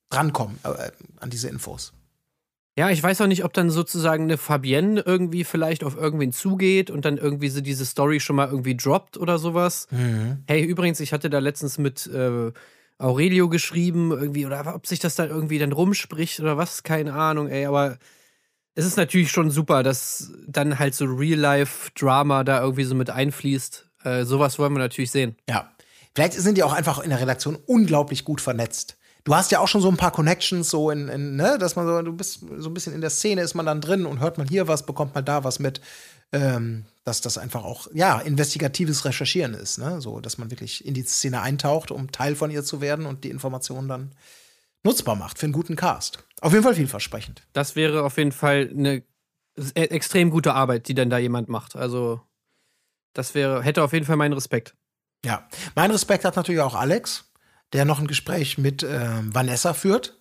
drankommen 0.10 0.60
äh, 0.64 0.92
an 1.20 1.30
diese 1.30 1.50
Infos. 1.50 1.94
Ja, 2.78 2.92
ich 2.92 3.02
weiß 3.02 3.22
auch 3.22 3.28
nicht, 3.28 3.44
ob 3.44 3.54
dann 3.54 3.72
sozusagen 3.72 4.26
eine 4.26 4.38
Fabienne 4.38 5.02
irgendwie 5.02 5.44
vielleicht 5.44 5.84
auf 5.84 5.96
irgendwen 5.96 6.32
zugeht 6.32 6.92
und 6.92 7.06
dann 7.06 7.18
irgendwie 7.18 7.50
so 7.50 7.60
diese 7.60 7.86
Story 7.88 8.20
schon 8.20 8.36
mal 8.36 8.50
irgendwie 8.50 8.78
droppt 8.78 9.18
oder 9.18 9.40
sowas. 9.40 9.88
Hey, 10.46 10.64
übrigens, 10.64 11.00
ich 11.00 11.12
hatte 11.12 11.32
da 11.32 11.40
letztens 11.40 11.80
mit 11.80 12.06
äh, 12.06 12.52
Aurelio 13.00 13.50
geschrieben, 13.50 14.12
irgendwie, 14.12 14.46
oder 14.46 14.76
ob 14.76 14.86
sich 14.86 15.00
das 15.00 15.16
dann 15.16 15.30
irgendwie 15.30 15.58
dann 15.58 15.72
rumspricht 15.72 16.40
oder 16.40 16.58
was, 16.58 16.84
keine 16.84 17.14
Ahnung, 17.14 17.48
ey, 17.48 17.66
aber 17.66 17.98
es 18.76 18.86
ist 18.86 18.98
natürlich 18.98 19.32
schon 19.32 19.50
super, 19.50 19.82
dass 19.82 20.32
dann 20.48 20.78
halt 20.78 20.94
so 20.94 21.06
Real-Life-Drama 21.06 22.44
da 22.44 22.62
irgendwie 22.62 22.84
so 22.84 22.94
mit 22.94 23.10
einfließt. 23.10 23.90
Äh, 24.04 24.24
sowas 24.24 24.60
wollen 24.60 24.74
wir 24.74 24.80
natürlich 24.80 25.10
sehen. 25.10 25.36
Ja. 25.50 25.72
Vielleicht 26.14 26.34
sind 26.34 26.60
die 26.60 26.64
auch 26.64 26.74
einfach 26.74 27.00
in 27.00 27.10
der 27.10 27.20
Redaktion 27.20 27.58
unglaublich 27.66 28.24
gut 28.24 28.40
vernetzt. 28.40 28.98
Du 29.28 29.36
hast 29.36 29.52
ja 29.52 29.60
auch 29.60 29.68
schon 29.68 29.82
so 29.82 29.90
ein 29.90 29.98
paar 29.98 30.14
Connections, 30.14 30.70
so 30.70 30.90
in, 30.90 31.10
in 31.10 31.36
ne, 31.36 31.58
dass 31.60 31.76
man 31.76 31.86
so, 31.86 32.02
du 32.02 32.14
bist 32.14 32.46
so 32.60 32.70
ein 32.70 32.74
bisschen 32.74 32.94
in 32.94 33.02
der 33.02 33.10
Szene, 33.10 33.42
ist 33.42 33.56
man 33.56 33.66
dann 33.66 33.82
drin 33.82 34.06
und 34.06 34.22
hört 34.22 34.38
mal 34.38 34.48
hier 34.48 34.70
was, 34.70 34.86
bekommt 34.86 35.16
mal 35.16 35.22
da 35.22 35.44
was 35.44 35.60
mit. 35.60 35.82
Ähm, 36.32 36.86
dass 37.04 37.20
das 37.20 37.38
einfach 37.38 37.66
auch, 37.66 37.88
ja, 37.94 38.20
investigatives 38.20 39.04
Recherchieren 39.04 39.54
ist, 39.54 39.80
ne? 39.80 40.00
So, 40.00 40.22
dass 40.22 40.38
man 40.38 40.50
wirklich 40.50 40.86
in 40.86 40.94
die 40.94 41.04
Szene 41.04 41.42
eintaucht, 41.42 41.92
um 41.92 42.10
Teil 42.10 42.38
von 42.38 42.52
ihr 42.52 42.64
zu 42.64 42.80
werden 42.80 43.06
und 43.06 43.26
die 43.26 43.30
Informationen 43.30 43.90
dann 43.90 44.16
nutzbar 44.84 45.18
macht 45.18 45.40
für 45.40 45.46
einen 45.46 45.54
guten 45.54 45.76
Cast. 45.76 46.24
Auf 46.40 46.54
jeden 46.54 46.64
Fall 46.64 46.76
vielversprechend. 46.76 47.44
Das 47.52 47.76
wäre 47.76 48.04
auf 48.04 48.18
jeden 48.18 48.32
Fall 48.32 48.70
eine 48.74 49.04
e- 49.58 49.74
extrem 49.74 50.30
gute 50.30 50.54
Arbeit, 50.54 50.88
die 50.88 50.96
dann 50.96 51.10
da 51.10 51.18
jemand 51.18 51.50
macht. 51.50 51.76
Also, 51.76 52.22
das 53.12 53.36
wäre, 53.36 53.62
hätte 53.62 53.84
auf 53.84 53.92
jeden 53.92 54.06
Fall 54.06 54.16
meinen 54.16 54.34
Respekt. 54.34 54.74
Ja. 55.26 55.48
Mein 55.76 55.92
Respekt 55.92 56.24
hat 56.24 56.36
natürlich 56.36 56.62
auch 56.62 56.76
Alex, 56.76 57.27
der 57.74 57.86
noch 57.86 58.00
ein 58.00 58.08
Gespräch 58.08 58.58
mit 58.58 58.84
ähm, 58.84 59.34
Vanessa 59.34 59.74
führt. 59.74 60.20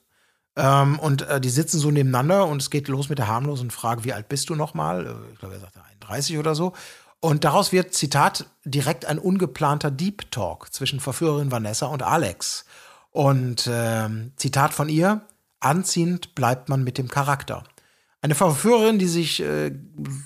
Ähm, 0.57 0.99
und 0.99 1.23
äh, 1.23 1.41
die 1.41 1.51
sitzen 1.51 1.79
so 1.79 1.91
nebeneinander 1.91 2.47
und 2.47 2.63
es 2.63 2.71
geht 2.71 2.89
los 2.89 3.09
mit 3.09 3.19
der 3.19 3.29
harmlosen 3.29 3.71
Frage, 3.71 4.05
wie 4.05 4.13
alt 4.13 4.29
bist 4.29 4.49
du 4.49 4.55
nochmal? 4.55 5.07
Äh, 5.07 5.33
Ich 5.33 5.39
glaube, 5.39 5.55
er 5.55 5.61
sagte 5.61 5.83
31 5.85 6.39
oder 6.39 6.55
so. 6.55 6.73
Und 7.21 7.45
daraus 7.45 7.73
wird, 7.73 7.95
Zitat, 7.95 8.47
direkt 8.65 9.05
ein 9.05 9.19
ungeplanter 9.19 9.91
Deep 9.91 10.31
Talk 10.31 10.73
zwischen 10.73 11.01
Verführerin 11.01 11.51
Vanessa 11.51 11.87
und 11.87 12.03
Alex. 12.03 12.65
Und 13.11 13.69
ähm, 13.71 14.33
Zitat 14.37 14.75
von 14.75 14.89
ihr, 14.89 15.23
anziehend 15.61 16.35
bleibt 16.35 16.69
man 16.69 16.85
mit 16.85 16.99
dem 16.99 17.09
Charakter. 17.09 17.65
Eine 18.27 18.35
Verführerin, 18.35 18.99
die 18.99 19.07
sich 19.07 19.41
äh, 19.41 19.71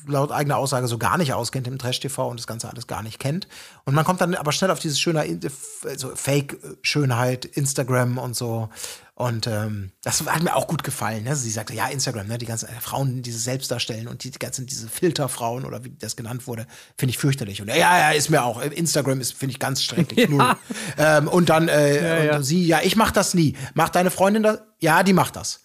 laut 0.06 0.32
eigener 0.32 0.56
Aussage 0.56 0.88
so 0.88 0.96
gar 0.96 1.18
nicht 1.18 1.34
auskennt 1.34 1.68
im 1.68 1.76
Trash-TV 1.76 2.30
und 2.30 2.40
das 2.40 2.46
Ganze 2.46 2.70
alles 2.70 2.86
gar 2.86 3.02
nicht 3.02 3.18
kennt. 3.18 3.46
Und 3.84 3.94
man 3.94 4.06
kommt 4.06 4.22
dann 4.22 4.34
aber 4.34 4.52
schnell 4.52 4.70
auf 4.70 4.78
dieses 4.78 4.98
schöne, 4.98 5.38
also 5.84 6.16
Fake-Schönheit, 6.16 7.44
Instagram 7.44 8.16
und 8.16 8.34
so. 8.34 8.70
Und 9.16 9.46
ähm, 9.46 9.92
das 10.02 10.24
hat 10.24 10.42
mir 10.42 10.56
auch 10.56 10.66
gut 10.66 10.82
gefallen. 10.82 11.24
Ne? 11.24 11.36
Sie 11.36 11.50
sagte, 11.50 11.74
ja, 11.74 11.88
Instagram, 11.88 12.26
ne? 12.26 12.38
die 12.38 12.46
ganzen 12.46 12.70
äh, 12.70 12.80
Frauen, 12.80 13.20
die 13.20 13.32
sich 13.32 13.42
selbst 13.42 13.70
darstellen 13.70 14.08
und 14.08 14.24
die, 14.24 14.30
die 14.30 14.38
ganzen, 14.38 14.64
diese 14.64 14.88
Filterfrauen 14.88 15.66
oder 15.66 15.84
wie 15.84 15.90
das 15.90 16.16
genannt 16.16 16.46
wurde, 16.46 16.66
finde 16.96 17.10
ich 17.10 17.18
fürchterlich. 17.18 17.60
Und 17.60 17.68
ja, 17.68 17.76
ja, 17.76 18.10
ist 18.12 18.30
mir 18.30 18.42
auch. 18.44 18.62
Instagram 18.62 19.20
ist, 19.20 19.34
finde 19.34 19.52
ich, 19.52 19.58
ganz 19.58 19.84
schrecklich. 19.84 20.26
Null. 20.30 20.56
Ähm, 20.96 21.28
und 21.28 21.50
dann 21.50 21.68
äh, 21.68 22.02
Ja, 22.02 22.20
und 22.20 22.26
ja. 22.28 22.42
sie, 22.42 22.66
ja, 22.66 22.80
ich 22.82 22.96
mach 22.96 23.10
das 23.10 23.34
nie. 23.34 23.58
Macht 23.74 23.94
deine 23.94 24.10
Freundin 24.10 24.42
das? 24.42 24.62
Ja, 24.78 25.02
die 25.02 25.12
macht 25.12 25.36
das. 25.36 25.60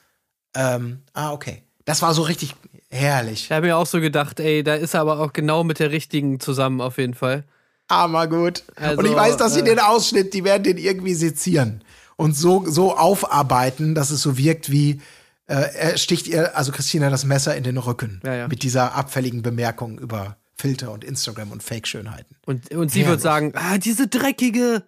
Ähm, 0.53 1.03
ah, 1.13 1.31
okay. 1.31 1.64
Das 1.85 2.01
war 2.01 2.13
so 2.13 2.23
richtig 2.23 2.55
herrlich. 2.89 3.45
Ich 3.45 3.51
habe 3.51 3.67
mir 3.67 3.77
auch 3.77 3.85
so 3.85 3.99
gedacht, 3.99 4.39
ey, 4.39 4.63
da 4.63 4.75
ist 4.75 4.93
er 4.93 5.01
aber 5.01 5.19
auch 5.19 5.33
genau 5.33 5.63
mit 5.63 5.79
der 5.79 5.91
richtigen 5.91 6.39
zusammen 6.39 6.81
auf 6.81 6.97
jeden 6.97 7.13
Fall. 7.13 7.43
Aber 7.87 8.27
gut. 8.27 8.63
Also, 8.75 8.99
und 8.99 9.05
ich 9.05 9.15
weiß, 9.15 9.37
dass 9.37 9.53
sie 9.53 9.59
äh, 9.59 9.65
den 9.65 9.79
Ausschnitt, 9.79 10.33
die 10.33 10.43
werden 10.43 10.63
den 10.63 10.77
irgendwie 10.77 11.13
sezieren 11.13 11.83
und 12.15 12.35
so, 12.35 12.65
so 12.67 12.97
aufarbeiten, 12.97 13.93
dass 13.95 14.09
es 14.09 14.21
so 14.21 14.37
wirkt 14.37 14.71
wie, 14.71 15.01
äh, 15.47 15.53
er 15.53 15.97
sticht 15.97 16.27
ihr, 16.27 16.57
also 16.57 16.71
Christina, 16.71 17.09
das 17.09 17.25
Messer 17.25 17.55
in 17.55 17.63
den 17.63 17.77
Rücken. 17.77 18.21
Ja, 18.23 18.35
ja. 18.35 18.47
Mit 18.47 18.63
dieser 18.63 18.95
abfälligen 18.95 19.43
Bemerkung 19.43 19.99
über 19.99 20.37
Filter 20.55 20.91
und 20.91 21.03
Instagram 21.03 21.51
und 21.51 21.61
Fake-Schönheiten. 21.61 22.35
Und, 22.45 22.71
und 22.71 22.91
sie 22.91 23.05
wird 23.05 23.21
sagen, 23.21 23.51
ah, 23.55 23.77
diese 23.77 24.07
dreckige, 24.07 24.83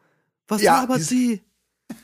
was 0.47 0.61
Ja, 0.61 0.81
labert 0.81 1.01
sie? 1.01 1.43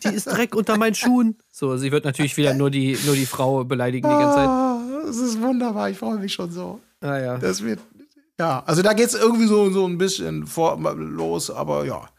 Die 0.03 0.09
ist 0.09 0.25
Dreck 0.25 0.55
unter 0.55 0.77
meinen 0.77 0.95
Schuhen. 0.95 1.37
So, 1.51 1.77
sie 1.77 1.91
wird 1.91 2.05
natürlich 2.05 2.37
wieder 2.37 2.53
nur 2.55 2.69
die, 2.69 2.97
nur 3.05 3.15
die 3.15 3.25
Frau 3.25 3.63
beleidigen 3.63 4.07
die 4.07 4.15
ganze 4.15 4.35
Zeit. 4.35 4.49
Das 5.05 5.17
ist 5.17 5.41
wunderbar, 5.41 5.89
ich 5.89 5.97
freue 5.97 6.17
mich 6.17 6.33
schon 6.33 6.51
so. 6.51 6.79
Ah, 7.01 7.17
ja. 7.17 7.37
Das 7.37 7.63
wird, 7.63 7.79
ja, 8.39 8.63
also 8.65 8.81
da 8.81 8.93
geht 8.93 9.07
es 9.07 9.15
irgendwie 9.15 9.47
so, 9.47 9.69
so 9.71 9.85
ein 9.85 9.97
bisschen 9.97 10.47
vor, 10.47 10.77
los, 10.95 11.49
aber 11.51 11.85
ja. 11.85 12.09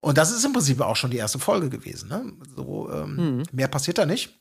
Und 0.00 0.18
das 0.18 0.30
ist 0.32 0.44
im 0.44 0.52
Prinzip 0.52 0.80
auch 0.80 0.96
schon 0.96 1.10
die 1.10 1.18
erste 1.18 1.38
Folge 1.38 1.68
gewesen. 1.68 2.08
Ne? 2.08 2.32
So, 2.56 2.90
ähm, 2.92 3.16
Mhm. 3.16 3.42
Mehr 3.52 3.68
passiert 3.68 3.98
da 3.98 4.06
nicht. 4.06 4.38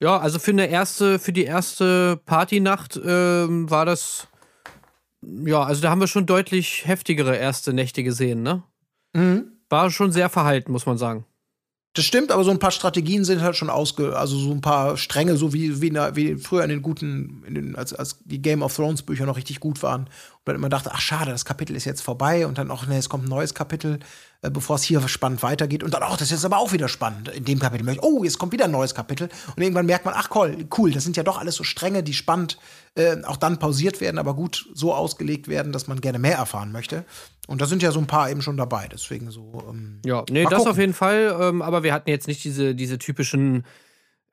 Ja, 0.00 0.18
also 0.18 0.38
für 0.38 0.52
eine 0.52 0.66
erste, 0.68 1.18
für 1.18 1.32
die 1.32 1.44
erste 1.44 2.20
Partynacht 2.24 3.00
ähm, 3.04 3.68
war 3.70 3.84
das. 3.84 4.28
Ja, 5.22 5.64
also 5.64 5.82
da 5.82 5.90
haben 5.90 6.00
wir 6.00 6.06
schon 6.06 6.26
deutlich 6.26 6.86
heftigere 6.86 7.34
erste 7.36 7.72
Nächte 7.72 8.04
gesehen, 8.04 8.42
ne? 8.42 8.62
War 9.68 9.90
schon 9.90 10.12
sehr 10.12 10.28
verhalten, 10.28 10.70
muss 10.70 10.86
man 10.86 10.96
sagen. 10.98 11.24
Das 11.98 12.04
stimmt, 12.04 12.30
aber 12.30 12.44
so 12.44 12.52
ein 12.52 12.60
paar 12.60 12.70
Strategien 12.70 13.24
sind 13.24 13.40
halt 13.40 13.56
schon 13.56 13.70
ausge, 13.70 14.16
also 14.16 14.38
so 14.38 14.52
ein 14.52 14.60
paar 14.60 14.96
Stränge, 14.96 15.36
so 15.36 15.52
wie, 15.52 15.80
wie, 15.80 15.90
der, 15.90 16.14
wie 16.14 16.36
früher 16.36 16.62
in 16.62 16.70
den 16.70 16.80
guten, 16.80 17.42
in 17.44 17.56
den, 17.56 17.74
als, 17.74 17.92
als 17.92 18.20
die 18.24 18.40
Game 18.40 18.62
of 18.62 18.76
Thrones 18.76 19.02
Bücher 19.02 19.26
noch 19.26 19.36
richtig 19.36 19.58
gut 19.58 19.82
waren. 19.82 20.02
Und 20.02 20.10
dann 20.44 20.54
immer 20.54 20.68
dachte, 20.68 20.92
ach 20.92 21.00
schade, 21.00 21.32
das 21.32 21.44
Kapitel 21.44 21.74
ist 21.74 21.86
jetzt 21.86 22.02
vorbei 22.02 22.46
und 22.46 22.56
dann 22.56 22.70
auch, 22.70 22.86
ne, 22.86 22.98
es 22.98 23.08
kommt 23.08 23.24
ein 23.24 23.28
neues 23.28 23.52
Kapitel, 23.52 23.98
äh, 24.42 24.50
bevor 24.50 24.76
es 24.76 24.82
hier 24.84 25.06
spannend 25.08 25.42
weitergeht. 25.42 25.82
Und 25.82 25.94
dann, 25.94 26.02
ach, 26.04 26.12
das 26.12 26.22
ist 26.22 26.30
jetzt 26.30 26.44
aber 26.44 26.58
auch 26.58 26.72
wieder 26.72 26.88
spannend. 26.88 27.28
In 27.28 27.44
dem 27.44 27.58
Kapitel 27.58 27.84
möchte 27.84 28.00
ich, 28.00 28.06
oh, 28.08 28.22
jetzt 28.24 28.38
kommt 28.38 28.52
wieder 28.52 28.66
ein 28.66 28.70
neues 28.70 28.94
Kapitel. 28.94 29.28
Und 29.56 29.62
irgendwann 29.62 29.86
merkt 29.86 30.04
man, 30.04 30.14
ach 30.16 30.28
cool, 30.34 30.66
cool, 30.78 30.92
das 30.92 31.04
sind 31.04 31.16
ja 31.16 31.22
doch 31.24 31.38
alles 31.38 31.56
so 31.56 31.64
Stränge, 31.64 32.02
die 32.02 32.14
spannend 32.14 32.58
äh, 32.94 33.22
auch 33.24 33.36
dann 33.36 33.58
pausiert 33.58 34.00
werden, 34.00 34.18
aber 34.18 34.34
gut 34.34 34.66
so 34.74 34.94
ausgelegt 34.94 35.48
werden, 35.48 35.72
dass 35.72 35.88
man 35.88 36.00
gerne 36.00 36.18
mehr 36.18 36.36
erfahren 36.36 36.70
möchte. 36.72 37.04
Und 37.48 37.60
da 37.60 37.66
sind 37.66 37.82
ja 37.82 37.90
so 37.92 37.98
ein 37.98 38.06
paar 38.06 38.30
eben 38.30 38.42
schon 38.42 38.56
dabei. 38.56 38.88
Deswegen 38.92 39.30
so. 39.30 39.64
Ähm, 39.70 40.00
Ja, 40.04 40.24
nee, 40.30 40.44
das 40.44 40.54
gucken. 40.54 40.70
auf 40.70 40.78
jeden 40.78 40.94
Fall. 40.94 41.36
Ähm, 41.40 41.62
aber 41.62 41.82
wir 41.82 41.92
hatten 41.92 42.10
jetzt 42.10 42.28
nicht 42.28 42.44
diese, 42.44 42.74
diese 42.74 42.98
typischen, 42.98 43.64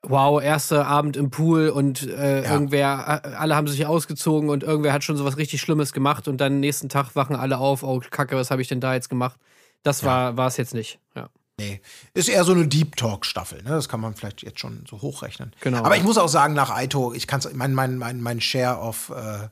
wow, 0.04 0.42
erster 0.42 0.86
Abend 0.86 1.18
im 1.18 1.32
Pool 1.32 1.70
und 1.70 2.04
äh, 2.08 2.44
Ja. 2.44 2.52
irgendwer, 2.54 3.22
äh, 3.24 3.30
alle 3.36 3.56
haben 3.56 3.68
sich 3.68 3.86
ausgezogen 3.88 4.50
und 4.50 4.62
irgendwer 4.64 4.94
hat 4.94 5.04
schon 5.04 5.18
so 5.18 5.26
was 5.26 5.38
richtig 5.38 5.62
Schlimmes 5.62 5.94
gemacht 5.94 6.28
und 6.28 6.38
dann 6.42 6.60
nächsten 6.60 6.90
Tag 6.90 7.16
wachen 7.16 7.36
alle 7.36 7.58
auf, 7.58 7.82
oh 7.84 8.02
Kacke, 8.12 8.36
was 8.36 8.52
habe 8.52 8.62
ich 8.62 8.68
denn 8.68 8.82
da 8.82 8.94
jetzt 8.94 9.10
gemacht? 9.10 9.40
Das 9.86 10.04
war 10.04 10.36
war 10.36 10.48
es 10.48 10.58
jetzt 10.58 10.74
nicht. 10.74 11.00
Ja. 11.16 11.30
Nee, 11.58 11.80
ist 12.14 12.28
eher 12.28 12.44
so 12.44 12.52
eine 12.52 12.68
Deep 12.68 12.98
Talk-Staffel, 12.98 13.64
ne? 13.64 13.70
Das 13.70 13.88
kann 13.88 14.02
man 14.02 14.14
vielleicht 14.14 14.42
jetzt 14.42 14.60
schon 14.60 14.84
so 14.90 15.02
hochrechnen. 15.02 15.54
Genau. 15.62 15.78
Aber 15.86 15.96
ich 15.96 16.04
muss 16.04 16.18
auch 16.18 16.28
sagen, 16.28 16.54
nach 16.54 16.70
Aito, 16.70 17.14
ich 17.14 17.28
kann 17.28 17.42
mein, 17.54 17.74
mein, 17.74 17.98
mein, 17.98 18.20
mein 18.22 18.42
Share 18.42 18.78
of 18.80 19.10
äh, 19.16 19.48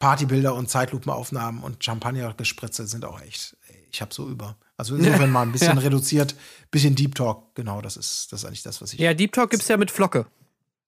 Partybilder 0.00 0.54
und 0.54 0.68
Zeitlupenaufnahmen 0.68 1.62
und 1.62 1.84
Champagnergespritze 1.84 2.86
sind 2.88 3.04
auch 3.04 3.20
echt, 3.20 3.56
ich 3.92 4.00
habe 4.00 4.12
so 4.12 4.28
über. 4.28 4.56
Also 4.76 4.96
insofern 4.96 5.30
mal 5.30 5.42
ein 5.42 5.52
bisschen 5.52 5.76
Ja. 5.76 5.82
reduziert, 5.82 6.34
bisschen 6.70 6.94
Deep 6.96 7.14
Talk, 7.14 7.54
genau, 7.54 7.80
das 7.82 7.96
ist, 7.96 8.32
das 8.32 8.40
ist 8.40 8.44
eigentlich 8.46 8.62
das, 8.64 8.80
was 8.82 8.92
ich. 8.92 8.98
ja, 8.98 9.14
Deep 9.14 9.32
Talk 9.32 9.50
gibt's 9.50 9.68
ja 9.68 9.76
mit 9.76 9.90
Flocke. 9.92 10.26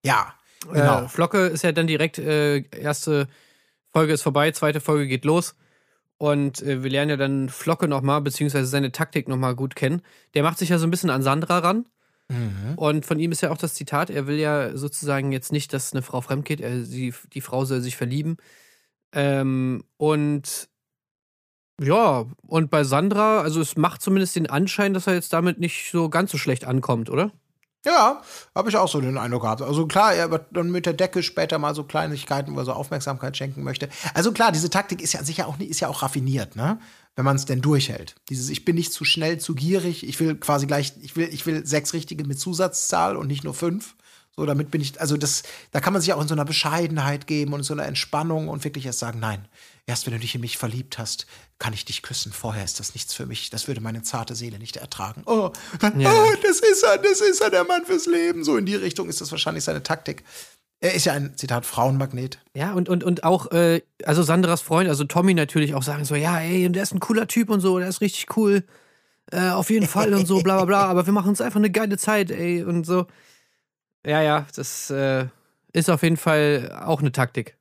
Ja, 0.04 0.34
genau. 0.72 1.02
Äh, 1.04 1.08
Flocke 1.08 1.46
ist 1.46 1.62
ja 1.62 1.70
dann 1.72 1.86
direkt, 1.86 2.18
äh, 2.18 2.60
erste 2.76 3.28
Folge 3.92 4.12
ist 4.14 4.22
vorbei, 4.22 4.50
zweite 4.52 4.80
Folge 4.80 5.06
geht 5.06 5.24
los. 5.24 5.54
Und 6.20 6.60
äh, 6.60 6.82
wir 6.82 6.90
lernen 6.90 7.08
ja 7.08 7.16
dann 7.16 7.48
Flocke 7.48 7.88
nochmal, 7.88 8.20
beziehungsweise 8.20 8.66
seine 8.66 8.92
Taktik 8.92 9.26
nochmal 9.26 9.56
gut 9.56 9.74
kennen. 9.74 10.02
Der 10.34 10.42
macht 10.42 10.58
sich 10.58 10.68
ja 10.68 10.76
so 10.76 10.86
ein 10.86 10.90
bisschen 10.90 11.08
an 11.08 11.22
Sandra 11.22 11.60
ran. 11.60 11.86
Mhm. 12.28 12.74
Und 12.76 13.06
von 13.06 13.18
ihm 13.18 13.32
ist 13.32 13.40
ja 13.40 13.50
auch 13.50 13.56
das 13.56 13.72
Zitat, 13.72 14.10
er 14.10 14.26
will 14.26 14.36
ja 14.36 14.76
sozusagen 14.76 15.32
jetzt 15.32 15.50
nicht, 15.50 15.72
dass 15.72 15.94
eine 15.94 16.02
Frau 16.02 16.20
fremd 16.20 16.44
geht, 16.44 16.60
er, 16.60 16.84
sie, 16.84 17.14
die 17.32 17.40
Frau 17.40 17.64
soll 17.64 17.80
sich 17.80 17.96
verlieben. 17.96 18.36
Ähm, 19.14 19.82
und 19.96 20.68
ja, 21.80 22.26
und 22.46 22.70
bei 22.70 22.84
Sandra, 22.84 23.40
also 23.40 23.62
es 23.62 23.78
macht 23.78 24.02
zumindest 24.02 24.36
den 24.36 24.50
Anschein, 24.50 24.92
dass 24.92 25.06
er 25.06 25.14
jetzt 25.14 25.32
damit 25.32 25.58
nicht 25.58 25.90
so 25.90 26.10
ganz 26.10 26.32
so 26.32 26.36
schlecht 26.36 26.66
ankommt, 26.66 27.08
oder? 27.08 27.32
Ja, 27.84 28.20
habe 28.54 28.68
ich 28.68 28.76
auch 28.76 28.88
so 28.88 29.00
den 29.00 29.16
Eindruck 29.16 29.42
gehabt. 29.42 29.62
Also 29.62 29.86
klar, 29.86 30.12
er 30.12 30.30
wird 30.30 30.46
dann 30.52 30.70
mit 30.70 30.84
der 30.84 30.92
Decke 30.92 31.22
später 31.22 31.58
mal 31.58 31.74
so 31.74 31.84
Kleinigkeiten, 31.84 32.54
wo 32.54 32.58
er 32.58 32.66
so 32.66 32.72
Aufmerksamkeit 32.72 33.38
schenken 33.38 33.62
möchte. 33.62 33.88
Also 34.12 34.32
klar, 34.32 34.52
diese 34.52 34.68
Taktik 34.68 35.00
ist 35.00 35.14
ja 35.14 35.20
an 35.20 35.26
sich 35.26 35.38
ja 35.38 35.46
auch, 35.46 35.58
ist 35.58 35.80
ja 35.80 35.88
auch 35.88 36.02
raffiniert, 36.02 36.56
ne? 36.56 36.78
Wenn 37.16 37.24
man 37.24 37.36
es 37.36 37.46
denn 37.46 37.62
durchhält. 37.62 38.16
Dieses, 38.28 38.50
ich 38.50 38.64
bin 38.66 38.76
nicht 38.76 38.92
zu 38.92 39.04
schnell, 39.04 39.38
zu 39.38 39.54
gierig, 39.54 40.06
ich 40.06 40.20
will 40.20 40.36
quasi 40.36 40.66
gleich, 40.66 40.92
ich 41.00 41.16
will, 41.16 41.28
ich 41.32 41.46
will 41.46 41.66
sechs 41.66 41.94
richtige 41.94 42.24
mit 42.24 42.38
Zusatzzahl 42.38 43.16
und 43.16 43.26
nicht 43.26 43.44
nur 43.44 43.54
fünf. 43.54 43.94
So, 44.36 44.46
damit 44.46 44.70
bin 44.70 44.80
ich, 44.80 45.00
also 45.00 45.16
das, 45.16 45.42
da 45.72 45.80
kann 45.80 45.92
man 45.92 46.00
sich 46.02 46.12
auch 46.12 46.20
in 46.22 46.28
so 46.28 46.34
einer 46.34 46.44
Bescheidenheit 46.44 47.26
geben 47.26 47.52
und 47.52 47.60
in 47.60 47.64
so 47.64 47.74
einer 47.74 47.86
Entspannung 47.86 48.48
und 48.48 48.62
wirklich 48.62 48.86
erst 48.86 49.00
sagen, 49.00 49.20
nein, 49.20 49.48
erst 49.90 50.06
wenn 50.06 50.14
du 50.14 50.20
dich 50.20 50.34
in 50.34 50.40
mich 50.40 50.56
verliebt 50.56 50.98
hast, 50.98 51.26
kann 51.58 51.72
ich 51.74 51.84
dich 51.84 52.02
küssen. 52.02 52.32
Vorher 52.32 52.64
ist 52.64 52.78
das 52.78 52.94
nichts 52.94 53.12
für 53.12 53.26
mich. 53.26 53.50
Das 53.50 53.66
würde 53.68 53.80
meine 53.80 54.02
zarte 54.02 54.34
Seele 54.36 54.58
nicht 54.58 54.76
ertragen. 54.76 55.22
Oh, 55.26 55.50
Ja. 55.98 56.12
oh 56.12 56.32
das 56.42 56.60
ist 56.60 56.84
er, 56.84 56.96
das 56.98 57.20
ist 57.20 57.40
er, 57.40 57.50
der 57.50 57.64
Mann 57.64 57.84
fürs 57.84 58.06
Leben. 58.06 58.44
So 58.44 58.56
in 58.56 58.66
die 58.66 58.76
Richtung 58.76 59.08
ist 59.08 59.20
das 59.20 59.30
wahrscheinlich 59.32 59.64
seine 59.64 59.82
Taktik. 59.82 60.22
Er 60.78 60.94
ist 60.94 61.04
ja 61.04 61.12
ein, 61.12 61.36
Zitat, 61.36 61.66
Frauenmagnet. 61.66 62.38
Ja, 62.54 62.72
und, 62.72 62.88
und, 62.88 63.04
und 63.04 63.24
auch, 63.24 63.50
äh, 63.50 63.82
also 64.04 64.22
Sandras 64.22 64.62
Freund, 64.62 64.88
also 64.88 65.04
Tommy 65.04 65.34
natürlich 65.34 65.74
auch 65.74 65.82
sagen 65.82 66.04
so, 66.04 66.14
ja, 66.14 66.38
ey, 66.38 66.64
und 66.66 66.72
der 66.72 66.84
ist 66.84 66.94
ein 66.94 67.00
cooler 67.00 67.26
Typ 67.26 67.50
und 67.50 67.60
so, 67.60 67.78
der 67.78 67.88
ist 67.88 68.00
richtig 68.00 68.34
cool. 68.36 68.64
Äh, 69.32 69.50
auf 69.50 69.68
jeden 69.70 69.86
Fall 69.86 70.14
und 70.14 70.26
so, 70.26 70.40
bla 70.40 70.56
bla 70.56 70.64
bla, 70.64 70.84
aber 70.86 71.04
wir 71.04 71.12
machen 71.12 71.28
uns 71.28 71.40
einfach 71.40 71.58
eine 71.58 71.70
geile 71.70 71.98
Zeit, 71.98 72.30
ey, 72.30 72.62
und 72.62 72.84
so. 72.86 73.06
Ja, 74.06 74.22
ja, 74.22 74.46
das 74.54 74.88
äh, 74.90 75.26
ist 75.72 75.90
auf 75.90 76.02
jeden 76.02 76.16
Fall 76.16 76.80
auch 76.84 77.00
eine 77.00 77.12
Taktik. 77.12 77.56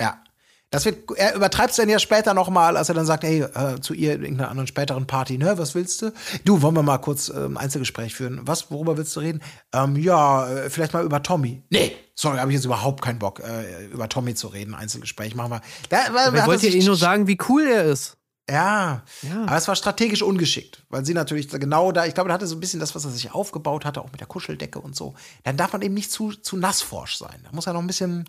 Ja. 0.00 0.22
Das 0.72 0.84
wird, 0.84 1.10
er 1.16 1.34
übertreibt 1.34 1.70
es 1.70 1.76
dann 1.76 1.88
ja 1.88 1.98
später 1.98 2.32
nochmal, 2.32 2.76
als 2.76 2.88
er 2.88 2.94
dann 2.94 3.04
sagt, 3.04 3.24
ey, 3.24 3.42
äh, 3.42 3.80
zu 3.80 3.92
ihr 3.92 4.14
in 4.14 4.22
irgendeiner 4.22 4.50
anderen 4.50 4.68
späteren 4.68 5.04
Party, 5.04 5.36
ne, 5.36 5.58
was 5.58 5.74
willst 5.74 6.00
du? 6.02 6.12
Du, 6.44 6.62
wollen 6.62 6.74
wir 6.76 6.84
mal 6.84 6.98
kurz 6.98 7.28
ähm, 7.28 7.56
Einzelgespräch 7.56 8.14
führen? 8.14 8.40
Was, 8.44 8.70
worüber 8.70 8.96
willst 8.96 9.16
du 9.16 9.20
reden? 9.20 9.42
Ähm, 9.72 9.96
ja, 9.96 10.48
äh, 10.48 10.70
vielleicht 10.70 10.92
mal 10.92 11.04
über 11.04 11.24
Tommy. 11.24 11.62
Nee, 11.70 11.96
sorry, 12.14 12.38
habe 12.38 12.52
ich 12.52 12.54
jetzt 12.54 12.66
überhaupt 12.66 13.02
keinen 13.02 13.18
Bock, 13.18 13.40
äh, 13.40 13.86
über 13.86 14.08
Tommy 14.08 14.36
zu 14.36 14.46
reden, 14.46 14.74
Einzelgespräch, 14.76 15.34
machen 15.34 15.50
wir. 15.50 15.60
Da, 15.88 16.02
er 16.04 16.46
wollte 16.46 16.68
ihr 16.68 16.84
nur 16.84 16.96
sagen, 16.96 17.26
wie 17.26 17.38
cool 17.48 17.66
er 17.66 17.84
ist? 17.86 18.16
Ja, 18.48 19.02
Ja. 19.22 19.42
aber 19.46 19.56
es 19.56 19.66
war 19.68 19.76
strategisch 19.76 20.22
ungeschickt, 20.22 20.84
weil 20.88 21.04
sie 21.04 21.14
natürlich 21.14 21.48
genau 21.48 21.90
da, 21.92 22.06
ich 22.06 22.14
glaube, 22.14 22.28
da 22.28 22.34
hatte 22.34 22.46
so 22.48 22.56
ein 22.56 22.60
bisschen 22.60 22.80
das, 22.80 22.94
was 22.94 23.04
er 23.04 23.10
sich 23.10 23.32
aufgebaut 23.32 23.84
hatte, 23.84 24.00
auch 24.00 24.10
mit 24.10 24.20
der 24.20 24.26
Kuscheldecke 24.28 24.78
und 24.80 24.94
so. 24.96 25.14
Dann 25.44 25.56
darf 25.56 25.72
man 25.72 25.82
eben 25.82 25.94
nicht 25.94 26.10
zu, 26.12 26.30
zu 26.32 26.56
nassforsch 26.56 27.16
sein. 27.16 27.40
Da 27.44 27.50
muss 27.52 27.66
er 27.66 27.72
noch 27.72 27.80
ein 27.80 27.86
bisschen. 27.86 28.24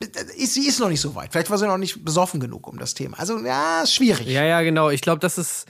Sie 0.00 0.66
ist 0.66 0.78
noch 0.78 0.88
nicht 0.88 1.00
so 1.00 1.14
weit. 1.14 1.32
Vielleicht 1.32 1.50
war 1.50 1.58
sie 1.58 1.66
noch 1.66 1.76
nicht 1.76 2.04
besoffen 2.04 2.38
genug 2.38 2.68
um 2.68 2.78
das 2.78 2.94
Thema. 2.94 3.18
Also, 3.18 3.38
ja, 3.44 3.82
ist 3.82 3.94
schwierig. 3.94 4.28
Ja, 4.28 4.44
ja, 4.44 4.62
genau. 4.62 4.90
Ich 4.90 5.00
glaube, 5.00 5.18
das 5.18 5.38
ist, 5.38 5.66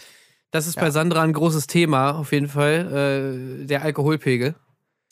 das 0.50 0.66
ist 0.66 0.76
bei 0.76 0.90
Sandra 0.90 1.22
ein 1.22 1.32
großes 1.32 1.66
Thema, 1.66 2.12
auf 2.12 2.32
jeden 2.32 2.48
Fall. 2.48 3.62
Äh, 3.62 3.66
der 3.66 3.82
Alkoholpegel. 3.82 4.54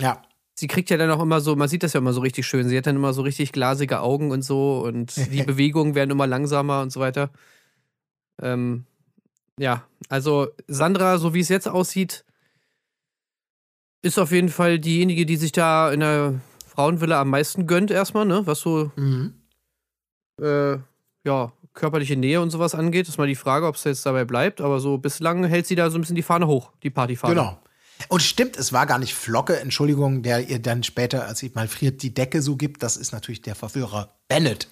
Ja. 0.01 0.23
Sie 0.55 0.67
kriegt 0.67 0.91
ja 0.91 0.97
dann 0.97 1.11
auch 1.11 1.21
immer 1.23 1.41
so, 1.41 1.57
man 1.57 1.69
sieht 1.69 1.83
das 1.83 1.95
ja 1.95 2.01
immer 2.01 2.13
so 2.13 2.21
richtig 2.21 2.47
schön. 2.47 2.69
Sie 2.69 2.77
hat 2.77 2.87
dann 2.87 2.97
immer 2.97 3.15
so 3.15 3.23
richtig 3.23 3.53
glasige 3.53 4.01
Augen 4.01 4.31
und 4.31 4.43
so 4.43 4.81
und 4.81 5.17
die 5.33 5.43
Bewegungen 5.43 5.95
werden 5.95 6.11
immer 6.11 6.27
langsamer 6.27 6.83
und 6.83 6.91
so 6.91 7.01
weiter. 7.01 7.31
Ähm, 8.41 8.85
ja, 9.59 9.85
also 10.11 10.49
Sandra, 10.67 11.19
so 11.19 11.33
wie 11.33 11.41
es 11.41 11.49
jetzt 11.49 11.69
aussieht, 11.69 12.25
ist 14.03 14.19
auf 14.19 14.31
jeden 14.31 14.51
Fall 14.51 14.79
diejenige, 14.79 15.25
die 15.25 15.37
sich 15.37 15.53
da 15.53 15.91
in 15.91 16.01
der 16.01 16.41
Frauenvilla 16.77 17.21
am 17.23 17.31
meisten 17.31 17.67
gönnt, 17.67 17.91
erstmal, 17.91 18.27
ne? 18.27 18.47
Was 18.47 18.61
so, 18.61 18.91
Mhm. 18.97 19.33
äh, 20.41 20.77
ja, 21.25 21.53
körperliche 21.73 22.17
Nähe 22.17 22.41
und 22.43 22.51
sowas 22.51 22.75
angeht. 22.75 23.09
Ist 23.09 23.17
mal 23.19 23.27
die 23.27 23.35
Frage, 23.35 23.67
ob 23.67 23.77
es 23.77 23.85
jetzt 23.85 24.05
dabei 24.05 24.25
bleibt, 24.27 24.61
aber 24.61 24.79
so 24.79 24.99
bislang 24.99 25.43
hält 25.45 25.67
sie 25.67 25.75
da 25.75 25.89
so 25.91 25.97
ein 25.97 26.03
bisschen 26.03 26.17
die 26.17 26.23
Fahne 26.23 26.47
hoch, 26.47 26.71
die 26.83 26.91
Partyfahne. 26.91 27.35
Genau. 27.35 27.59
Und 28.09 28.23
stimmt, 28.23 28.59
es 28.59 28.75
war 28.75 28.85
gar 28.85 28.99
nicht 28.99 29.15
Flocke, 29.15 29.59
Entschuldigung, 29.59 30.23
der 30.23 30.51
ihr 30.51 30.59
dann 30.59 30.83
später, 30.83 31.27
als 31.27 31.39
sie 31.39 31.51
mal 31.55 31.67
friert, 31.67 32.03
die 32.03 32.13
Decke 32.13 32.43
so 32.43 32.57
gibt. 32.57 32.83
Das 32.83 32.99
ist 32.99 33.13
natürlich 33.13 33.41
der 33.41 33.55
Verführer 33.55 34.11
Bennett. 34.29 34.69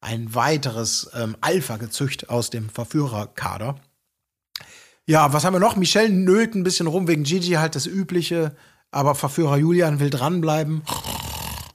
Ein 0.00 0.34
weiteres 0.34 1.10
ähm, 1.14 1.36
Alpha-Gezücht 1.42 2.30
aus 2.30 2.48
dem 2.48 2.70
Verführerkader. 2.70 3.76
Ja, 5.06 5.32
was 5.34 5.44
haben 5.44 5.52
wir 5.54 5.60
noch? 5.60 5.76
Michelle 5.76 6.08
nölt 6.10 6.54
ein 6.54 6.64
bisschen 6.64 6.86
rum 6.86 7.06
wegen 7.08 7.24
Gigi, 7.24 7.52
halt 7.52 7.74
das 7.76 7.86
Übliche. 7.86 8.56
Aber 8.90 9.14
Verführer 9.14 9.58
Julian 9.58 10.00
will 10.00 10.10
dranbleiben. 10.10 10.82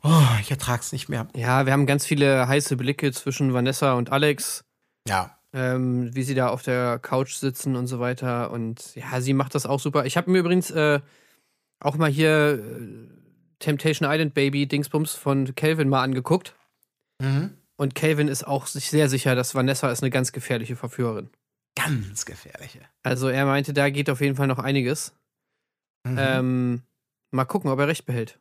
Oh, 0.10 0.40
ich 0.40 0.50
ertrag's 0.50 0.92
nicht 0.94 1.10
mehr. 1.10 1.28
Ja, 1.36 1.66
wir 1.66 1.74
haben 1.74 1.86
ganz 1.86 2.06
viele 2.06 2.48
heiße 2.48 2.78
Blicke 2.78 3.12
zwischen 3.12 3.54
Vanessa 3.54 3.94
und 3.94 4.12
Alex. 4.12 4.64
Ja. 5.08 5.38
ähm, 5.54 6.14
wie 6.16 6.24
sie 6.24 6.36
da 6.36 6.50
auf 6.50 6.62
der 6.64 7.00
Couch 7.00 7.34
sitzen 7.36 7.76
und 7.76 7.88
so 7.88 8.00
weiter. 8.00 8.52
Und 8.52 8.96
ja, 8.96 9.22
sie 9.22 9.34
macht 9.34 9.56
das 9.56 9.66
auch 9.66 9.80
super. 9.80 10.06
Ich 10.06 10.18
habe 10.18 10.30
mir 10.30 10.40
übrigens 10.40 10.70
äh, 10.72 11.00
auch 11.80 11.96
mal 11.96 12.10
hier 12.10 12.60
äh, 12.60 13.08
Temptation 13.60 14.10
Island 14.10 14.34
Baby 14.34 14.68
Dingsbums 14.68 15.14
von 15.14 15.56
Calvin 15.56 15.90
mal 15.90 16.04
angeguckt. 16.04 16.56
Mhm. 17.22 17.58
Und 17.76 17.96
Calvin 17.96 18.28
ist 18.28 18.46
auch 18.46 18.68
sich 18.68 18.90
sehr 18.90 19.10
sicher, 19.10 19.36
dass 19.36 19.56
Vanessa 19.56 19.90
ist 19.92 20.04
eine 20.04 20.10
ganz 20.10 20.32
gefährliche 20.32 20.76
Verführerin. 20.76 21.30
Ganz 21.76 22.26
gefährliche. 22.26 22.82
Also 23.04 23.30
er 23.30 23.46
meinte, 23.46 23.74
da 23.74 23.90
geht 23.90 24.10
auf 24.10 24.22
jeden 24.22 24.36
Fall 24.36 24.48
noch 24.48 24.60
einiges. 24.60 25.14
Mhm. 26.06 26.18
Ähm, 26.20 26.82
mal 27.32 27.46
gucken, 27.46 27.70
ob 27.70 27.80
er 27.80 27.88
recht 27.88 28.06
behält. 28.06 28.40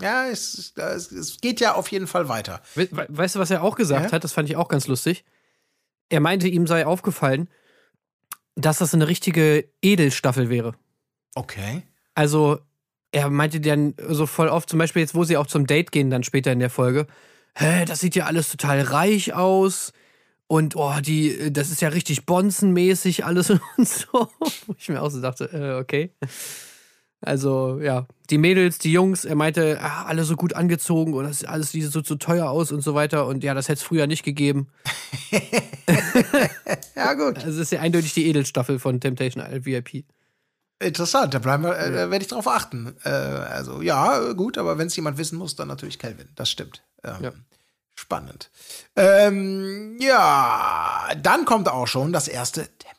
Ja, 0.00 0.26
es, 0.26 0.72
es, 0.76 1.12
es 1.12 1.40
geht 1.40 1.60
ja 1.60 1.74
auf 1.74 1.88
jeden 1.90 2.06
Fall 2.06 2.28
weiter. 2.28 2.60
We 2.74 2.88
we 2.90 3.06
weißt 3.08 3.34
du, 3.36 3.38
was 3.38 3.50
er 3.50 3.62
auch 3.62 3.76
gesagt 3.76 4.06
Ja? 4.06 4.12
hat? 4.12 4.24
Das 4.24 4.32
fand 4.32 4.48
ich 4.48 4.56
auch 4.56 4.68
ganz 4.68 4.86
lustig. 4.86 5.24
Er 6.08 6.20
meinte, 6.20 6.48
ihm 6.48 6.66
sei 6.66 6.86
aufgefallen, 6.86 7.48
dass 8.54 8.78
das 8.78 8.94
eine 8.94 9.08
richtige 9.08 9.68
Edelstaffel 9.82 10.48
wäre. 10.48 10.74
Okay. 11.34 11.82
Also, 12.14 12.58
er 13.12 13.30
meinte 13.30 13.60
dann 13.60 13.94
so 14.08 14.26
voll 14.26 14.48
oft, 14.48 14.68
zum 14.68 14.78
Beispiel 14.78 15.00
jetzt, 15.02 15.14
wo 15.14 15.24
sie 15.24 15.36
auch 15.36 15.46
zum 15.46 15.66
Date 15.66 15.92
gehen, 15.92 16.10
dann 16.10 16.24
später 16.24 16.50
in 16.52 16.58
der 16.58 16.70
Folge, 16.70 17.06
hä, 17.54 17.84
das 17.84 18.00
sieht 18.00 18.16
ja 18.16 18.26
alles 18.26 18.50
total 18.50 18.80
reich 18.80 19.34
aus. 19.34 19.92
Und 20.46 20.76
oh, 20.76 20.94
die, 21.00 21.52
das 21.52 21.70
ist 21.70 21.82
ja 21.82 21.88
richtig 21.90 22.24
bonzenmäßig 22.24 23.24
alles 23.26 23.50
und 23.76 23.88
so. 23.88 24.28
Wo 24.66 24.74
ich 24.78 24.88
mir 24.88 25.02
auch 25.02 25.10
so 25.10 25.20
dachte, 25.20 25.44
äh, 25.52 25.78
okay. 25.80 26.10
Also, 27.20 27.80
ja, 27.82 28.06
die 28.30 28.38
Mädels, 28.38 28.78
die 28.78 28.92
Jungs, 28.92 29.24
er 29.24 29.34
meinte, 29.34 29.78
ah, 29.80 30.04
alle 30.04 30.22
so 30.24 30.36
gut 30.36 30.52
angezogen 30.54 31.14
und 31.14 31.24
das 31.24 31.44
alles 31.44 31.72
sieht 31.72 31.90
so, 31.90 32.02
so 32.02 32.14
teuer 32.14 32.48
aus 32.48 32.70
und 32.70 32.80
so 32.80 32.94
weiter. 32.94 33.26
Und 33.26 33.42
ja, 33.42 33.54
das 33.54 33.68
hätte 33.68 33.78
es 33.78 33.82
früher 33.82 34.06
nicht 34.06 34.22
gegeben. 34.22 34.68
Ja, 36.94 37.14
gut. 37.14 37.36
Also, 37.36 37.50
es 37.50 37.56
ist 37.56 37.72
ja 37.72 37.80
eindeutig 37.80 38.12
die 38.12 38.26
Edelstaffel 38.26 38.78
von 38.78 39.00
Temptation 39.00 39.42
VIP. 39.64 40.04
Interessant, 40.80 41.32
da 41.32 41.38
bleiben 41.38 41.62
wir, 41.64 41.78
äh, 41.78 42.10
werde 42.10 42.18
ich 42.18 42.28
drauf 42.28 42.46
achten. 42.46 42.94
Äh, 43.04 43.08
also, 43.08 43.82
ja, 43.82 44.32
gut, 44.32 44.58
aber 44.58 44.78
wenn 44.78 44.88
es 44.88 44.96
jemand 44.96 45.16
wissen 45.16 45.38
muss, 45.38 45.56
dann 45.56 45.68
natürlich 45.68 45.98
Calvin. 45.98 46.28
Das 46.34 46.50
stimmt. 46.50 46.82
Ähm, 47.04 47.14
Ja. 47.20 47.32
Spannend. 47.94 48.50
Ähm, 48.94 49.96
ja, 50.00 51.08
dann 51.20 51.44
kommt 51.44 51.68
auch 51.68 51.86
schon 51.88 52.12
das 52.12 52.28
erste 52.28 52.60
Temptation. 52.62 52.97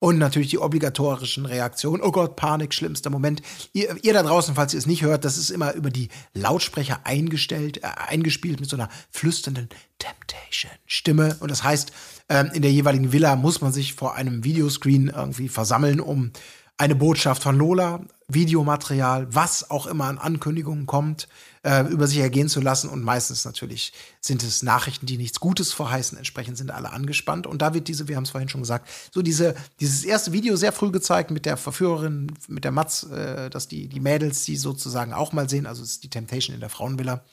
Und 0.00 0.16
natürlich 0.16 0.48
die 0.48 0.58
obligatorischen 0.58 1.44
Reaktionen. 1.44 2.02
Oh 2.02 2.10
Gott, 2.10 2.34
Panik, 2.34 2.72
schlimmster 2.72 3.10
Moment. 3.10 3.42
Ihr, 3.74 3.94
ihr 4.02 4.14
da 4.14 4.22
draußen, 4.22 4.54
falls 4.54 4.72
ihr 4.72 4.78
es 4.78 4.86
nicht 4.86 5.02
hört, 5.02 5.26
das 5.26 5.36
ist 5.36 5.50
immer 5.50 5.74
über 5.74 5.90
die 5.90 6.08
Lautsprecher 6.32 7.00
eingestellt, 7.04 7.84
äh, 7.84 7.88
eingespielt 8.08 8.60
mit 8.60 8.70
so 8.70 8.76
einer 8.76 8.88
flüsternden 9.10 9.68
Temptation-Stimme. 9.98 11.36
Und 11.40 11.50
das 11.50 11.62
heißt, 11.62 11.92
ähm, 12.30 12.50
in 12.54 12.62
der 12.62 12.72
jeweiligen 12.72 13.12
Villa 13.12 13.36
muss 13.36 13.60
man 13.60 13.74
sich 13.74 13.92
vor 13.92 14.14
einem 14.14 14.42
Videoscreen 14.42 15.12
irgendwie 15.14 15.50
versammeln, 15.50 16.00
um 16.00 16.32
eine 16.78 16.94
Botschaft 16.94 17.42
von 17.42 17.58
Lola, 17.58 18.00
Videomaterial, 18.26 19.26
was 19.34 19.70
auch 19.70 19.86
immer 19.86 20.06
an 20.06 20.16
Ankündigungen 20.16 20.86
kommt, 20.86 21.28
äh, 21.62 21.84
über 21.84 22.06
sich 22.06 22.18
ergehen 22.18 22.48
zu 22.48 22.60
lassen. 22.60 22.88
Und 22.88 23.02
meistens 23.02 23.44
natürlich 23.44 23.92
sind 24.20 24.42
es 24.42 24.62
Nachrichten, 24.62 25.06
die 25.06 25.16
nichts 25.16 25.40
Gutes 25.40 25.72
verheißen. 25.72 26.16
Entsprechend 26.16 26.56
sind 26.56 26.70
alle 26.70 26.92
angespannt. 26.92 27.46
Und 27.46 27.62
da 27.62 27.74
wird 27.74 27.88
diese, 27.88 28.08
wir 28.08 28.16
haben 28.16 28.24
es 28.24 28.30
vorhin 28.30 28.48
schon 28.48 28.62
gesagt, 28.62 28.88
so 29.12 29.22
diese, 29.22 29.54
dieses 29.80 30.04
erste 30.04 30.32
Video 30.32 30.56
sehr 30.56 30.72
früh 30.72 30.90
gezeigt 30.90 31.30
mit 31.30 31.46
der 31.46 31.56
Verführerin, 31.56 32.32
mit 32.48 32.64
der 32.64 32.72
Matz, 32.72 33.04
äh, 33.04 33.50
dass 33.50 33.68
die, 33.68 33.88
die 33.88 34.00
Mädels 34.00 34.44
die 34.44 34.56
sozusagen 34.56 35.12
auch 35.12 35.32
mal 35.32 35.48
sehen. 35.48 35.66
Also 35.66 35.82
es 35.82 35.92
ist 35.92 36.04
die 36.04 36.10
Temptation 36.10 36.54
in 36.54 36.60
der 36.60 36.70
Frauenvilla. 36.70 37.24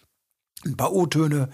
Ein 0.66 0.78
paar 0.78 0.94
O-Töne. 0.94 1.50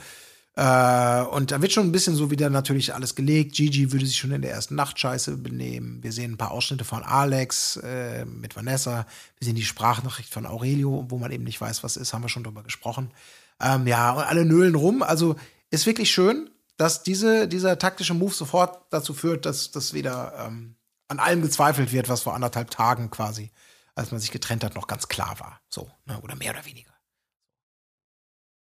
Äh, 0.56 1.22
und 1.24 1.52
da 1.52 1.62
wird 1.62 1.72
schon 1.72 1.88
ein 1.88 1.92
bisschen 1.92 2.16
so 2.16 2.30
wieder 2.30 2.50
natürlich 2.50 2.94
alles 2.94 3.16
gelegt. 3.16 3.56
Gigi 3.56 3.92
würde 3.92 4.06
sich 4.06 4.18
schon 4.18 4.32
in 4.32 4.44
der 4.44 4.52
ersten 4.52 4.76
Nacht 4.76 5.00
scheiße 5.00 5.38
benehmen. 5.38 6.04
Wir 6.04 6.12
sehen 6.12 6.34
ein 6.34 6.38
paar 6.38 6.52
Ausschnitte 6.52 6.84
von 6.84 7.04
Alex 7.04 7.78
äh, 7.78 8.26
mit 8.26 8.56
Vanessa. 8.56 9.08
Wir 9.40 9.46
sehen 9.46 9.56
die 9.56 9.66
Sprachnachricht 9.66 10.32
von 10.32 10.46
Aurelio, 10.46 11.06
wo 11.10 11.18
man 11.18 11.32
eben 11.32 11.44
nicht 11.44 11.60
weiß, 11.60 11.84
was 11.84 11.98
ist. 11.98 12.14
Haben 12.14 12.24
wir 12.24 12.30
schon 12.30 12.44
drüber 12.44 12.64
gesprochen. 12.64 13.12
Ähm, 13.60 13.88
ja, 13.88 14.12
und 14.12 14.24
alle 14.24 14.46
nölen 14.46 14.76
rum. 14.76 15.02
Also 15.02 15.36
ist 15.72 15.88
wirklich 15.88 16.12
schön, 16.12 16.52
dass 16.78 17.02
diese, 17.02 17.48
dieser 17.48 17.80
taktische 17.80 18.14
Move 18.14 18.34
sofort 18.34 18.86
dazu 18.92 19.14
führt, 19.14 19.46
dass 19.46 19.72
das 19.72 19.94
wieder 19.94 20.34
ähm, 20.38 20.76
an 21.08 21.20
allem 21.20 21.42
gezweifelt 21.42 21.92
wird, 21.92 22.10
was 22.10 22.22
vor 22.22 22.36
anderthalb 22.36 22.70
Tagen 22.70 23.10
quasi, 23.10 23.52
als 23.96 24.12
man 24.12 24.20
sich 24.20 24.32
getrennt 24.32 24.64
hat, 24.64 24.76
noch 24.76 24.88
ganz 24.88 25.08
klar 25.08 25.40
war. 25.40 25.62
So, 25.70 25.90
ne? 26.06 26.20
oder 26.22 26.36
mehr 26.36 26.52
oder 26.52 26.66
weniger. 26.66 26.92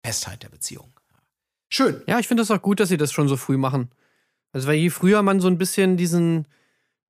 Festheit 0.04 0.42
der 0.42 0.50
Beziehung. 0.50 0.97
Schön. 1.70 2.02
Ja, 2.08 2.20
ich 2.20 2.28
finde 2.28 2.42
das 2.42 2.52
auch 2.52 2.62
gut, 2.62 2.80
dass 2.80 2.90
sie 2.90 2.98
das 2.98 3.12
schon 3.12 3.28
so 3.28 3.38
früh 3.38 3.58
machen. 3.58 3.90
Also, 4.52 4.68
weil 4.68 4.76
je 4.78 4.90
früher 4.90 5.22
man 5.22 5.40
so 5.40 5.48
ein 5.48 5.58
bisschen 5.58 5.98
diesen, 5.98 6.48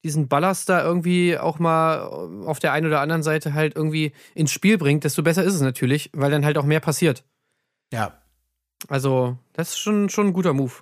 diesen 0.04 0.28
Ballast 0.28 0.70
da 0.70 0.84
irgendwie 0.84 1.38
auch 1.38 1.60
mal 1.60 2.02
auf 2.46 2.60
der 2.60 2.74
einen 2.74 2.88
oder 2.88 3.02
anderen 3.02 3.24
Seite 3.24 3.54
halt 3.54 3.76
irgendwie 3.76 4.12
ins 4.34 4.52
Spiel 4.52 4.78
bringt, 4.78 5.04
desto 5.04 5.24
besser 5.24 5.44
ist 5.44 5.54
es 5.54 5.62
natürlich, 5.62 6.10
weil 6.14 6.32
dann 6.32 6.46
halt 6.46 6.58
auch 6.58 6.66
mehr 6.66 6.80
passiert. 6.80 7.24
Ja. 7.92 8.22
Also, 8.88 9.38
das 9.54 9.70
ist 9.70 9.80
schon, 9.80 10.10
schon 10.10 10.28
ein 10.28 10.34
guter 10.34 10.54
Move. 10.54 10.74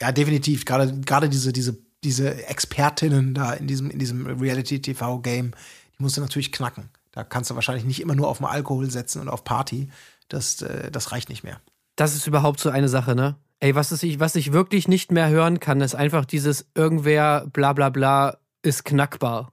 Ja, 0.00 0.12
definitiv. 0.12 0.64
Gerade, 0.64 1.00
gerade 1.00 1.28
diese, 1.28 1.52
diese, 1.52 1.78
diese 2.04 2.46
Expertinnen 2.46 3.34
da 3.34 3.54
in 3.54 3.66
diesem, 3.66 3.90
in 3.90 3.98
diesem 3.98 4.26
Reality-TV-Game, 4.26 5.50
die 5.50 6.02
musst 6.02 6.16
du 6.16 6.20
natürlich 6.20 6.52
knacken. 6.52 6.90
Da 7.12 7.24
kannst 7.24 7.50
du 7.50 7.54
wahrscheinlich 7.54 7.84
nicht 7.84 8.00
immer 8.00 8.14
nur 8.14 8.28
auf 8.28 8.38
den 8.38 8.46
Alkohol 8.46 8.90
setzen 8.90 9.20
und 9.20 9.28
auf 9.28 9.44
Party. 9.44 9.90
Das, 10.28 10.62
äh, 10.62 10.90
das 10.90 11.10
reicht 11.12 11.28
nicht 11.28 11.42
mehr. 11.42 11.60
Das 11.98 12.14
ist 12.14 12.26
überhaupt 12.28 12.60
so 12.60 12.70
eine 12.70 12.88
Sache, 12.88 13.14
ne? 13.16 13.36
Ey, 13.60 13.74
was, 13.74 13.90
ist 13.90 14.04
ich, 14.04 14.20
was 14.20 14.36
ich 14.36 14.52
wirklich 14.52 14.86
nicht 14.86 15.10
mehr 15.10 15.28
hören 15.28 15.58
kann, 15.58 15.80
ist 15.80 15.96
einfach 15.96 16.24
dieses 16.24 16.66
irgendwer 16.76 17.46
bla 17.52 17.72
bla 17.72 17.88
bla 17.90 18.38
ist 18.62 18.84
knackbar. 18.84 19.52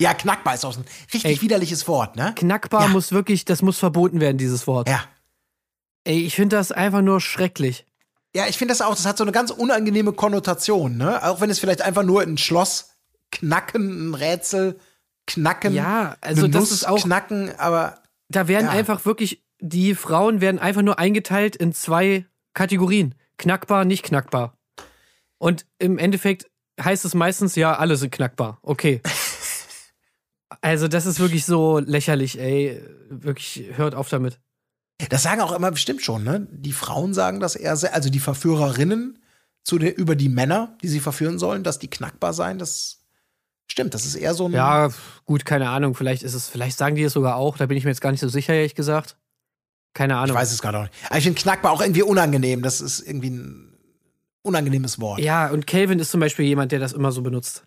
Ja, 0.00 0.12
knackbar 0.12 0.54
ist 0.54 0.64
auch 0.66 0.76
ein 0.76 0.84
richtig 1.14 1.24
Ey. 1.38 1.40
widerliches 1.40 1.88
Wort, 1.88 2.14
ne? 2.16 2.34
Knackbar 2.36 2.82
Ja. 2.82 2.88
muss 2.88 3.10
wirklich, 3.10 3.46
das 3.46 3.62
muss 3.62 3.78
verboten 3.78 4.20
werden, 4.20 4.36
dieses 4.36 4.66
Wort. 4.66 4.86
Ja. 4.88 5.00
Ey, 6.04 6.20
ich 6.24 6.34
finde 6.34 6.56
das 6.56 6.72
einfach 6.72 7.00
nur 7.00 7.20
schrecklich. 7.22 7.86
Ja, 8.36 8.46
ich 8.46 8.58
finde 8.58 8.72
das 8.72 8.82
auch, 8.82 8.94
das 8.94 9.06
hat 9.06 9.16
so 9.16 9.24
eine 9.24 9.32
ganz 9.32 9.50
unangenehme 9.50 10.12
Konnotation, 10.12 10.98
ne? 10.98 11.24
Auch 11.24 11.40
wenn 11.40 11.48
es 11.48 11.58
vielleicht 11.58 11.80
einfach 11.82 12.02
nur 12.04 12.20
ein 12.22 12.36
Schloss 12.36 12.90
knacken, 13.32 14.10
ein 14.10 14.14
Rätsel 14.14 14.78
knacken, 15.26 15.72
Ja, 15.74 16.16
also 16.20 16.46
das 16.48 16.60
Nuss 16.60 16.72
ist 16.72 16.86
auch- 16.88 17.02
knacken, 17.02 17.50
aber 17.58 17.98
Da 18.30 18.46
werden 18.46 18.66
Ja. 18.66 18.72
einfach 18.72 19.06
wirklich, 19.06 19.42
die 19.60 19.94
Frauen 19.94 20.40
werden 20.40 20.58
einfach 20.58 20.82
nur 20.82 20.98
eingeteilt 20.98 21.56
in 21.56 21.72
zwei 21.72 22.26
Kategorien. 22.54 23.14
Knackbar, 23.36 23.84
nicht 23.84 24.04
knackbar. 24.04 24.58
Und 25.38 25.66
im 25.78 25.98
Endeffekt 25.98 26.50
heißt 26.80 27.04
es 27.04 27.14
meistens, 27.14 27.56
ja, 27.56 27.76
alle 27.76 27.96
sind 27.96 28.12
knackbar. 28.12 28.58
Okay. 28.62 29.00
Also, 30.60 30.88
das 30.88 31.06
ist 31.06 31.20
wirklich 31.20 31.44
so 31.44 31.78
lächerlich, 31.78 32.40
ey. 32.40 32.82
Wirklich, 33.10 33.64
hört 33.76 33.94
auf 33.94 34.08
damit. 34.08 34.40
Das 35.10 35.22
sagen 35.22 35.40
auch 35.40 35.52
immer 35.52 35.70
bestimmt 35.70 36.02
schon, 36.02 36.24
ne? 36.24 36.48
Die 36.50 36.72
Frauen 36.72 37.14
sagen 37.14 37.38
das 37.38 37.54
eher 37.54 37.76
sehr, 37.76 37.94
also 37.94 38.10
die 38.10 38.18
Verführerinnen 38.18 39.20
zu 39.62 39.78
den, 39.78 39.92
über 39.92 40.16
die 40.16 40.28
Männer, 40.28 40.76
die 40.82 40.88
sie 40.88 41.00
verführen 41.00 41.38
sollen, 41.38 41.62
dass 41.62 41.78
die 41.78 41.88
knackbar 41.88 42.32
seien, 42.32 42.58
das 42.58 43.04
stimmt, 43.70 43.94
das 43.94 44.04
ist 44.04 44.16
eher 44.16 44.34
so 44.34 44.46
ein. 44.46 44.52
Ja, 44.52 44.90
gut, 45.26 45.44
keine 45.44 45.68
Ahnung. 45.68 45.94
Vielleicht 45.94 46.22
ist 46.22 46.34
es, 46.34 46.48
vielleicht 46.48 46.76
sagen 46.76 46.96
die 46.96 47.04
es 47.04 47.12
sogar 47.12 47.36
auch. 47.36 47.56
Da 47.56 47.66
bin 47.66 47.76
ich 47.76 47.84
mir 47.84 47.90
jetzt 47.90 48.00
gar 48.00 48.10
nicht 48.10 48.20
so 48.20 48.28
sicher, 48.28 48.54
ehrlich 48.54 48.74
gesagt. 48.74 49.16
Keine 49.98 50.12
ich 50.14 50.18
Ahnung. 50.20 50.36
weiß 50.36 50.52
es 50.52 50.62
gerade 50.62 50.78
auch 50.78 50.82
nicht. 50.82 50.94
Aber 51.08 51.18
ich 51.18 51.24
finde 51.24 51.40
knackbar 51.40 51.72
auch 51.72 51.80
irgendwie 51.80 52.02
unangenehm. 52.02 52.62
Das 52.62 52.80
ist 52.80 53.00
irgendwie 53.00 53.30
ein 53.30 53.76
unangenehmes 54.42 55.00
Wort. 55.00 55.18
Ja, 55.18 55.48
und 55.50 55.66
Calvin 55.66 55.98
ist 55.98 56.12
zum 56.12 56.20
Beispiel 56.20 56.44
jemand, 56.46 56.70
der 56.70 56.78
das 56.78 56.92
immer 56.92 57.10
so 57.10 57.20
benutzt. 57.22 57.64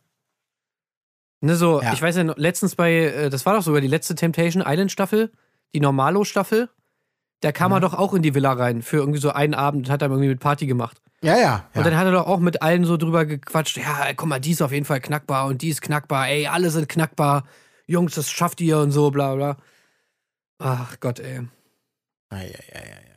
Ne, 1.41 1.55
so, 1.55 1.81
Ja. 1.81 1.91
ich 1.91 2.01
weiß 2.01 2.15
ja, 2.15 2.33
letztens 2.37 2.75
bei, 2.75 2.93
äh, 2.93 3.29
das 3.29 3.45
war 3.45 3.53
doch 3.55 3.63
sogar 3.63 3.81
die 3.81 3.87
letzte 3.87 4.15
Temptation 4.15 4.63
Island 4.65 4.91
Staffel, 4.93 5.31
die 5.75 5.79
Normalo-Staffel. 5.81 6.69
Da 7.41 7.51
kam 7.51 7.71
er 7.73 7.77
Mhm. 7.79 7.81
doch 7.81 7.93
auch 7.95 8.13
in 8.13 8.21
die 8.21 8.33
Villa 8.33 8.53
rein 8.53 8.81
für 8.81 8.97
irgendwie 8.97 9.19
so 9.19 9.31
einen 9.31 9.53
Abend 9.55 9.87
und 9.87 9.91
hat 9.91 10.01
dann 10.01 10.11
irgendwie 10.11 10.29
mit 10.29 10.39
Party 10.39 10.67
gemacht. 10.67 11.01
Ja, 11.23 11.35
ja. 11.35 11.41
ja. 11.41 11.65
Und 11.73 11.85
dann 11.85 11.97
hat 11.97 12.05
er 12.05 12.11
doch 12.13 12.27
auch 12.27 12.39
mit 12.39 12.61
allen 12.61 12.85
so 12.85 12.95
drüber 12.97 13.25
gequatscht. 13.25 13.77
Ja, 13.77 14.13
guck 14.15 14.27
mal, 14.29 14.39
die 14.39 14.51
ist 14.51 14.61
auf 14.61 14.71
jeden 14.71 14.85
Fall 14.85 15.01
knackbar 15.01 15.47
und 15.47 15.61
die 15.61 15.69
ist 15.69 15.81
knackbar. 15.81 16.29
Ey, 16.29 16.47
alle 16.47 16.69
sind 16.69 16.87
knackbar. 16.87 17.43
Jungs, 17.87 18.15
das 18.15 18.29
schafft 18.31 18.61
ihr 18.61 18.77
und 18.77 18.91
so, 18.91 19.11
bla 19.11 19.35
bla. 19.35 19.57
Ach 20.59 20.99
Gott, 20.99 21.19
ey. 21.19 21.41
Ei, 22.31 22.45
ei, 22.45 22.75
ei, 22.75 22.79
ei, 22.79 22.95
ei. 22.95 23.11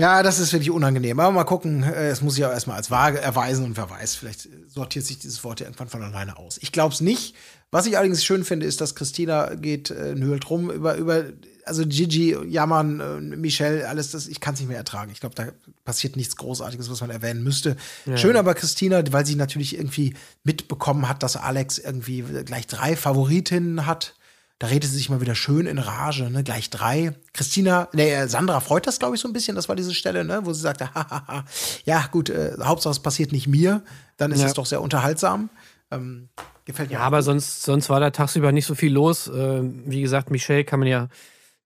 Ja, 0.00 0.22
das 0.22 0.38
ist 0.38 0.52
wirklich 0.54 0.70
unangenehm. 0.70 1.20
Aber 1.20 1.30
mal 1.30 1.44
gucken, 1.44 1.82
äh, 1.82 2.08
es 2.08 2.22
muss 2.22 2.34
sich 2.34 2.44
auch 2.46 2.50
erstmal 2.50 2.76
als 2.76 2.90
wahr 2.90 3.12
erweisen 3.12 3.66
und 3.66 3.76
wer 3.76 3.90
weiß, 3.90 4.14
vielleicht 4.14 4.48
sortiert 4.66 5.04
sich 5.04 5.18
dieses 5.18 5.44
Wort 5.44 5.60
ja 5.60 5.66
irgendwann 5.66 5.88
von 5.88 6.02
alleine 6.02 6.38
aus. 6.38 6.58
Ich 6.62 6.72
glaube 6.72 6.94
es 6.94 7.02
nicht. 7.02 7.34
Was 7.70 7.86
ich 7.86 7.96
allerdings 7.98 8.24
schön 8.24 8.44
finde, 8.44 8.66
ist, 8.66 8.80
dass 8.80 8.94
Christina 8.94 9.54
geht, 9.54 9.90
äh, 9.90 10.14
nölt 10.14 10.48
rum 10.48 10.70
über, 10.70 10.96
über, 10.96 11.24
also 11.66 11.84
Gigi, 11.86 12.34
Jammern, 12.48 13.00
äh, 13.00 13.36
Michelle, 13.36 13.88
alles 13.88 14.10
das, 14.10 14.26
ich 14.26 14.40
kann 14.40 14.54
es 14.54 14.60
nicht 14.60 14.68
mehr 14.70 14.78
ertragen. 14.78 15.12
Ich 15.12 15.20
glaube, 15.20 15.34
da 15.34 15.48
passiert 15.84 16.16
nichts 16.16 16.36
Großartiges, 16.36 16.90
was 16.90 17.02
man 17.02 17.10
erwähnen 17.10 17.44
müsste. 17.44 17.76
Schön 18.16 18.36
aber 18.36 18.54
Christina, 18.54 19.02
weil 19.12 19.26
sie 19.26 19.36
natürlich 19.36 19.76
irgendwie 19.76 20.14
mitbekommen 20.44 21.08
hat, 21.08 21.22
dass 21.22 21.36
Alex 21.36 21.78
irgendwie 21.78 22.22
gleich 22.44 22.66
drei 22.66 22.96
Favoritinnen 22.96 23.86
hat. 23.86 24.14
Da 24.60 24.66
redet 24.66 24.90
sie 24.90 24.96
sich 24.98 25.08
mal 25.08 25.22
wieder 25.22 25.34
schön 25.34 25.66
in 25.66 25.78
Rage, 25.78 26.30
ne? 26.30 26.44
Gleich 26.44 26.68
drei. 26.68 27.14
Christina, 27.32 27.88
nee, 27.94 28.12
äh, 28.12 28.28
Sandra 28.28 28.60
freut 28.60 28.86
das, 28.86 28.98
glaube 28.98 29.14
ich, 29.16 29.20
so 29.22 29.26
ein 29.26 29.32
bisschen. 29.32 29.56
Das 29.56 29.70
war 29.70 29.74
diese 29.74 29.94
Stelle, 29.94 30.22
ne? 30.22 30.40
Wo 30.44 30.52
sie 30.52 30.60
sagte, 30.60 30.88
hahaha, 30.94 31.46
ja, 31.86 32.06
gut, 32.12 32.28
äh, 32.28 32.52
Hauptsache 32.62 32.92
es 32.92 33.00
passiert 33.00 33.32
nicht 33.32 33.48
mir. 33.48 33.82
Dann 34.18 34.32
ist 34.32 34.42
Ja. 34.42 34.46
es 34.48 34.52
doch 34.52 34.66
sehr 34.66 34.82
unterhaltsam. 34.82 35.48
Ähm, 35.90 36.28
gefällt 36.66 36.90
mir. 36.90 36.96
Ja, 36.96 37.00
aber 37.00 37.22
sonst, 37.22 37.62
sonst 37.62 37.88
war 37.88 38.00
da 38.00 38.10
tagsüber 38.10 38.52
nicht 38.52 38.66
so 38.66 38.74
viel 38.74 38.92
los. 38.92 39.28
Ähm, 39.34 39.82
wie 39.86 40.02
gesagt, 40.02 40.30
Michelle 40.30 40.64
kann 40.64 40.78
man 40.78 40.88
ja 40.88 41.08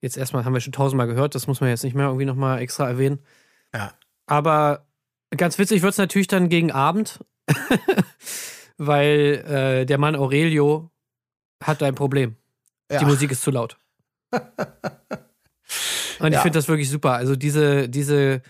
jetzt 0.00 0.16
erstmal, 0.16 0.44
haben 0.44 0.54
wir 0.54 0.60
schon 0.60 0.72
tausendmal 0.72 1.08
gehört, 1.08 1.34
das 1.34 1.48
muss 1.48 1.60
man 1.60 1.70
jetzt 1.70 1.82
nicht 1.82 1.96
mehr 1.96 2.06
irgendwie 2.06 2.26
nochmal 2.26 2.60
extra 2.60 2.86
erwähnen. 2.88 3.18
Ja. 3.74 3.92
Aber 4.26 4.86
ganz 5.36 5.58
witzig 5.58 5.82
wird 5.82 5.90
es 5.92 5.98
natürlich 5.98 6.28
dann 6.28 6.48
gegen 6.48 6.70
Abend, 6.70 7.18
weil 8.76 9.44
äh, 9.82 9.84
der 9.86 9.98
Mann 9.98 10.14
Aurelio 10.16 10.90
hat 11.62 11.82
ein 11.82 11.94
Problem. 11.96 12.36
Ja. 12.90 12.98
Die 12.98 13.04
Musik 13.06 13.30
ist 13.32 13.42
zu 13.42 13.50
laut. 13.50 13.76
Und 16.20 16.28
ich 16.28 16.34
Ja. 16.34 16.40
finde 16.40 16.58
das 16.58 16.68
wirklich 16.68 16.90
super. 16.90 17.12
Also 17.12 17.34
diese, 17.36 17.88
diese 17.88 18.42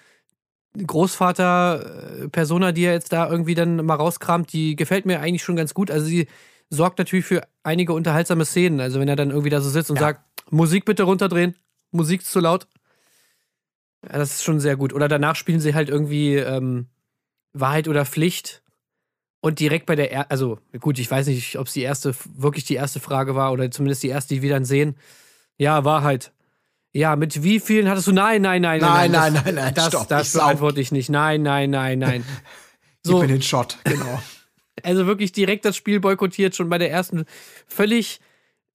Großvater-Persona, 0.77 2.73
die 2.73 2.83
er 2.85 2.93
jetzt 2.93 3.13
da 3.13 3.29
irgendwie 3.31 3.55
dann 3.55 3.77
mal 3.85 3.95
rauskramt, 3.95 4.53
die 4.53 4.77
gefällt 4.77 5.07
mir 5.07 5.21
eigentlich 5.21 5.43
schon 5.43 5.57
ganz 5.57 5.75
gut. 5.75 5.91
Also 5.91 6.07
sie 6.07 6.27
sorgt 6.71 6.99
natürlich 6.99 7.25
für 7.25 7.43
einige 7.63 7.93
unterhaltsame 7.93 8.45
Szenen. 8.45 8.81
Also 8.81 9.01
wenn 9.01 9.09
er 9.09 9.17
dann 9.17 9.31
irgendwie 9.31 9.51
da 9.51 9.61
so 9.61 9.71
sitzt 9.71 9.91
und 9.91 9.97
Ja. 9.97 10.09
sagt, 10.09 10.23
Musik 10.51 10.85
bitte 10.85 11.05
runterdrehen, 11.05 11.55
Musik 11.93 12.23
ist 12.23 12.33
zu 12.33 12.41
laut. 12.41 12.67
Ja, 14.05 14.19
das 14.19 14.33
ist 14.35 14.43
schon 14.45 14.61
sehr 14.61 14.77
gut. 14.77 14.93
Oder 14.93 15.09
danach 15.09 15.37
spielen 15.37 15.61
sie 15.61 15.75
halt 15.75 15.89
irgendwie 15.89 16.35
ähm, 16.37 16.89
Wahrheit 17.53 17.89
oder 17.89 18.05
Pflicht. 18.05 18.63
Und 19.45 19.61
direkt 19.61 19.85
bei 19.85 19.95
der, 19.95 20.11
er 20.11 20.31
also 20.31 20.59
gut, 20.81 20.99
ich 20.99 21.11
weiß 21.11 21.27
nicht, 21.27 21.59
ob 21.59 21.67
es 21.67 21.75
die 21.75 21.83
erste, 21.83 22.15
wirklich 22.35 22.65
die 22.65 22.77
erste 22.77 22.99
Frage 22.99 23.35
war 23.35 23.53
oder 23.53 23.71
zumindest 23.71 24.03
die 24.03 24.09
erste, 24.09 24.33
die 24.33 24.41
wir 24.41 24.49
dann 24.49 24.65
sehen. 24.65 24.97
Ja, 25.59 25.85
Wahrheit. 25.85 26.33
Ja, 26.95 27.15
mit 27.15 27.43
wie 27.43 27.61
vielen 27.61 27.87
hattest 27.91 28.07
du? 28.07 28.13
Nein, 28.13 28.41
nein, 28.41 28.63
nein, 28.63 28.81
Nein, 28.81 29.13
das, 29.13 29.33
nein, 29.35 29.43
nein, 29.45 29.55
nein, 29.55 29.75
Das, 29.75 29.89
stopp, 29.89 30.09
das 30.09 30.33
beantworte 30.33 30.81
ich 30.81 30.93
nicht. 30.93 31.11
Nein, 31.11 31.43
nein, 31.43 31.69
nein, 31.69 31.99
nein. 31.99 32.25
Gib 33.03 33.13
So, 33.13 33.19
mir 33.21 33.27
den 33.27 33.43
Shot, 33.43 33.77
genau. 33.85 34.23
also 34.83 35.07
wirklich 35.07 35.33
direkt 35.33 35.67
das 35.67 35.77
Spiel 35.77 36.01
boykottiert, 36.01 36.57
schon 36.57 36.71
bei 36.71 36.79
der 36.79 36.91
ersten 36.91 37.27
völlig 37.67 38.21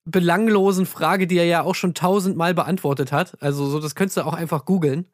belanglosen 0.06 0.86
Frage, 0.86 1.26
die 1.26 1.40
er 1.40 1.46
ja 1.46 1.64
auch 1.64 1.74
schon 1.74 1.96
tausendmal 1.96 2.54
beantwortet 2.54 3.12
hat. 3.12 3.42
Also 3.42 3.66
so, 3.66 3.80
das 3.80 3.96
könntest 3.96 4.18
du 4.18 4.22
auch 4.22 4.36
einfach 4.36 4.66
googeln. 4.66 5.08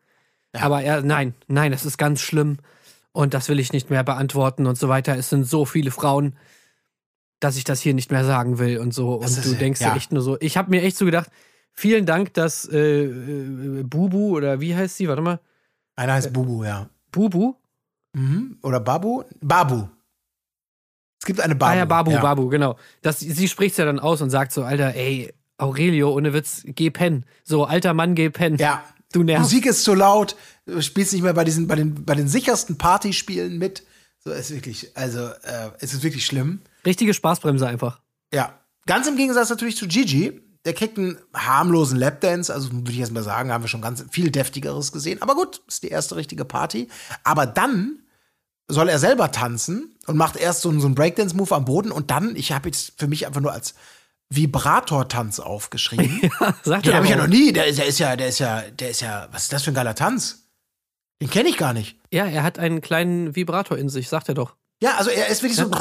Aber 0.51 0.81
er, 0.81 1.01
nein, 1.01 1.33
nein, 1.47 1.71
das 1.71 1.85
ist 1.85 1.97
ganz 1.97 2.19
schlimm 2.19 2.57
und 3.15 3.33
das 3.33 3.47
will 3.49 3.59
ich 3.59 3.71
nicht 3.73 3.89
mehr 3.89 4.03
beantworten 4.03 4.65
und 4.67 4.77
so 4.77 4.89
weiter. 4.89 5.15
Es 5.17 5.29
sind 5.29 5.45
so 5.45 5.65
viele 5.65 5.89
Frauen, 5.91 6.35
dass 7.39 7.57
ich 7.57 7.63
das 7.63 7.81
hier 7.81 7.93
nicht 7.93 8.11
mehr 8.11 8.25
sagen 8.25 8.59
will 8.59 8.77
und 8.79 8.93
so. 8.93 9.19
Das 9.21 9.31
und 9.31 9.37
ist 9.39 9.45
du 9.47 9.53
ja- 9.53 9.59
denkst 9.59 9.81
ja. 9.81 9.95
echt 9.95 10.11
nur 10.11 10.21
so. 10.21 10.37
Ich 10.41 10.57
habe 10.57 10.69
mir 10.69 10.81
echt 10.83 10.97
so 10.97 11.05
gedacht, 11.05 11.29
vielen 11.71 12.05
Dank, 12.05 12.33
dass 12.33 12.67
äh, 12.69 13.03
äh, 13.05 13.83
Bubu 13.83 14.35
oder 14.35 14.59
wie 14.59 14.75
heißt 14.75 14.97
sie? 14.97 15.07
Warte 15.07 15.21
mal. 15.21 15.39
Einer 15.95 16.13
heißt 16.13 16.33
Bubu, 16.33 16.63
ja. 16.63 16.89
Bubu? 17.11 17.55
Mhm. 18.13 18.57
Oder 18.63 18.79
Babu? 18.79 19.23
Babu. 19.41 19.87
Es 21.19 21.25
gibt 21.25 21.39
eine 21.39 21.55
Babu. 21.55 21.71
Ah 21.71 21.75
ja, 21.77 21.85
Babu, 21.85 22.11
Babu, 22.19 22.49
genau. 22.49 22.77
Das, 23.01 23.19
sie 23.19 23.47
spricht 23.47 23.77
ja 23.77 23.85
dann 23.85 23.99
aus 23.99 24.21
und 24.21 24.29
sagt 24.29 24.51
so, 24.51 24.63
Alter, 24.63 24.93
ey, 24.95 25.33
Aurelio, 25.57 26.13
ohne 26.13 26.33
Witz, 26.33 26.63
geh 26.65 26.89
pennen. 26.89 27.25
So, 27.43 27.63
alter 27.63 27.93
Mann, 27.93 28.13
geh 28.15 28.29
pennen. 28.29 28.57
Ja. 28.57 28.83
Du 29.15 29.23
nervst. 29.23 29.43
Musik 29.43 29.65
ist 29.65 29.85
zu 29.85 29.93
laut, 29.93 30.35
du 30.65 30.81
spielst 30.81 31.13
nicht 31.13 31.21
mehr 31.21 31.33
bei 31.33 31.45
diesen, 31.45 31.67
bei 31.67 31.75
den, 31.75 32.03
bei 32.03 32.15
den 32.15 32.27
sichersten 32.27 32.77
Partyspielen 32.77 33.57
mit. 33.57 33.83
So 34.19 34.31
ist 34.31 34.51
wirklich, 34.51 34.91
also, 34.97 35.19
äh, 35.27 35.69
es 35.79 35.93
ist 35.93 36.03
wirklich 36.03 36.25
schlimm. 36.25 36.59
Richtige 36.85 37.13
Spaßbremse 37.13 37.65
einfach. 37.65 38.01
Ja. 38.33 38.59
Ganz 38.85 39.07
im 39.07 39.15
Gegensatz 39.15 39.49
natürlich 39.49 39.77
zu 39.77 39.87
Gigi. 39.87 40.41
Der 40.65 40.73
kriegt 40.73 40.97
einen 40.97 41.17
harmlosen 41.33 41.97
Lapdance, 41.97 42.53
also 42.53 42.73
würde 42.73 42.91
ich 42.91 42.97
jetzt 42.97 43.13
mal 43.13 43.23
sagen, 43.23 43.53
haben 43.53 43.63
wir 43.63 43.69
schon 43.69 43.81
ganz 43.81 44.03
viel 44.11 44.31
deftigeres 44.31 44.91
gesehen. 44.91 45.21
Aber 45.21 45.35
gut, 45.35 45.61
ist 45.65 45.83
die 45.83 45.89
erste 45.89 46.17
richtige 46.17 46.43
Party. 46.43 46.89
Aber 47.23 47.45
dann 47.45 47.99
soll 48.67 48.89
er 48.89 48.99
selber 48.99 49.31
tanzen 49.31 49.95
und 50.07 50.17
macht 50.17 50.35
erst 50.35 50.61
so, 50.61 50.77
so 50.77 50.87
einen 50.87 50.95
Breakdance-Move 50.95 51.55
am 51.55 51.63
Boden 51.63 51.91
und 51.91 52.11
dann, 52.11 52.35
ich 52.35 52.51
habe 52.51 52.67
jetzt 52.67 52.93
für 52.97 53.07
mich 53.07 53.27
einfach 53.27 53.41
nur 53.41 53.53
als 53.53 53.75
Vibrator-Tanz 54.29 55.39
aufgeschrieben. 55.39 56.29
Sagt 56.63 56.85
Den 56.85 56.93
habe 56.95 57.05
ich 57.05 57.11
ja 57.11 57.17
noch 57.17 57.27
nie. 57.27 57.53
Der 57.53 57.67
ist, 57.67 57.77
der 57.79 57.85
ist 57.85 57.99
ja, 57.99 58.15
der 58.15 58.27
ist 58.27 58.39
ja, 58.39 58.61
der 58.61 58.89
ist 58.89 59.01
ja, 59.01 59.27
was 59.31 59.43
ist 59.43 59.53
das 59.53 59.63
für 59.63 59.71
ein 59.71 59.75
geiler 59.75 59.95
Tanz? 59.95 60.49
Den 61.21 61.29
kenne 61.29 61.49
ich 61.49 61.57
gar 61.57 61.73
nicht. 61.73 61.97
Ja, 62.11 62.25
er 62.25 62.43
hat 62.43 62.59
einen 62.59 62.81
kleinen 62.81 63.35
Vibrator 63.35 63.77
in 63.77 63.89
sich, 63.89 64.09
sagt 64.09 64.27
er 64.29 64.35
doch. 64.35 64.55
Ja, 64.81 64.95
also 64.97 65.09
er 65.09 65.27
ist 65.27 65.41
wirklich 65.41 65.57
so, 65.57 65.71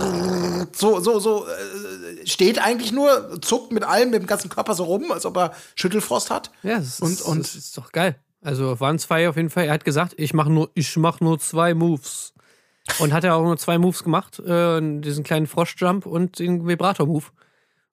so, 0.73 1.01
so, 1.01 1.19
so, 1.19 1.47
äh, 1.47 2.27
steht 2.27 2.61
eigentlich 2.65 2.93
nur, 2.93 3.41
zuckt 3.41 3.73
mit 3.73 3.83
allem, 3.83 4.11
mit 4.11 4.23
dem 4.23 4.27
ganzen 4.29 4.49
Körper 4.51 4.75
so 4.75 4.85
rum, 4.85 5.11
als 5.11 5.27
ob 5.27 5.37
er 5.37 5.53
Schüttelfrost 5.75 6.31
hat. 6.31 6.53
Ja, 6.63 6.77
das 6.79 7.01
ist, 7.01 7.03
Und- 7.03 7.21
und- 7.23 7.41
das 7.41 7.57
ist 7.57 7.77
doch 7.77 7.91
geil. 7.91 8.17
Also 8.41 8.79
waren 8.79 8.99
zwei 8.99 9.29
auf 9.29 9.37
jeden 9.37 9.51
Fall. 9.51 9.65
Er 9.65 9.73
hat 9.73 9.85
gesagt, 9.85 10.15
ich 10.19 10.35
mache 10.35 10.51
nur, 10.51 10.71
ich 10.75 10.97
mach 10.97 11.21
nur 11.21 11.39
zwei 11.41 11.75
Moves. 11.75 12.35
Und 12.99 13.15
hat 13.15 13.25
er 13.25 13.35
auch 13.35 13.43
nur 13.43 13.57
zwei 13.57 13.79
Moves 13.79 14.05
gemacht, 14.05 14.39
äh, 14.41 14.81
diesen 15.01 15.25
kleinen 15.25 15.47
Froschjump 15.47 16.05
und 16.07 16.39
den 16.39 16.69
Vibrator-Move. 16.69 17.25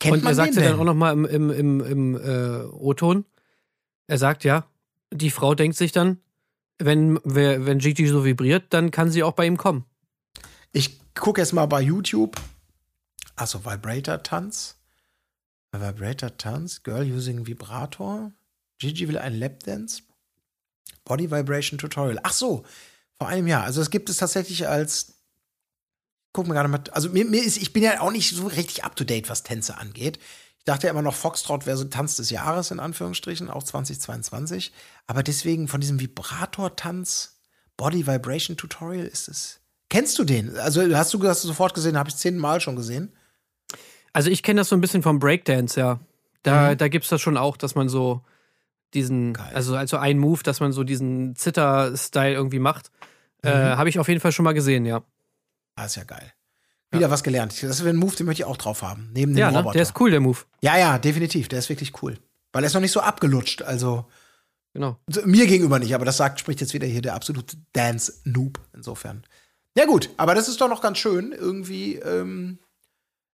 Kennt 0.01 0.17
und 0.17 0.25
er 0.25 0.33
sagte 0.33 0.55
den 0.55 0.63
dann 0.63 0.79
auch 0.79 0.83
nochmal 0.83 1.13
im, 1.13 1.25
im, 1.25 1.49
im, 1.51 1.79
im 1.79 2.15
äh, 2.15 2.63
O-Ton, 2.65 3.23
er 4.07 4.17
sagt, 4.17 4.43
ja, 4.43 4.65
die 5.13 5.29
Frau 5.29 5.53
denkt 5.53 5.77
sich 5.77 5.91
dann, 5.91 6.19
wenn, 6.79 7.19
wenn 7.23 7.77
Gigi 7.77 8.07
so 8.07 8.25
vibriert, 8.25 8.73
dann 8.73 8.89
kann 8.89 9.11
sie 9.11 9.21
auch 9.21 9.33
bei 9.33 9.45
ihm 9.45 9.57
kommen. 9.57 9.85
Ich 10.71 10.99
gucke 11.13 11.39
jetzt 11.39 11.53
mal 11.53 11.67
bei 11.67 11.81
YouTube. 11.81 12.35
Achso, 13.35 13.63
Vibrator-Tanz. 13.63 14.77
Vibrator-Tanz, 15.71 16.81
Girl 16.81 17.03
using 17.03 17.45
Vibrator. 17.45 18.31
Gigi 18.79 19.07
will 19.07 19.19
einen 19.19 19.37
Lapdance. 19.37 20.01
Body 21.05 21.29
Vibration 21.29 21.77
Tutorial. 21.77 22.19
Ach 22.23 22.33
so, 22.33 22.65
vor 23.19 23.27
einem 23.27 23.45
Jahr. 23.45 23.63
Also 23.63 23.81
es 23.81 23.91
gibt 23.91 24.09
es 24.09 24.17
tatsächlich 24.17 24.67
als. 24.67 25.20
Guck 26.33 26.47
mir 26.47 26.53
gerade 26.53 26.69
mal. 26.69 26.81
Also 26.91 27.09
mir, 27.09 27.25
mir 27.25 27.43
ist, 27.43 27.57
ich 27.57 27.73
bin 27.73 27.83
ja 27.83 27.99
auch 28.01 28.11
nicht 28.11 28.33
so 28.35 28.47
richtig 28.47 28.83
up 28.83 28.95
to 28.95 29.03
date, 29.03 29.29
was 29.29 29.43
Tänze 29.43 29.77
angeht. 29.77 30.19
Ich 30.59 30.65
dachte 30.65 30.87
ja 30.87 30.91
immer 30.91 31.01
noch, 31.01 31.15
Foxtrot 31.15 31.65
wäre 31.65 31.75
so 31.75 31.85
Tanz 31.85 32.15
des 32.17 32.29
Jahres, 32.29 32.71
in 32.71 32.79
Anführungsstrichen, 32.79 33.49
auch 33.49 33.63
2022. 33.63 34.71
Aber 35.07 35.23
deswegen 35.23 35.67
von 35.67 35.81
diesem 35.81 35.99
Vibrator-Tanz, 35.99 37.39
Body 37.77 38.05
Vibration 38.05 38.57
Tutorial 38.57 39.05
ist 39.07 39.27
es. 39.27 39.59
Kennst 39.89 40.17
du 40.19 40.23
den? 40.23 40.55
Also 40.57 40.81
hast 40.95 41.13
du, 41.13 41.27
hast 41.27 41.43
du 41.43 41.47
sofort 41.47 41.73
gesehen, 41.73 41.97
habe 41.97 42.09
ich 42.09 42.15
zehnmal 42.15 42.61
schon 42.61 42.75
gesehen. 42.75 43.11
Also 44.13 44.29
ich 44.29 44.43
kenne 44.43 44.61
das 44.61 44.69
so 44.69 44.75
ein 44.75 44.81
bisschen 44.81 45.03
vom 45.03 45.19
Breakdance, 45.19 45.79
ja. 45.79 45.99
Da, 46.43 46.75
da 46.75 46.87
gibt 46.87 47.03
es 47.05 47.09
das 47.09 47.21
schon 47.21 47.37
auch, 47.37 47.55
dass 47.57 47.75
man 47.75 47.87
so 47.89 48.21
diesen, 48.93 49.29
Mhm. 49.29 49.33
Geil. 49.33 49.51
also 49.53 49.75
also 49.75 49.97
ein 49.97 50.17
Move, 50.19 50.43
dass 50.43 50.59
man 50.59 50.71
so 50.71 50.83
diesen 50.83 51.35
Zitter-Style 51.35 52.33
irgendwie 52.33 52.59
macht. 52.59 52.91
Äh, 53.43 53.49
Mhm. 53.49 53.77
Habe 53.77 53.89
ich 53.89 53.99
auf 53.99 54.07
jeden 54.07 54.19
Fall 54.21 54.31
schon 54.31 54.43
mal 54.45 54.53
gesehen, 54.53 54.85
ja. 54.85 55.01
Ah, 55.81 55.85
ist 55.85 55.95
ja 55.95 56.03
geil. 56.03 56.31
Wieder 56.91 57.09
was 57.09 57.23
gelernt. 57.23 57.63
Das 57.63 57.79
wäre 57.79 57.89
ein 57.89 57.95
Move, 57.95 58.15
den 58.15 58.25
möchte 58.25 58.43
ich 58.43 58.45
auch 58.45 58.57
drauf 58.57 58.81
haben. 58.81 59.09
Neben 59.13 59.31
dem 59.33 59.37
Ja, 59.39 59.49
ne? 59.51 59.57
Roboter. 59.59 59.73
der 59.73 59.81
ist 59.83 59.99
cool, 59.99 60.11
der 60.11 60.19
Move. 60.19 60.39
Ja, 60.61 60.77
ja, 60.77 60.97
definitiv. 60.99 61.47
Der 61.47 61.59
ist 61.59 61.69
wirklich 61.69 62.01
cool. 62.03 62.19
Weil 62.51 62.63
er 62.63 62.67
ist 62.67 62.73
noch 62.73 62.81
nicht 62.81 62.91
so 62.91 62.99
abgelutscht. 62.99 63.61
Also 63.61 64.05
Genau. 64.73 64.97
mir 65.25 65.47
gegenüber 65.47 65.79
nicht, 65.79 65.95
aber 65.95 66.05
das 66.05 66.17
sagt, 66.17 66.39
spricht 66.39 66.61
jetzt 66.61 66.73
wieder 66.73 66.87
hier 66.87 67.01
der 67.01 67.15
absolute 67.15 67.57
Dance-Noob. 67.73 68.59
Insofern. 68.73 69.23
Ja, 69.77 69.85
gut, 69.85 70.09
aber 70.17 70.35
das 70.35 70.47
ist 70.49 70.59
doch 70.61 70.69
noch 70.69 70.81
ganz 70.81 70.97
schön. 70.97 71.31
Irgendwie, 71.31 71.95
ähm, 71.95 72.59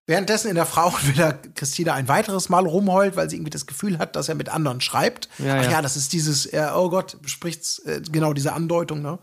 währenddessen 0.05 0.49
in 0.49 0.55
der 0.55 0.65
Frauenvilla 0.65 1.31
Christina 1.55 1.93
ein 1.93 2.07
weiteres 2.09 2.49
Mal 2.49 2.65
rumheult, 2.65 3.15
weil 3.15 3.29
sie 3.29 3.37
irgendwie 3.37 3.49
das 3.51 3.65
Gefühl 3.67 3.97
hat, 3.99 4.15
dass 4.17 4.27
er 4.29 4.35
mit 4.35 4.49
anderen 4.49 4.81
schreibt. 4.81 5.29
Ja, 5.39 5.57
Ach 5.59 5.63
ja. 5.63 5.71
ja, 5.71 5.81
das 5.81 5.95
ist 5.97 6.11
dieses, 6.13 6.45
äh, 6.47 6.69
oh 6.73 6.89
Gott, 6.89 7.17
spricht's, 7.25 7.79
äh, 7.79 8.01
genau 8.11 8.33
diese 8.33 8.53
Andeutung, 8.53 9.01
ne? 9.01 9.17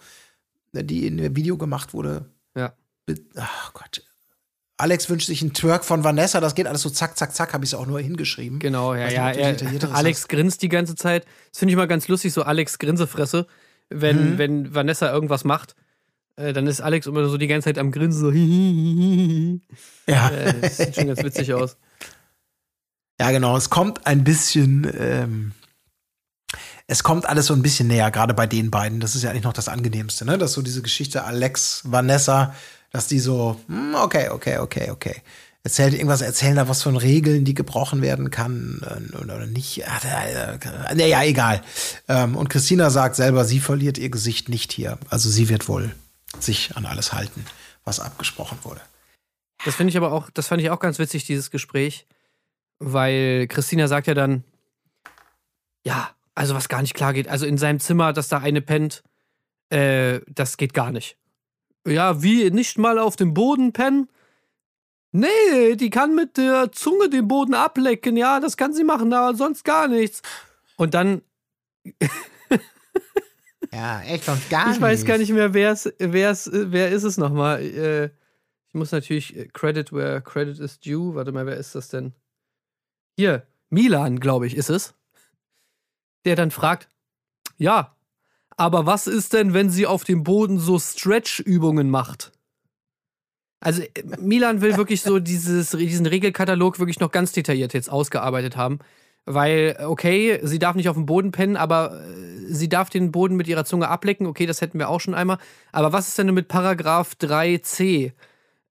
Die 0.74 1.06
in 1.06 1.18
dem 1.18 1.36
Video 1.36 1.58
gemacht 1.58 1.92
wurde. 1.92 2.30
Ach 3.36 3.72
Gott. 3.72 4.02
Alex 4.78 5.08
wünscht 5.08 5.26
sich 5.28 5.42
einen 5.42 5.52
Twerk 5.54 5.84
von 5.84 6.02
Vanessa. 6.02 6.40
Das 6.40 6.54
geht 6.54 6.66
alles 6.66 6.82
so 6.82 6.90
zack, 6.90 7.16
zack, 7.16 7.34
zack. 7.34 7.52
Habe 7.52 7.64
ich 7.64 7.70
es 7.70 7.74
auch 7.74 7.86
nur 7.86 8.00
hingeschrieben. 8.00 8.58
Genau, 8.58 8.94
ja, 8.94 9.08
ja. 9.08 9.30
Er, 9.30 9.56
Alex 9.94 10.26
grinst 10.28 10.62
die 10.62 10.68
ganze 10.68 10.96
Zeit. 10.96 11.24
Das 11.50 11.60
finde 11.60 11.72
ich 11.72 11.74
immer 11.74 11.86
ganz 11.86 12.08
lustig, 12.08 12.32
so 12.32 12.42
Alex 12.42 12.78
Grinsefresse. 12.78 13.46
Wenn, 13.90 14.32
Mhm. 14.32 14.38
wenn 14.38 14.74
Vanessa 14.74 15.12
irgendwas 15.12 15.44
macht, 15.44 15.76
äh, 16.36 16.52
dann 16.52 16.66
ist 16.66 16.80
Alex 16.80 17.06
immer 17.06 17.28
so 17.28 17.36
die 17.36 17.46
ganze 17.46 17.66
Zeit 17.66 17.78
am 17.78 17.92
Grinsen, 17.92 18.20
so. 18.20 18.30
äh, 20.06 20.12
Ja. 20.12 20.30
das 20.60 20.78
sieht 20.78 20.94
schon 20.96 21.06
ganz 21.08 21.22
witzig 21.22 21.52
aus. 21.54 21.76
ja, 23.20 23.30
genau. 23.30 23.56
Es 23.56 23.70
kommt 23.70 24.06
ein 24.06 24.24
bisschen. 24.24 24.90
Ähm, 24.98 25.52
es 26.88 27.02
kommt 27.04 27.26
alles 27.26 27.46
so 27.46 27.54
ein 27.54 27.62
bisschen 27.62 27.86
näher, 27.88 28.10
gerade 28.10 28.34
bei 28.34 28.46
den 28.46 28.70
beiden. 28.70 28.98
Das 29.00 29.14
ist 29.14 29.22
ja 29.22 29.30
eigentlich 29.30 29.44
noch 29.44 29.52
das 29.52 29.68
Angenehmste, 29.68 30.24
ne? 30.24 30.38
Dass 30.38 30.54
so 30.54 30.62
diese 30.62 30.82
Geschichte 30.82 31.24
Alex, 31.24 31.82
Vanessa, 31.84 32.54
dass 32.92 33.06
die 33.06 33.18
so, 33.18 33.58
hm, 33.66 33.94
okay, 33.94 34.28
okay, 34.28 34.58
okay, 34.58 34.90
okay. 34.90 35.22
Erzählt 35.64 35.94
irgendwas, 35.94 36.22
erzählen 36.22 36.56
da 36.56 36.68
was 36.68 36.82
von 36.82 36.96
Regeln, 36.96 37.44
die 37.44 37.54
gebrochen 37.54 38.02
werden 38.02 38.30
kann 38.30 38.82
oder, 39.20 39.46
nicht. 39.46 39.84
Ach, 39.86 40.04
äh, 40.04 40.54
äh, 40.54 40.94
nee, 40.94 41.08
ja, 41.08 41.22
egal. 41.22 41.62
Ähm, 42.08 42.36
und 42.36 42.50
Christina 42.50 42.90
sagt 42.90 43.14
selber, 43.14 43.44
sie 43.44 43.60
verliert 43.60 43.96
ihr 43.96 44.10
Gesicht 44.10 44.48
nicht 44.48 44.72
hier. 44.72 44.98
Also 45.08 45.30
sie 45.30 45.48
wird 45.48 45.68
wohl 45.68 45.94
sich 46.40 46.76
an 46.76 46.84
alles 46.84 47.12
halten, 47.12 47.44
was 47.84 48.00
abgesprochen 48.00 48.58
wurde. 48.62 48.80
Das 49.64 49.76
finde 49.76 49.90
ich 49.90 49.96
aber 49.96 50.12
auch, 50.12 50.30
das 50.30 50.48
fand 50.48 50.60
ich 50.60 50.70
auch 50.70 50.80
ganz 50.80 50.98
witzig, 50.98 51.24
dieses 51.24 51.52
Gespräch, 51.52 52.06
weil 52.80 53.46
Christina 53.46 53.86
sagt 53.86 54.08
ja 54.08 54.14
dann, 54.14 54.42
ja, 55.84 56.10
also 56.34 56.54
was 56.54 56.68
gar 56.68 56.82
nicht 56.82 56.94
klar 56.94 57.12
geht, 57.12 57.28
also 57.28 57.46
in 57.46 57.58
seinem 57.58 57.78
Zimmer, 57.78 58.12
dass 58.12 58.28
da 58.28 58.38
eine 58.38 58.62
pennt, 58.62 59.04
äh, 59.70 60.20
das 60.26 60.56
geht 60.56 60.74
gar 60.74 60.90
nicht. 60.90 61.16
Ja, 61.86 62.22
wie, 62.22 62.50
nicht 62.50 62.78
mal 62.78 62.98
auf 62.98 63.16
dem 63.16 63.34
Boden 63.34 63.72
pennen? 63.72 64.08
Nee, 65.10 65.76
die 65.76 65.90
kann 65.90 66.14
mit 66.14 66.36
der 66.36 66.72
Zunge 66.72 67.10
den 67.10 67.28
Boden 67.28 67.54
ablecken, 67.54 68.16
ja, 68.16 68.40
das 68.40 68.56
kann 68.56 68.72
sie 68.72 68.84
machen, 68.84 69.12
aber 69.12 69.36
sonst 69.36 69.64
gar 69.64 69.88
nichts. 69.88 70.22
Und 70.76 70.94
dann, 70.94 71.22
Ja, 73.72 74.02
echt 74.02 74.28
und 74.28 74.50
gar 74.50 74.70
ich 74.72 74.80
weiß 74.80 75.04
gar 75.06 75.16
nicht 75.16 75.32
mehr, 75.32 75.54
wer 75.54 75.72
es, 75.72 75.92
wer 75.98 76.30
es, 76.30 76.50
wer 76.52 76.90
ist 76.90 77.04
es 77.04 77.16
nochmal? 77.16 77.62
Äh, 77.62 78.04
ich 78.68 78.74
muss 78.74 78.92
natürlich 78.92 79.34
äh, 79.36 79.48
Credit 79.48 79.92
where 79.92 80.20
credit 80.20 80.58
is 80.58 80.78
due. 80.78 81.14
Warte 81.14 81.32
mal, 81.32 81.46
wer 81.46 81.56
ist 81.56 81.74
das 81.74 81.88
denn? 81.88 82.12
Hier, 83.16 83.46
Milan, 83.70 84.20
glaube 84.20 84.46
ich, 84.46 84.56
ist 84.56 84.68
es. 84.68 84.94
Der 86.26 86.36
dann 86.36 86.50
fragt, 86.50 86.88
ja, 87.56 87.96
aber 88.56 88.86
was 88.86 89.06
ist 89.06 89.32
denn, 89.32 89.54
wenn 89.54 89.70
sie 89.70 89.86
auf 89.86 90.04
dem 90.04 90.24
Boden 90.24 90.58
so 90.58 90.78
Stretch-Übungen 90.78 91.90
macht? 91.90 92.32
Also 93.60 93.82
äh, 93.82 93.88
Milan 94.20 94.60
will 94.60 94.76
wirklich 94.76 95.02
so 95.02 95.18
dieses, 95.20 95.70
diesen 95.70 96.06
Regelkatalog 96.06 96.78
wirklich 96.78 97.00
noch 97.00 97.12
ganz 97.12 97.32
detailliert 97.32 97.72
jetzt 97.74 97.90
ausgearbeitet 97.90 98.56
haben, 98.56 98.80
Weil, 99.24 99.78
okay, 99.86 100.40
sie 100.42 100.58
darf 100.58 100.74
nicht 100.76 100.88
auf 100.88 100.96
dem 100.96 101.06
Boden 101.06 101.30
pennen, 101.30 101.56
aber 101.56 102.00
äh, 102.02 102.52
sie 102.52 102.68
darf 102.68 102.90
den 102.90 103.12
Boden 103.12 103.36
mit 103.36 103.48
ihrer 103.48 103.64
Zunge 103.64 103.88
ablecken. 103.88 104.26
Okay, 104.26 104.46
das 104.46 104.60
hätten 104.60 104.78
wir 104.78 104.88
auch 104.88 105.00
schon 105.00 105.14
einmal. 105.14 105.38
Aber 105.72 105.92
was 105.92 106.08
ist 106.08 106.18
denn 106.18 106.34
mit 106.34 106.48
Paragraph 106.48 107.12
3c? 107.20 108.12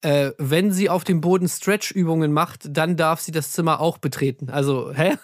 Äh, 0.02 0.32
wenn 0.38 0.72
sie 0.72 0.90
auf 0.90 1.04
dem 1.04 1.22
Boden 1.22 1.48
Stretch-Übungen 1.48 2.34
macht, 2.34 2.68
dann 2.70 2.98
darf 2.98 3.22
sie 3.22 3.32
das 3.32 3.52
Zimmer 3.52 3.80
auch 3.80 3.98
betreten. 4.00 4.50
Also, 4.50 4.94
hä? 4.94 5.16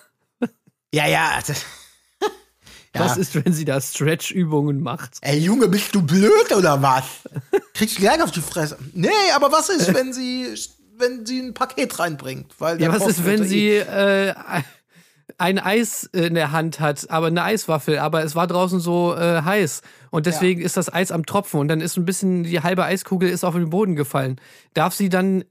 Ja, 0.94 1.08
ja. 1.08 1.40
ja. 3.00 3.06
Was 3.06 3.18
ist, 3.18 3.36
wenn 3.36 3.54
sie 3.54 3.66
da 3.66 3.80
Stretch-Übungen 3.80 4.82
macht? 4.82 5.18
Ey, 5.22 5.40
Junge, 5.40 5.68
bist 5.68 5.94
du 5.96 6.02
blöd 6.02 6.52
oder 6.56 6.82
was? 6.82 7.06
Kriegst 7.74 7.98
du 7.98 8.02
gleich 8.02 8.22
auf 8.22 8.32
die 8.32 8.42
Fresse. 8.42 8.78
Nee, 8.94 9.10
aber 9.36 9.52
was 9.52 9.70
ist, 9.70 9.94
wenn 9.94 10.14
sie, 10.14 10.48
wenn 10.98 11.26
sie 11.26 11.40
ein 11.40 11.54
Paket 11.54 11.98
reinbringt? 12.00 12.54
Weil 12.60 12.82
Ja, 12.82 12.92
was 12.94 13.08
ist, 13.08 13.26
wenn 13.26 13.44
sie 13.44 13.72
äh, 13.76 14.34
ein 15.38 15.60
Eis 15.60 16.10
in 16.14 16.34
der 16.34 16.52
Hand 16.52 16.80
hat, 16.80 17.10
aber 17.10 17.28
eine 17.28 17.44
Eiswaffel, 17.44 18.00
aber 18.00 18.24
es 18.24 18.36
war 18.36 18.48
draußen 18.48 18.80
so 18.80 19.16
äh, 19.16 19.42
heiß 19.42 19.82
und 20.10 20.26
deswegen 20.26 20.62
ist 20.62 20.78
das 20.78 20.92
Eis 20.92 21.12
am 21.12 21.26
Tropfen 21.26 21.60
und 21.60 21.68
dann 21.68 21.82
ist 21.82 21.98
ein 21.98 22.06
bisschen 22.06 22.44
die 22.44 22.62
halbe 22.62 22.86
Eiskugel 22.86 23.30
ist 23.30 23.44
auf 23.44 23.54
den 23.54 23.70
Boden 23.70 23.96
gefallen. 23.96 24.40
Darf 24.74 24.94
sie 24.96 25.10
dann 25.10 25.44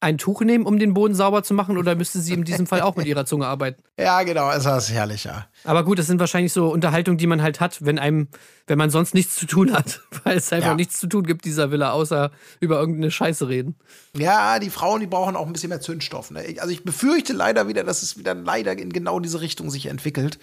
ein 0.00 0.18
Tuch 0.18 0.42
nehmen, 0.42 0.66
um 0.66 0.78
den 0.78 0.92
Boden 0.92 1.14
sauber 1.14 1.42
zu 1.42 1.54
machen 1.54 1.78
oder 1.78 1.94
müsste 1.94 2.20
sie 2.20 2.34
in 2.34 2.44
diesem 2.44 2.66
Fall 2.66 2.82
auch 2.82 2.96
mit 2.96 3.06
ihrer 3.06 3.24
Zunge 3.24 3.46
arbeiten? 3.46 3.82
Ja, 3.98 4.22
genau, 4.24 4.50
ist 4.50 4.66
das 4.66 4.92
herrlich, 4.92 5.24
ja. 5.24 5.46
Aber 5.64 5.82
gut, 5.82 5.98
das 5.98 6.06
sind 6.06 6.20
wahrscheinlich 6.20 6.52
so 6.52 6.68
Unterhaltungen, 6.68 7.16
die 7.16 7.26
man 7.26 7.40
halt 7.40 7.60
hat, 7.60 7.82
wenn 7.84 7.98
einem, 7.98 8.28
wenn 8.66 8.76
man 8.76 8.90
sonst 8.90 9.14
nichts 9.14 9.36
zu 9.36 9.46
tun 9.46 9.72
hat, 9.72 10.02
weil 10.24 10.36
es 10.36 10.52
einfach 10.52 10.68
Ja. 10.70 10.74
nichts 10.74 11.00
zu 11.00 11.06
tun 11.06 11.24
gibt 11.24 11.46
dieser 11.46 11.70
Villa, 11.70 11.92
außer 11.92 12.30
über 12.60 12.78
irgendeine 12.78 13.10
Scheiße 13.10 13.48
reden. 13.48 13.74
Ja, 14.14 14.58
die 14.58 14.68
Frauen, 14.68 15.00
die 15.00 15.06
brauchen 15.06 15.34
auch 15.34 15.46
ein 15.46 15.52
bisschen 15.54 15.70
mehr 15.70 15.80
Zündstoff. 15.80 16.30
Ne? 16.30 16.44
Also 16.60 16.68
ich 16.70 16.84
befürchte 16.84 17.32
leider 17.32 17.68
wieder, 17.68 17.84
dass 17.84 18.02
es 18.02 18.18
wieder 18.18 18.34
leider 18.34 18.72
in 18.78 18.92
genau 18.92 19.18
diese 19.18 19.40
Richtung 19.40 19.70
sich 19.70 19.86
entwickelt. 19.86 20.38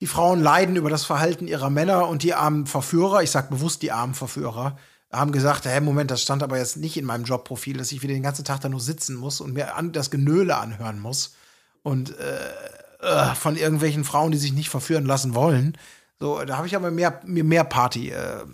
Die 0.00 0.06
Frauen 0.06 0.40
leiden 0.40 0.76
über 0.76 0.88
das 0.90 1.04
Verhalten 1.04 1.48
ihrer 1.48 1.70
Männer 1.70 2.06
und 2.08 2.22
die 2.22 2.34
armen 2.34 2.66
Verführer, 2.66 3.22
ich 3.22 3.32
sag 3.32 3.50
bewusst 3.50 3.82
die 3.82 3.90
armen 3.92 4.14
Verführer, 4.14 4.78
haben 5.12 5.32
gesagt, 5.32 5.64
hey, 5.64 5.80
Moment, 5.80 6.10
das 6.10 6.22
stand 6.22 6.42
aber 6.42 6.58
jetzt 6.58 6.76
nicht 6.76 6.96
in 6.96 7.04
meinem 7.04 7.24
Jobprofil, 7.24 7.76
dass 7.76 7.92
ich 7.92 8.02
wieder 8.02 8.14
den 8.14 8.22
ganzen 8.22 8.44
Tag 8.44 8.60
da 8.60 8.68
nur 8.68 8.80
sitzen 8.80 9.16
muss 9.16 9.40
und 9.40 9.52
mir 9.52 9.74
an, 9.74 9.92
das 9.92 10.10
Genöle 10.10 10.56
anhören 10.56 11.00
muss. 11.00 11.34
Und 11.82 12.16
äh, 12.18 12.50
äh, 13.00 13.34
von 13.34 13.56
irgendwelchen 13.56 14.04
Frauen, 14.04 14.32
die 14.32 14.38
sich 14.38 14.52
nicht 14.52 14.68
verführen 14.68 15.06
lassen 15.06 15.34
wollen. 15.34 15.76
So, 16.18 16.44
da 16.44 16.58
habe 16.58 16.66
ich 16.66 16.76
aber 16.76 16.90
mehr, 16.90 17.20
mir 17.24 17.44
mehr 17.44 17.64
Party. 17.64 18.10
Äh, 18.10 18.44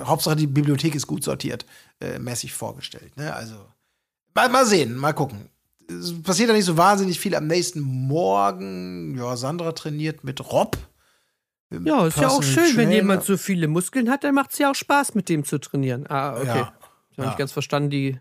Hauptsache 0.00 0.36
die 0.36 0.46
Bibliothek 0.46 0.94
ist 0.94 1.08
gut 1.08 1.24
sortiert, 1.24 1.66
äh, 2.00 2.18
mäßig 2.18 2.52
vorgestellt. 2.52 3.16
Ne? 3.16 3.34
Also 3.34 3.56
Mal, 4.38 4.50
mal 4.50 4.66
sehen, 4.66 4.94
mal 4.94 5.14
gucken. 5.14 5.48
Es 5.88 6.22
passiert 6.22 6.48
ja 6.48 6.54
nicht 6.54 6.64
so 6.64 6.76
wahnsinnig 6.76 7.18
viel 7.18 7.34
am 7.34 7.48
nächsten 7.48 7.80
Morgen. 7.80 9.18
Ja, 9.18 9.36
Sandra 9.36 9.72
trainiert 9.72 10.22
mit 10.22 10.52
Rob. 10.52 10.78
Ja, 11.70 12.06
ist 12.06 12.16
ja 12.18 12.28
auch 12.28 12.42
schön, 12.42 12.64
wenn 12.76 12.86
Trainer. 12.86 12.92
jemand 12.92 13.24
so 13.24 13.36
viele 13.36 13.68
Muskeln 13.68 14.08
hat, 14.10 14.24
dann 14.24 14.34
macht 14.34 14.52
es 14.52 14.58
ja 14.58 14.70
auch 14.70 14.74
Spaß, 14.74 15.14
mit 15.14 15.28
dem 15.28 15.44
zu 15.44 15.58
trainieren. 15.58 16.06
Ah, 16.08 16.34
okay. 16.36 16.46
Ja. 16.46 16.54
Ich 16.54 16.58
habe 16.60 16.72
Ja. 17.18 17.24
nicht 17.26 17.38
ganz 17.38 17.52
verstanden, 17.52 17.90
die 17.90 18.20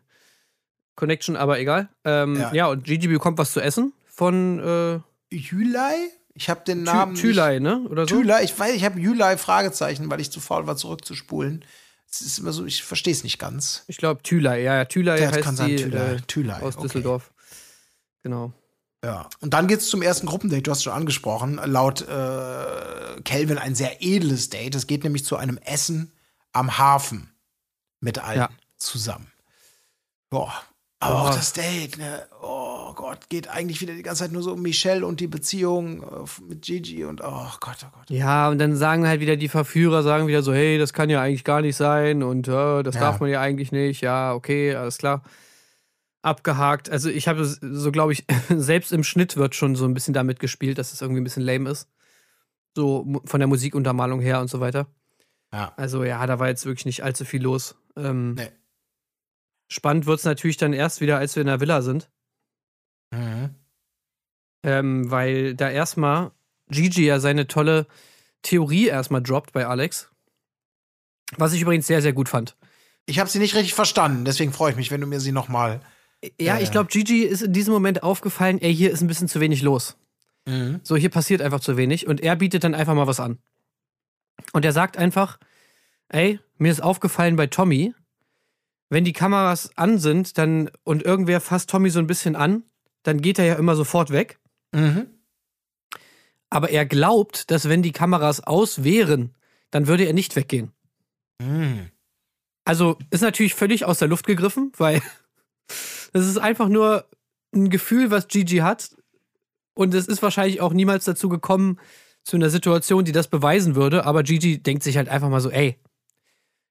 Connection, 0.96 1.36
aber 1.38 1.60
egal. 1.60 1.90
Ähm, 2.04 2.36
ja. 2.40 2.54
Ja. 2.54 2.68
und 2.68 2.84
Gigi 2.84 3.08
bekommt 3.08 3.38
was 3.38 3.54
zu 3.54 3.62
essen 3.62 3.94
von 4.06 4.60
äh, 4.60 5.00
Jülei? 5.36 5.96
Ich 6.34 6.50
habe 6.50 6.62
den 6.68 6.84
Namen. 6.84 7.16
Thülei, 7.16 7.60
ne? 7.60 7.80
Oder 7.90 8.08
so? 8.08 8.16
Thülei, 8.18 8.44
ich 8.44 8.58
weiß, 8.58 8.76
ich 8.76 8.84
habe 8.84 9.00
Jülei 9.00 9.38
Fragezeichen, 9.38 10.10
weil 10.10 10.20
ich 10.20 10.30
zu 10.32 10.40
faul 10.40 10.68
war, 10.68 10.76
zurückzuspulen. 10.76 11.64
Es 12.10 12.22
ist 12.22 12.40
immer 12.40 12.54
so, 12.54 12.66
ich 12.66 12.84
verstehe 12.84 13.14
es 13.14 13.24
nicht 13.24 13.38
ganz. 13.40 13.84
Ich 13.88 13.98
glaube 13.98 14.24
Thülei, 14.24 14.62
ja, 14.62 14.76
ja, 14.76 14.86
Thülei 14.86 15.20
Ja, 15.20 15.28
heißt 15.32 15.42
kann 15.42 15.56
sein, 15.56 15.70
die 15.70 15.76
Thülei. 15.78 16.14
Äh, 16.14 16.22
Thülei, 16.28 16.62
aus 16.62 16.76
okay. 16.76 16.84
Düsseldorf. 16.84 17.32
Genau. 18.24 18.54
Ja. 19.04 19.30
Und 19.42 19.54
dann 19.54 19.68
geht's 19.68 19.88
zum 19.90 20.02
ersten 20.02 20.26
Gruppendate, 20.26 20.62
du 20.64 20.72
hast 20.72 20.80
es 20.80 20.84
schon 20.86 20.94
angesprochen. 20.94 21.60
Laut 21.66 22.02
äh, 22.02 22.12
Kelvin 23.24 23.58
ein 23.58 23.76
sehr 23.76 24.02
edles 24.04 24.50
Date. 24.50 24.76
Es 24.76 24.88
geht 24.88 25.04
nämlich 25.04 25.26
zu 25.26 25.36
einem 25.38 25.58
Essen 25.58 26.12
am 26.54 26.78
Hafen 26.78 27.32
mit 28.00 28.20
allen 28.20 28.40
Ja. 28.40 28.50
zusammen. 28.78 29.32
Boah. 30.30 30.54
Aber 31.00 31.22
auch 31.22 31.30
das 31.36 31.54
Date, 31.54 32.00
ne? 32.00 32.28
Oh 32.42 32.92
Gott, 32.96 33.30
geht 33.30 33.48
eigentlich 33.50 33.82
wieder 33.82 33.94
die 33.94 34.02
ganze 34.02 34.24
Zeit 34.24 34.32
nur 34.32 34.42
so 34.42 34.54
um 34.54 34.64
Michelle 34.64 35.06
und 35.06 35.20
die 35.20 35.28
Beziehung 35.28 36.02
äh, 36.02 36.42
mit 36.50 36.64
Gigi 36.64 37.06
und 37.06 37.22
oh 37.24 37.52
Gott, 37.60 37.78
oh 37.86 37.90
Gott. 37.96 38.10
Ja, 38.10 38.50
und 38.50 38.58
dann 38.58 38.76
sagen 38.76 39.08
halt 39.08 39.22
wieder 39.22 39.36
die 39.36 39.48
Verführer, 39.48 40.02
sagen 40.02 40.26
wieder 40.26 40.42
so, 40.42 40.54
hey, 40.56 40.80
das 40.80 40.94
kann 40.94 41.12
ja 41.12 41.22
eigentlich 41.22 41.44
gar 41.44 41.62
nicht 41.62 41.76
sein 41.76 42.24
und 42.24 42.48
äh, 42.48 42.82
das 42.82 42.96
Ja. 42.96 43.02
darf 43.02 43.20
man 43.20 43.30
ja 43.30 43.40
eigentlich 43.42 43.72
nicht. 43.72 44.02
Ja, 44.02 44.34
okay, 44.34 44.74
alles 44.74 44.98
klar. 44.98 45.22
Abgehakt. 46.24 46.90
Also 46.90 47.10
ich 47.10 47.28
habe 47.28 47.46
so, 47.46 47.92
glaube 47.92 48.14
ich, 48.14 48.26
selbst 48.50 48.92
im 48.92 49.04
Schnitt 49.04 49.38
wird 49.38 49.54
schon 49.56 49.76
so 49.76 49.86
ein 49.86 49.94
bisschen 49.94 50.16
damit 50.16 50.40
gespielt, 50.40 50.80
dass 50.80 50.94
es 50.94 51.02
irgendwie 51.02 51.22
ein 51.22 51.24
bisschen 51.26 51.44
lame 51.44 51.70
ist. 51.70 51.88
So 52.78 53.22
von 53.26 53.40
der 53.40 53.48
Musikuntermalung 53.48 54.20
her 54.22 54.40
und 54.40 54.50
so 54.52 54.60
weiter. 54.60 54.86
Ja. 55.52 55.74
Also 55.78 56.04
ja, 56.04 56.24
da 56.28 56.38
war 56.38 56.48
jetzt 56.48 56.68
wirklich 56.68 56.86
nicht 56.86 57.04
allzu 57.04 57.26
viel 57.26 57.42
los. 57.42 57.76
Ähm, 57.96 58.36
Nee. 58.36 58.52
Spannend 59.72 60.06
wird 60.06 60.20
es 60.20 60.26
natürlich 60.26 60.58
dann 60.58 60.74
erst 60.74 61.02
wieder, 61.02 61.18
als 61.18 61.36
wir 61.36 61.42
in 61.42 61.48
der 61.48 61.60
Villa 61.60 61.82
sind. 61.82 62.08
Mhm. 63.12 63.56
Ähm, 64.64 65.10
weil 65.10 65.56
da 65.56 65.72
erstmal 65.72 66.32
Gigi 66.70 67.06
ja 67.08 67.20
seine 67.20 67.48
tolle 67.48 67.88
Theorie 68.44 68.86
erstmal 68.88 69.24
droppt 69.24 69.54
bei 69.54 69.66
Alex. 69.66 70.12
Was 71.38 71.54
ich 71.54 71.62
übrigens 71.62 71.88
sehr, 71.88 72.04
sehr 72.04 72.14
gut 72.14 72.30
fand. 72.30 72.56
Ich 73.08 73.18
habe 73.18 73.30
sie 73.30 73.40
nicht 73.40 73.56
richtig 73.56 73.74
verstanden, 73.74 74.24
deswegen 74.24 74.54
freue 74.54 74.70
ich 74.72 74.78
mich, 74.78 74.92
wenn 74.92 75.02
du 75.02 75.08
mir 75.08 75.20
sie 75.20 75.32
noch 75.32 75.48
mal. 75.48 75.82
Ja, 76.40 76.58
Äh. 76.58 76.64
ich 76.64 76.70
glaube, 76.72 76.90
Gigi 76.92 77.24
ist 77.24 77.42
in 77.42 77.54
diesem 77.54 77.74
Moment 77.74 78.04
aufgefallen, 78.04 78.60
ey, 78.62 78.76
hier 78.76 78.92
ist 78.92 79.02
ein 79.02 79.08
bisschen 79.08 79.28
zu 79.28 79.40
wenig 79.40 79.64
los. 79.64 79.98
So, 80.84 80.96
hier 80.96 81.10
passiert 81.10 81.42
einfach 81.42 81.60
zu 81.60 81.78
wenig 81.78 82.08
und 82.08 82.22
er 82.22 82.36
bietet 82.36 82.64
dann 82.64 82.74
einfach 82.74 82.96
mal 82.96 83.08
was 83.08 83.20
an. 83.20 83.40
Und 84.54 84.66
er 84.66 84.72
sagt 84.72 84.98
einfach, 84.98 85.38
ey, 86.10 86.40
mir 86.58 86.72
ist 86.72 86.82
aufgefallen 86.82 87.36
bei 87.36 87.48
Tommy, 87.48 87.94
wenn 88.90 89.04
die 89.04 89.14
Kameras 89.14 89.76
an 89.76 89.98
sind 90.00 90.38
dann 90.38 90.70
und 90.84 91.04
irgendwer 91.04 91.42
fasst 91.42 91.70
Tommy 91.70 91.90
so 91.90 92.00
ein 92.00 92.08
bisschen 92.08 92.36
an, 92.36 92.64
dann 93.04 93.22
geht 93.22 93.40
er 93.40 93.46
ja 93.46 93.56
immer 93.56 93.76
sofort 93.76 94.12
weg. 94.12 94.40
Mhm. 94.72 95.08
Aber 96.50 96.70
er 96.70 96.86
glaubt, 96.86 97.52
dass 97.52 97.68
wenn 97.68 97.84
die 97.84 97.92
Kameras 97.92 98.42
aus 98.42 98.84
wären, 98.84 99.36
dann 99.72 99.88
würde 99.88 100.06
er 100.06 100.14
nicht 100.14 100.36
weggehen. 100.36 100.72
Mhm. 101.42 101.90
Also 102.64 102.98
ist 103.12 103.22
natürlich 103.22 103.54
völlig 103.54 103.86
aus 103.86 104.00
der 104.00 104.08
Luft 104.08 104.26
gegriffen, 104.26 104.72
weil 104.78 105.02
das 106.14 106.26
ist 106.26 106.38
einfach 106.38 106.70
nur 106.70 107.06
ein 107.54 107.70
Gefühl, 107.70 108.12
was 108.12 108.28
Gigi 108.28 108.58
hat. 108.58 108.92
Und 109.78 109.94
es 109.94 110.08
ist 110.08 110.24
wahrscheinlich 110.24 110.60
auch 110.60 110.74
niemals 110.74 111.06
dazu 111.06 111.30
gekommen, 111.30 111.80
zu 112.24 112.36
einer 112.36 112.50
Situation, 112.50 113.06
die 113.06 113.12
das 113.12 113.28
beweisen 113.28 113.76
würde. 113.76 114.06
Aber 114.06 114.24
Gigi 114.24 114.62
denkt 114.62 114.84
sich 114.84 114.98
halt 114.98 115.08
einfach 115.08 115.30
mal 115.30 115.40
so, 115.40 115.52
ey, 115.52 115.78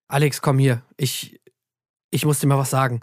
Alex, 0.09 0.43
komm 0.43 0.59
hier, 0.59 0.83
ich, 0.97 1.41
ich 2.11 2.25
muss 2.25 2.41
dir 2.41 2.49
mal 2.49 2.59
was 2.59 2.71
sagen. 2.71 3.01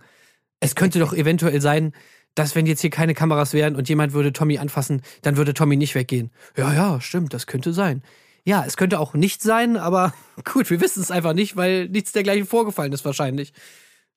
Es 0.59 0.75
könnte 0.75 0.99
doch 0.99 1.13
eventuell 1.13 1.61
sein, 1.61 1.93
dass 2.35 2.53
wenn 2.53 2.65
jetzt 2.65 2.81
hier 2.81 2.89
keine 2.89 3.13
Kameras 3.13 3.53
wären 3.53 3.75
und 3.75 3.87
jemand 3.89 4.13
würde 4.13 4.33
Tommy 4.33 4.57
anfassen, 4.57 5.01
dann 5.21 5.37
würde 5.37 5.53
Tommy 5.53 5.77
nicht 5.77 5.95
weggehen. 5.95 6.31
Ja, 6.57 6.73
ja, 6.73 7.01
stimmt, 7.01 7.33
das 7.33 7.47
könnte 7.47 7.73
sein. 7.73 8.03
Ja, 8.45 8.65
es 8.65 8.75
könnte 8.75 8.99
auch 8.99 9.13
nicht 9.13 9.41
sein, 9.41 9.77
aber 9.77 10.13
gut, 10.53 10.69
wir 10.69 10.81
wissen 10.81 11.01
es 11.01 11.11
einfach 11.11 11.33
nicht, 11.33 11.55
weil 11.55 11.87
nichts 11.87 12.11
dergleichen 12.11 12.45
vorgefallen 12.45 12.91
ist 12.91 13.05
wahrscheinlich. 13.05 13.53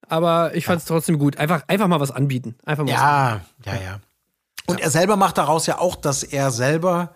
Aber 0.08 0.54
ich 0.54 0.66
fand 0.66 0.80
es 0.80 0.86
trotzdem 0.86 1.18
gut. 1.18 1.36
Einfach, 1.36 1.62
einfach 1.68 1.88
mal 1.88 2.00
was 2.00 2.10
anbieten. 2.10 2.56
Einfach 2.64 2.84
mal 2.84 2.92
was 2.92 3.00
anbieten. 3.00 3.54
Ja, 3.66 3.74
ja, 3.74 3.82
ja. 3.82 4.00
Und 4.66 4.80
er 4.80 4.90
selber 4.90 5.16
macht 5.16 5.38
daraus 5.38 5.66
ja 5.66 5.78
auch, 5.78 5.96
dass 5.96 6.22
er 6.22 6.50
selber 6.50 7.14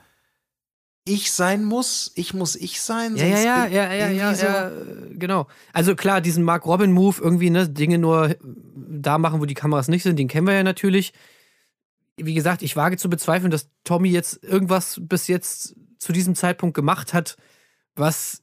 ich 1.04 1.32
sein 1.32 1.64
muss. 1.64 2.12
Ich 2.14 2.34
muss 2.34 2.56
ich 2.56 2.80
sein. 2.80 3.16
Ja, 3.16 3.26
ja, 3.26 3.66
ja, 3.66 3.92
ja, 3.92 4.08
ja, 4.08 4.34
so. 4.34 4.46
ja, 4.46 4.68
äh, 4.68 5.14
genau. 5.14 5.46
Also 5.72 5.96
klar, 5.96 6.20
diesen 6.20 6.44
Mark 6.44 6.66
Robin 6.66 6.92
Move 6.92 7.16
irgendwie, 7.20 7.50
ne, 7.50 7.68
Dinge 7.68 7.98
nur 7.98 8.36
da 8.42 9.18
machen, 9.18 9.40
wo 9.40 9.46
die 9.46 9.54
Kameras 9.54 9.88
nicht 9.88 10.02
sind, 10.02 10.18
den 10.18 10.28
kennen 10.28 10.46
wir 10.46 10.54
ja 10.54 10.62
natürlich. 10.62 11.12
Wie 12.16 12.34
gesagt, 12.34 12.62
ich 12.62 12.76
wage 12.76 12.98
zu 12.98 13.08
bezweifeln, 13.08 13.50
dass 13.50 13.70
Tommy 13.82 14.10
jetzt 14.10 14.44
irgendwas 14.44 15.00
bis 15.02 15.26
jetzt 15.26 15.74
zu 15.98 16.12
diesem 16.12 16.34
Zeitpunkt 16.34 16.74
gemacht 16.74 17.14
hat, 17.14 17.36
was 17.96 18.42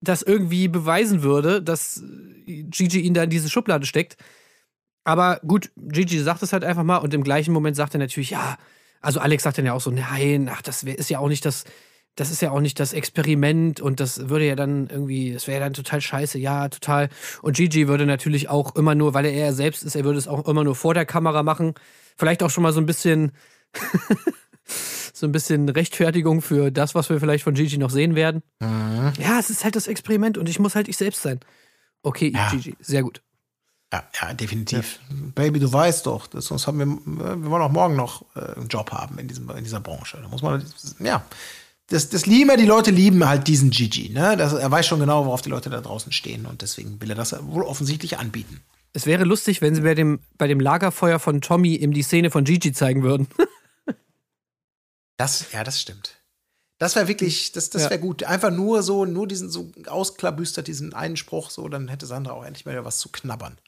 das 0.00 0.22
irgendwie 0.22 0.66
beweisen 0.68 1.22
würde, 1.22 1.62
dass 1.62 2.02
Gigi 2.46 3.00
ihn 3.00 3.14
da 3.14 3.22
in 3.22 3.30
diese 3.30 3.48
Schublade 3.48 3.86
steckt. 3.86 4.16
Aber 5.04 5.40
gut, 5.46 5.70
Gigi 5.76 6.18
sagt 6.18 6.42
es 6.42 6.52
halt 6.52 6.64
einfach 6.64 6.84
mal 6.84 6.98
und 6.98 7.14
im 7.14 7.24
gleichen 7.24 7.52
Moment 7.52 7.76
sagt 7.76 7.94
er 7.94 7.98
natürlich, 7.98 8.30
ja, 8.30 8.58
also 9.00 9.20
Alex 9.20 9.42
sagt 9.42 9.58
dann 9.58 9.66
ja 9.66 9.72
auch 9.72 9.80
so, 9.80 9.90
nein, 9.90 10.50
ach, 10.52 10.62
das 10.62 10.82
ist 10.82 11.10
ja 11.10 11.18
auch 11.18 11.28
nicht 11.28 11.44
das, 11.44 11.64
das 12.16 12.30
ist 12.30 12.42
ja 12.42 12.50
auch 12.50 12.60
nicht 12.60 12.78
das 12.78 12.92
Experiment 12.92 13.80
und 13.80 13.98
das 14.00 14.28
würde 14.28 14.46
ja 14.46 14.56
dann 14.56 14.88
irgendwie, 14.88 15.32
das 15.32 15.46
wäre 15.46 15.58
ja 15.58 15.64
dann 15.64 15.72
total 15.72 16.00
scheiße, 16.00 16.38
ja, 16.38 16.68
total. 16.68 17.08
Und 17.40 17.56
Gigi 17.56 17.88
würde 17.88 18.04
natürlich 18.04 18.48
auch 18.48 18.76
immer 18.76 18.94
nur, 18.94 19.14
weil 19.14 19.24
er 19.24 19.32
er 19.32 19.54
selbst 19.54 19.82
ist, 19.82 19.94
er 19.94 20.04
würde 20.04 20.18
es 20.18 20.28
auch 20.28 20.46
immer 20.46 20.64
nur 20.64 20.74
vor 20.76 20.92
der 20.92 21.06
Kamera 21.06 21.42
machen. 21.42 21.74
Vielleicht 22.16 22.42
auch 22.42 22.50
schon 22.50 22.62
mal 22.62 22.72
so 22.72 22.80
ein 22.80 22.86
bisschen, 22.86 23.32
so 25.14 25.26
ein 25.26 25.32
bisschen 25.32 25.68
Rechtfertigung 25.68 26.42
für 26.42 26.70
das, 26.70 26.94
was 26.94 27.08
wir 27.08 27.20
vielleicht 27.20 27.44
von 27.44 27.54
Gigi 27.54 27.78
noch 27.78 27.90
sehen 27.90 28.14
werden. 28.14 28.42
Mhm. 28.60 29.12
Ja, 29.18 29.38
es 29.38 29.48
ist 29.48 29.64
halt 29.64 29.76
das 29.76 29.86
Experiment 29.86 30.36
und 30.36 30.48
ich 30.48 30.58
muss 30.58 30.74
halt 30.74 30.88
ich 30.88 30.98
selbst 30.98 31.22
sein. 31.22 31.40
Okay, 32.02 32.32
Ja. 32.34 32.50
Gigi, 32.50 32.76
sehr 32.80 33.02
gut. 33.02 33.22
Ja, 33.92 34.04
ja, 34.22 34.34
definitiv. 34.34 35.00
Baby, 35.34 35.58
du 35.58 35.72
weißt 35.72 36.06
doch, 36.06 36.28
das, 36.28 36.44
sonst 36.46 36.66
haben 36.68 36.78
wir, 36.78 36.86
wir 36.86 37.50
wollen 37.50 37.62
auch 37.62 37.72
morgen 37.72 37.96
noch 37.96 38.24
äh, 38.36 38.54
einen 38.56 38.68
Job 38.68 38.92
haben 38.92 39.18
in, 39.18 39.26
diesem, 39.26 39.50
in 39.50 39.64
dieser 39.64 39.80
Branche. 39.80 40.18
Da 40.22 40.28
muss 40.28 40.42
man, 40.42 40.64
ja. 41.00 41.24
Das, 41.88 42.08
das 42.08 42.24
lieben 42.26 42.50
ja, 42.50 42.56
die 42.56 42.66
Leute 42.66 42.92
lieben 42.92 43.26
halt 43.26 43.48
diesen 43.48 43.70
Gigi. 43.70 44.10
Ne? 44.10 44.36
Das, 44.36 44.52
er 44.52 44.70
weiß 44.70 44.86
schon 44.86 45.00
genau, 45.00 45.26
worauf 45.26 45.42
die 45.42 45.48
Leute 45.50 45.70
da 45.70 45.80
draußen 45.80 46.12
stehen 46.12 46.46
und 46.46 46.62
deswegen 46.62 47.00
will 47.00 47.10
er 47.10 47.16
das 47.16 47.34
wohl 47.46 47.64
offensichtlich 47.64 48.18
anbieten. 48.18 48.60
Es 48.92 49.06
wäre 49.06 49.24
lustig, 49.24 49.60
wenn 49.60 49.74
sie 49.74 49.80
bei 49.80 49.96
dem, 49.96 50.20
bei 50.38 50.46
dem 50.46 50.60
Lagerfeuer 50.60 51.18
von 51.18 51.40
Tommy 51.40 51.74
ihm 51.74 51.92
die 51.92 52.02
Szene 52.02 52.30
von 52.30 52.44
Gigi 52.44 52.72
zeigen 52.72 53.02
würden. 53.02 53.26
Das, 55.16 55.52
ja, 55.52 55.64
das 55.64 55.78
stimmt. 55.78 56.16
Das 56.78 56.96
wäre 56.96 57.06
wirklich, 57.06 57.52
das, 57.52 57.68
das 57.68 57.82
Ja. 57.82 57.90
wäre 57.90 58.00
gut. 58.00 58.24
Einfach 58.24 58.50
nur 58.50 58.82
so, 58.82 59.04
nur 59.04 59.28
diesen 59.28 59.50
so 59.50 59.70
ausklabüstert, 59.86 60.66
diesen 60.66 60.94
einen 60.94 61.18
Spruch, 61.18 61.50
so, 61.50 61.68
dann 61.68 61.88
hätte 61.88 62.06
Sandra 62.06 62.32
auch 62.32 62.42
endlich 62.42 62.64
mal 62.64 62.72
wieder 62.72 62.86
was 62.86 62.96
zu 62.96 63.10
knabbern. 63.10 63.58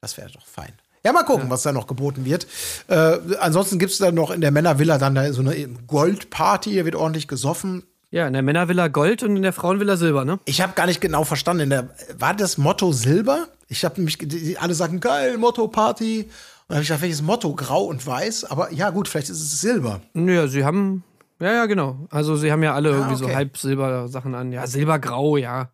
Das 0.00 0.16
wäre 0.16 0.30
doch 0.30 0.46
fein. 0.46 0.72
Ja, 1.04 1.12
mal 1.12 1.24
gucken, 1.24 1.48
was 1.48 1.62
da 1.62 1.72
noch 1.72 1.86
geboten 1.86 2.24
wird. 2.24 2.46
Äh, 2.88 3.18
ansonsten 3.40 3.78
gibt 3.78 3.92
es 3.92 3.98
da 3.98 4.10
noch 4.10 4.30
in 4.30 4.40
der 4.40 4.50
Männervilla 4.50 4.98
dann 4.98 5.14
da 5.14 5.32
so 5.32 5.40
eine 5.42 5.68
Goldparty, 5.86 6.70
hier 6.70 6.84
wird 6.84 6.96
ordentlich 6.96 7.28
gesoffen. 7.28 7.84
ja, 8.10 8.26
in 8.26 8.32
der 8.32 8.42
Männervilla 8.42 8.88
Gold 8.88 9.22
und 9.22 9.36
in 9.36 9.42
der 9.42 9.52
Frauenvilla 9.52 9.96
Silber, 9.96 10.24
ne? 10.24 10.38
Ich 10.44 10.60
habe 10.60 10.72
gar 10.74 10.86
nicht 10.86 11.00
genau 11.00 11.24
verstanden. 11.24 11.64
In 11.64 11.70
der, 11.70 11.90
war 12.18 12.34
das 12.34 12.58
Motto 12.58 12.92
Silber? 12.92 13.46
Ich 13.68 13.84
habe 13.84 13.96
nämlich, 13.96 14.18
alle 14.60 14.74
sagen, 14.74 15.00
geil, 15.00 15.38
Motto 15.38 15.68
Party. 15.68 16.22
Und 16.22 16.30
dann 16.68 16.76
habe 16.76 16.82
ich 16.82 16.88
gedacht, 16.88 17.02
welches 17.02 17.22
Motto? 17.22 17.54
Grau 17.54 17.84
und 17.84 18.06
weiß. 18.06 18.44
Aber 18.46 18.72
ja, 18.72 18.90
gut, 18.90 19.08
vielleicht 19.08 19.30
ist 19.30 19.40
es 19.40 19.60
Silber. 19.60 20.00
Ja, 20.14 20.48
sie 20.48 20.64
haben. 20.64 21.04
Ja, 21.40 21.52
ja, 21.52 21.66
genau. 21.66 22.06
Also 22.10 22.36
sie 22.36 22.50
haben 22.50 22.62
ja 22.62 22.74
alle 22.74 22.90
irgendwie 22.90 23.16
so 23.16 23.26
okay. 23.26 23.36
halb 23.36 23.56
Silber-Sachen 23.56 24.34
an. 24.34 24.52
Ja, 24.52 24.66
Silbergrau, 24.66 25.36
ja. 25.36 25.70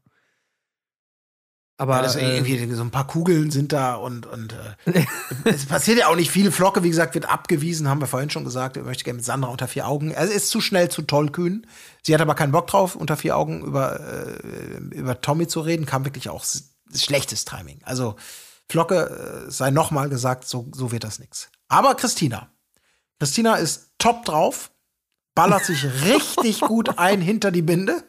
Aber 1.76 1.96
Ja, 1.96 2.02
das 2.02 2.14
äh, 2.14 2.36
irgendwie 2.36 2.72
so 2.72 2.82
ein 2.82 2.92
paar 2.92 3.06
Kugeln 3.06 3.50
sind 3.50 3.72
da 3.72 3.96
und, 3.96 4.26
und 4.26 4.54
äh, 4.86 5.04
es 5.44 5.66
passiert 5.66 5.98
ja 5.98 6.06
auch 6.06 6.14
nicht 6.14 6.30
viel. 6.30 6.52
Flocke, 6.52 6.84
wie 6.84 6.90
gesagt, 6.90 7.14
wird 7.14 7.28
abgewiesen, 7.28 7.88
haben 7.88 8.00
wir 8.00 8.06
vorhin 8.06 8.30
schon 8.30 8.44
gesagt. 8.44 8.76
Er 8.76 8.84
möchte 8.84 9.02
gerne 9.02 9.16
mit 9.16 9.24
Sandra 9.24 9.50
unter 9.50 9.66
vier 9.66 9.88
Augen. 9.88 10.12
Er 10.12 10.24
ist 10.24 10.50
zu 10.50 10.60
schnell, 10.60 10.88
zu 10.88 11.02
tollkühn. 11.02 11.66
Sie 12.02 12.14
hat 12.14 12.20
aber 12.20 12.36
keinen 12.36 12.52
Bock 12.52 12.68
drauf, 12.68 12.94
unter 12.94 13.16
vier 13.16 13.36
Augen 13.36 13.62
über, 13.64 13.98
äh, 13.98 14.78
über 14.94 15.20
Tommy 15.20 15.48
zu 15.48 15.60
reden. 15.60 15.84
Kam 15.84 16.04
wirklich 16.04 16.28
auch 16.28 16.44
schlechtes 16.94 17.44
Timing. 17.44 17.80
Also 17.82 18.14
Flocke, 18.70 19.46
äh, 19.48 19.50
sei 19.50 19.70
noch 19.70 19.90
mal 19.90 20.08
gesagt, 20.08 20.46
so, 20.46 20.70
so 20.72 20.92
wird 20.92 21.02
das 21.02 21.18
nix. 21.18 21.50
Aber 21.66 21.96
Christina. 21.96 22.50
Christina 23.18 23.56
ist 23.56 23.90
top 23.98 24.24
drauf, 24.24 24.70
ballert 25.34 25.64
sich 25.64 25.84
richtig 26.04 26.60
gut 26.60 26.98
ein 26.98 27.20
hinter 27.20 27.50
die 27.50 27.62
Binde 27.62 28.04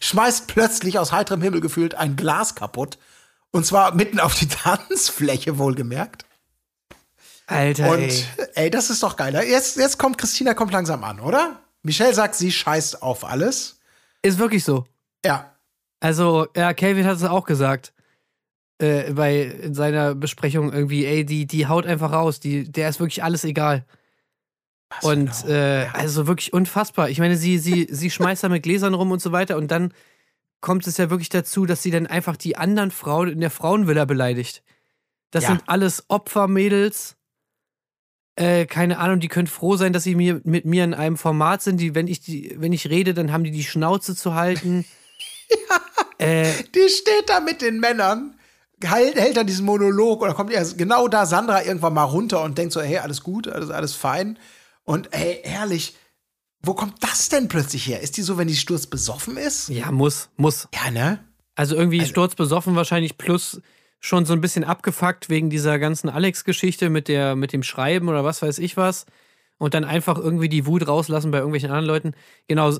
schmeißt 0.00 0.46
plötzlich 0.46 0.98
aus 0.98 1.12
heiterem 1.12 1.42
Himmel 1.42 1.60
gefühlt 1.60 1.94
ein 1.94 2.16
Glas 2.16 2.54
kaputt. 2.54 2.98
Und 3.50 3.64
zwar 3.64 3.94
mitten 3.94 4.20
auf 4.20 4.34
die 4.34 4.48
Tanzfläche, 4.48 5.58
wohlgemerkt. 5.58 6.24
Alter, 7.46 7.90
Und 7.92 8.00
ey. 8.00 8.24
ey. 8.54 8.70
das 8.70 8.90
ist 8.90 9.02
doch 9.02 9.16
geil. 9.16 9.34
Jetzt, 9.48 9.78
jetzt 9.78 9.98
kommt 9.98 10.18
Christina 10.18 10.52
kommt 10.54 10.72
langsam 10.72 11.02
an, 11.02 11.18
oder? 11.18 11.60
Michelle 11.82 12.12
sagt, 12.12 12.34
sie 12.34 12.52
scheißt 12.52 13.02
auf 13.02 13.24
alles. 13.24 13.80
Ist 14.22 14.38
wirklich 14.38 14.64
so. 14.64 14.84
Ja. 15.24 15.54
Also, 16.00 16.46
ja, 16.54 16.74
Calvin 16.74 17.06
hat 17.06 17.16
es 17.16 17.24
auch 17.24 17.44
gesagt. 17.44 17.94
Äh, 18.78 19.12
bei 19.12 19.42
in 19.42 19.74
seiner 19.74 20.14
Besprechung 20.14 20.72
irgendwie, 20.72 21.06
ey, 21.06 21.24
die, 21.24 21.46
die 21.46 21.66
haut 21.66 21.86
einfach 21.86 22.12
raus. 22.12 22.38
Die, 22.38 22.70
der 22.70 22.90
ist 22.90 23.00
wirklich 23.00 23.24
alles 23.24 23.44
egal. 23.44 23.84
Was 24.90 25.04
Und 25.04 25.26
genau? 25.42 25.48
äh, 25.48 25.84
Ja. 25.84 25.92
also 25.94 26.26
wirklich 26.26 26.52
unfassbar. 26.52 27.10
Ich 27.10 27.18
meine, 27.18 27.36
sie, 27.36 27.58
sie, 27.58 27.86
sie 27.90 28.10
schmeißt 28.10 28.44
da 28.44 28.48
mit 28.48 28.62
Gläsern 28.62 28.94
rum 28.94 29.10
und 29.10 29.20
so 29.22 29.32
weiter 29.32 29.56
und 29.56 29.70
dann 29.70 29.92
kommt 30.60 30.86
es 30.86 30.96
ja 30.96 31.08
wirklich 31.10 31.28
dazu, 31.28 31.66
dass 31.66 31.82
sie 31.82 31.90
dann 31.90 32.06
einfach 32.06 32.36
die 32.36 32.56
anderen 32.56 32.90
Frauen 32.90 33.28
in 33.28 33.40
der 33.40 33.50
Frauenvilla 33.50 34.04
beleidigt. 34.06 34.62
Das 35.30 35.44
Ja. 35.44 35.50
sind 35.50 35.62
alles 35.66 36.04
Opfermädels. 36.08 37.16
Äh, 38.36 38.66
keine 38.66 38.98
Ahnung, 38.98 39.20
die 39.20 39.28
können 39.28 39.46
froh 39.48 39.76
sein, 39.76 39.92
dass 39.92 40.04
sie 40.04 40.14
mir, 40.14 40.40
mit 40.44 40.64
mir 40.64 40.84
in 40.84 40.94
einem 40.94 41.16
Format 41.16 41.60
sind. 41.62 41.78
Die, 41.80 41.94
wenn 41.94 42.06
ich 42.06 42.20
die, 42.20 42.54
wenn 42.58 42.72
ich 42.72 42.88
rede, 42.88 43.12
dann 43.14 43.32
haben 43.32 43.44
die 43.44 43.50
die 43.50 43.64
Schnauze 43.64 44.14
zu 44.16 44.34
halten. 44.34 44.84
äh, 46.18 46.52
Die 46.74 46.88
steht 46.88 47.28
da 47.28 47.40
mit 47.40 47.62
den 47.62 47.80
Männern, 47.80 48.34
hält, 48.82 49.16
hält 49.16 49.36
da 49.36 49.44
diesen 49.44 49.64
Monolog 49.66 50.20
dann 50.22 50.34
kommt 50.34 50.52
ja 50.52 50.62
genau 50.76 51.08
da 51.08 51.26
Sandra 51.26 51.64
irgendwann 51.64 51.94
mal 51.94 52.04
runter 52.04 52.42
und 52.42 52.58
denkt 52.58 52.72
so, 52.72 52.80
hey, 52.80 52.98
alles 52.98 53.22
gut, 53.22 53.48
alles, 53.48 53.70
alles 53.70 53.94
fein. 53.94 54.38
Und 54.88 55.12
ey, 55.12 55.40
ehrlich, 55.44 55.94
wo 56.62 56.72
kommt 56.72 57.02
das 57.04 57.28
denn 57.28 57.48
plötzlich 57.48 57.86
her? 57.86 58.00
Ist 58.00 58.16
die 58.16 58.22
so, 58.22 58.38
wenn 58.38 58.48
die 58.48 58.56
Sturz 58.56 58.86
besoffen 58.86 59.36
ist? 59.36 59.68
ja, 59.68 59.92
muss, 59.92 60.30
muss. 60.38 60.66
Ja, 60.74 60.90
ne? 60.90 61.22
Also 61.54 61.76
irgendwie 61.76 62.06
sturzbesoffen 62.06 62.74
wahrscheinlich 62.74 63.18
plus 63.18 63.60
schon 64.00 64.24
so 64.24 64.32
ein 64.32 64.40
bisschen 64.40 64.64
abgefuckt 64.64 65.28
wegen 65.28 65.50
dieser 65.50 65.78
ganzen 65.78 66.08
Alex-Geschichte 66.08 66.88
mit, 66.88 67.08
der- 67.08 67.36
mit 67.36 67.52
dem 67.52 67.62
Schreiben 67.62 68.08
oder 68.08 68.24
was 68.24 68.40
weiß 68.40 68.58
ich 68.60 68.78
was. 68.78 69.04
Und 69.58 69.74
dann 69.74 69.84
einfach 69.84 70.16
irgendwie 70.16 70.48
die 70.48 70.64
Wut 70.64 70.88
rauslassen 70.88 71.32
bei 71.32 71.38
irgendwelchen 71.38 71.68
anderen 71.70 71.86
Leuten. 71.86 72.12
Genau, 72.46 72.70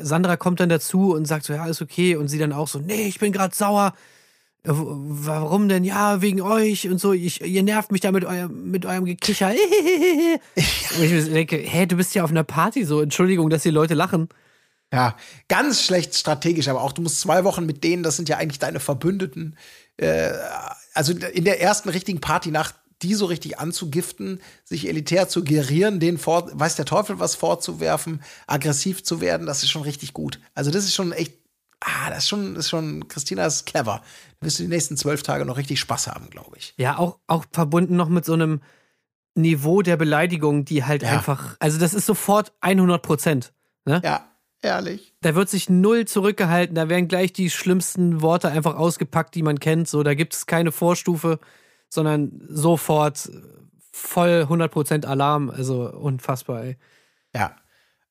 Sandra 0.00 0.36
kommt 0.36 0.58
dann 0.58 0.68
dazu 0.70 1.14
und 1.14 1.26
sagt 1.26 1.44
so, 1.44 1.52
ja, 1.52 1.66
ist 1.66 1.80
okay. 1.82 2.16
Und 2.16 2.26
sie 2.26 2.38
dann 2.38 2.52
auch 2.52 2.66
so, 2.66 2.80
nee, 2.80 3.06
ich 3.06 3.20
bin 3.20 3.30
gerade 3.32 3.54
sauer. 3.54 3.94
Warum 4.64 5.68
denn? 5.68 5.82
Ja, 5.82 6.22
wegen 6.22 6.40
euch 6.40 6.88
und 6.88 6.98
so. 6.98 7.12
Ich, 7.12 7.40
ihr 7.40 7.62
nervt 7.64 7.90
mich 7.90 8.00
da 8.00 8.12
mit, 8.12 8.24
eurem- 8.24 8.70
mit 8.70 8.86
eurem 8.86 9.04
Gekicher. 9.04 9.50
und 10.98 11.02
ich 11.02 11.32
denke, 11.32 11.56
hä, 11.56 11.86
du 11.86 11.96
bist 11.96 12.14
ja 12.14 12.22
auf 12.22 12.30
einer 12.30 12.44
Party 12.44 12.84
so. 12.84 13.00
Entschuldigung, 13.00 13.50
dass 13.50 13.62
die 13.64 13.70
Leute 13.70 13.94
lachen. 13.94 14.28
Ja, 14.92 15.16
ganz 15.48 15.82
schlecht 15.82 16.14
strategisch, 16.14 16.68
aber 16.68 16.82
auch 16.82 16.92
du 16.92 17.02
musst 17.02 17.20
zwei 17.20 17.44
Wochen 17.44 17.64
mit 17.64 17.82
denen, 17.82 18.02
das 18.02 18.16
sind 18.16 18.28
ja 18.28 18.36
eigentlich 18.36 18.58
deine 18.58 18.78
Verbündeten. 18.78 19.56
Äh, 19.96 20.32
also 20.92 21.12
in 21.12 21.44
der 21.44 21.60
ersten 21.62 21.88
richtigen 21.88 22.20
Partynacht, 22.20 22.74
die 23.00 23.14
so 23.14 23.24
richtig 23.24 23.58
anzugiften, 23.58 24.40
sich 24.64 24.86
elitär 24.86 25.28
zu 25.28 25.44
gerieren, 25.44 25.98
denen 25.98 26.18
vor, 26.18 26.50
weiß 26.52 26.76
der 26.76 26.84
Teufel 26.84 27.18
was 27.18 27.34
vorzuwerfen, 27.34 28.22
aggressiv 28.46 29.02
zu 29.02 29.20
werden, 29.20 29.46
das 29.46 29.62
ist 29.62 29.70
schon 29.70 29.82
richtig 29.82 30.12
gut. 30.12 30.38
Also 30.54 30.70
das 30.70 30.84
ist 30.84 30.94
schon 30.94 31.10
echt, 31.12 31.32
ah, 31.84 32.08
das 32.10 32.18
ist 32.24 32.28
schon, 32.28 32.54
das 32.54 32.64
ist 32.66 32.70
schon, 32.70 33.08
Christina 33.08 33.46
ist 33.46 33.66
clever. 33.66 34.02
Da 34.40 34.46
wirst 34.46 34.58
du 34.58 34.62
die 34.64 34.68
nächsten 34.68 34.96
zwölf 34.96 35.22
Tage 35.22 35.44
noch 35.44 35.56
richtig 35.56 35.80
Spaß 35.80 36.08
haben, 36.08 36.30
glaube 36.30 36.56
ich. 36.56 36.74
Ja, 36.76 36.98
auch, 36.98 37.18
auch 37.26 37.44
verbunden 37.52 37.96
noch 37.96 38.08
mit 38.08 38.24
so 38.24 38.32
einem 38.34 38.60
Niveau 39.34 39.82
der 39.82 39.96
Beleidigung, 39.96 40.64
die 40.64 40.84
halt 40.84 41.02
Ja. 41.02 41.10
einfach, 41.10 41.56
also 41.58 41.78
das 41.78 41.94
ist 41.94 42.06
sofort 42.06 42.52
100 42.60 43.00
Prozent. 43.02 43.52
Ne? 43.84 44.00
Ja, 44.04 44.26
ehrlich. 44.60 45.14
Da 45.22 45.34
wird 45.34 45.48
sich 45.48 45.70
null 45.70 46.04
zurückgehalten, 46.06 46.74
da 46.74 46.88
werden 46.88 47.08
gleich 47.08 47.32
die 47.32 47.48
schlimmsten 47.50 48.20
Worte 48.20 48.48
einfach 48.48 48.76
ausgepackt, 48.76 49.34
die 49.34 49.42
man 49.42 49.58
kennt. 49.58 49.88
So, 49.88 50.02
da 50.02 50.14
gibt 50.14 50.34
es 50.34 50.46
keine 50.46 50.70
Vorstufe, 50.70 51.38
sondern 51.88 52.42
sofort 52.48 53.30
voll 53.90 54.42
100 54.42 54.70
Prozent 54.70 55.06
Alarm. 55.06 55.50
Also 55.50 55.90
unfassbar, 55.90 56.64
ey. 56.64 56.76
Ja. 57.34 57.56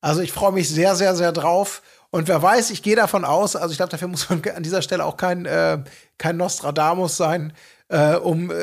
Also 0.02 0.22
ich 0.22 0.32
freue 0.32 0.52
mich 0.52 0.68
sehr, 0.70 0.96
sehr, 0.96 1.16
sehr 1.16 1.32
drauf. 1.32 1.84
Und 2.12 2.28
wer 2.28 2.42
weiß, 2.42 2.70
ich 2.72 2.84
gehe 2.84 2.96
davon 2.96 3.26
aus, 3.26 3.56
also 3.56 3.72
ich 3.72 3.78
glaube, 3.78 3.92
dafür 3.92 4.08
muss 4.08 4.30
man 4.30 4.44
an 4.56 4.64
dieser 4.64 4.82
Stelle 4.82 5.06
auch 5.06 5.18
kein, 5.18 5.46
äh, 5.46 5.84
kein 6.18 6.38
Nostradamus 6.38 7.18
sein, 7.18 7.54
äh, 7.88 8.16
um 8.16 8.52
äh, 8.52 8.56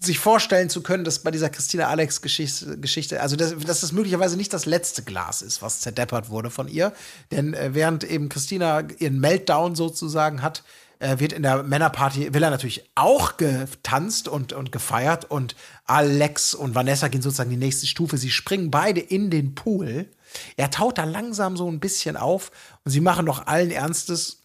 sich 0.00 0.18
vorstellen 0.18 0.70
zu 0.70 0.82
können, 0.82 1.04
dass 1.04 1.20
bei 1.20 1.30
dieser 1.30 1.50
Christina 1.50 1.88
Alex 1.88 2.22
Geschichte, 2.22 2.78
Geschichte 2.78 3.20
also 3.20 3.34
dass, 3.34 3.56
dass 3.58 3.80
das 3.80 3.92
möglicherweise 3.92 4.36
nicht 4.36 4.52
das 4.52 4.66
letzte 4.66 5.02
Glas 5.02 5.42
ist, 5.42 5.60
was 5.60 5.80
zerdeppert 5.80 6.30
wurde 6.30 6.50
von 6.50 6.68
ihr. 6.68 6.92
Denn 7.32 7.54
äh, 7.54 7.70
während 7.74 8.04
eben 8.04 8.28
Christina 8.28 8.82
ihren 8.98 9.18
Meltdown 9.18 9.74
sozusagen 9.74 10.42
hat, 10.42 10.62
äh, 11.00 11.18
wird 11.18 11.32
in 11.32 11.42
der 11.42 11.62
Männerparty, 11.62 12.34
will 12.34 12.42
er 12.42 12.50
natürlich 12.50 12.90
auch 12.94 13.36
getanzt 13.36 14.28
und, 14.28 14.52
und 14.52 14.70
gefeiert 14.70 15.30
und 15.30 15.56
Alex 15.84 16.54
und 16.54 16.74
Vanessa 16.74 17.08
gehen 17.08 17.22
sozusagen 17.22 17.50
die 17.50 17.56
nächste 17.56 17.86
Stufe. 17.86 18.18
Sie 18.18 18.30
springen 18.30 18.70
beide 18.70 19.00
in 19.00 19.30
den 19.30 19.54
Pool. 19.54 20.08
Er 20.56 20.70
taut 20.70 20.98
da 20.98 21.04
langsam 21.04 21.56
so 21.56 21.70
ein 21.70 21.80
bisschen 21.80 22.16
auf 22.16 22.50
und 22.84 22.90
sie 22.90 23.00
machen 23.00 23.24
noch 23.24 23.46
allen 23.46 23.70
Ernstes 23.70 24.42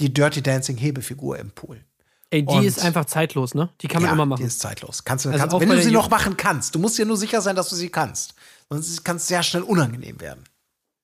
die 0.00 0.12
Dirty 0.12 0.42
Dancing 0.42 0.76
Hebefigur 0.76 1.38
im 1.38 1.50
Pool. 1.50 1.82
Ey, 2.30 2.42
die 2.44 2.52
Und- 2.54 2.64
ist 2.64 2.80
einfach 2.80 3.04
zeitlos, 3.04 3.54
ne? 3.54 3.70
Die 3.80 3.88
kann 3.88 4.02
man 4.02 4.12
immer 4.12 4.24
Die 4.24 4.28
machen. 4.30 4.44
ist 4.46 4.58
zeitlos. 4.60 5.04
Kannst 5.04 5.24
du, 5.24 5.30
Also 5.30 5.46
kannst, 5.46 5.60
wenn 5.60 5.68
du 5.68 5.82
sie 5.82 5.92
noch 5.92 6.10
machen 6.10 6.36
kannst. 6.36 6.74
Du 6.74 6.78
musst 6.78 6.98
dir 6.98 7.06
nur 7.06 7.16
sicher 7.16 7.40
sein, 7.40 7.54
dass 7.56 7.68
du 7.68 7.76
sie 7.76 7.88
kannst. 7.88 8.34
Sonst 8.68 9.04
kann 9.04 9.16
es 9.16 9.28
sehr 9.28 9.42
schnell 9.44 9.62
unangenehm 9.62 10.20
werden. 10.20 10.44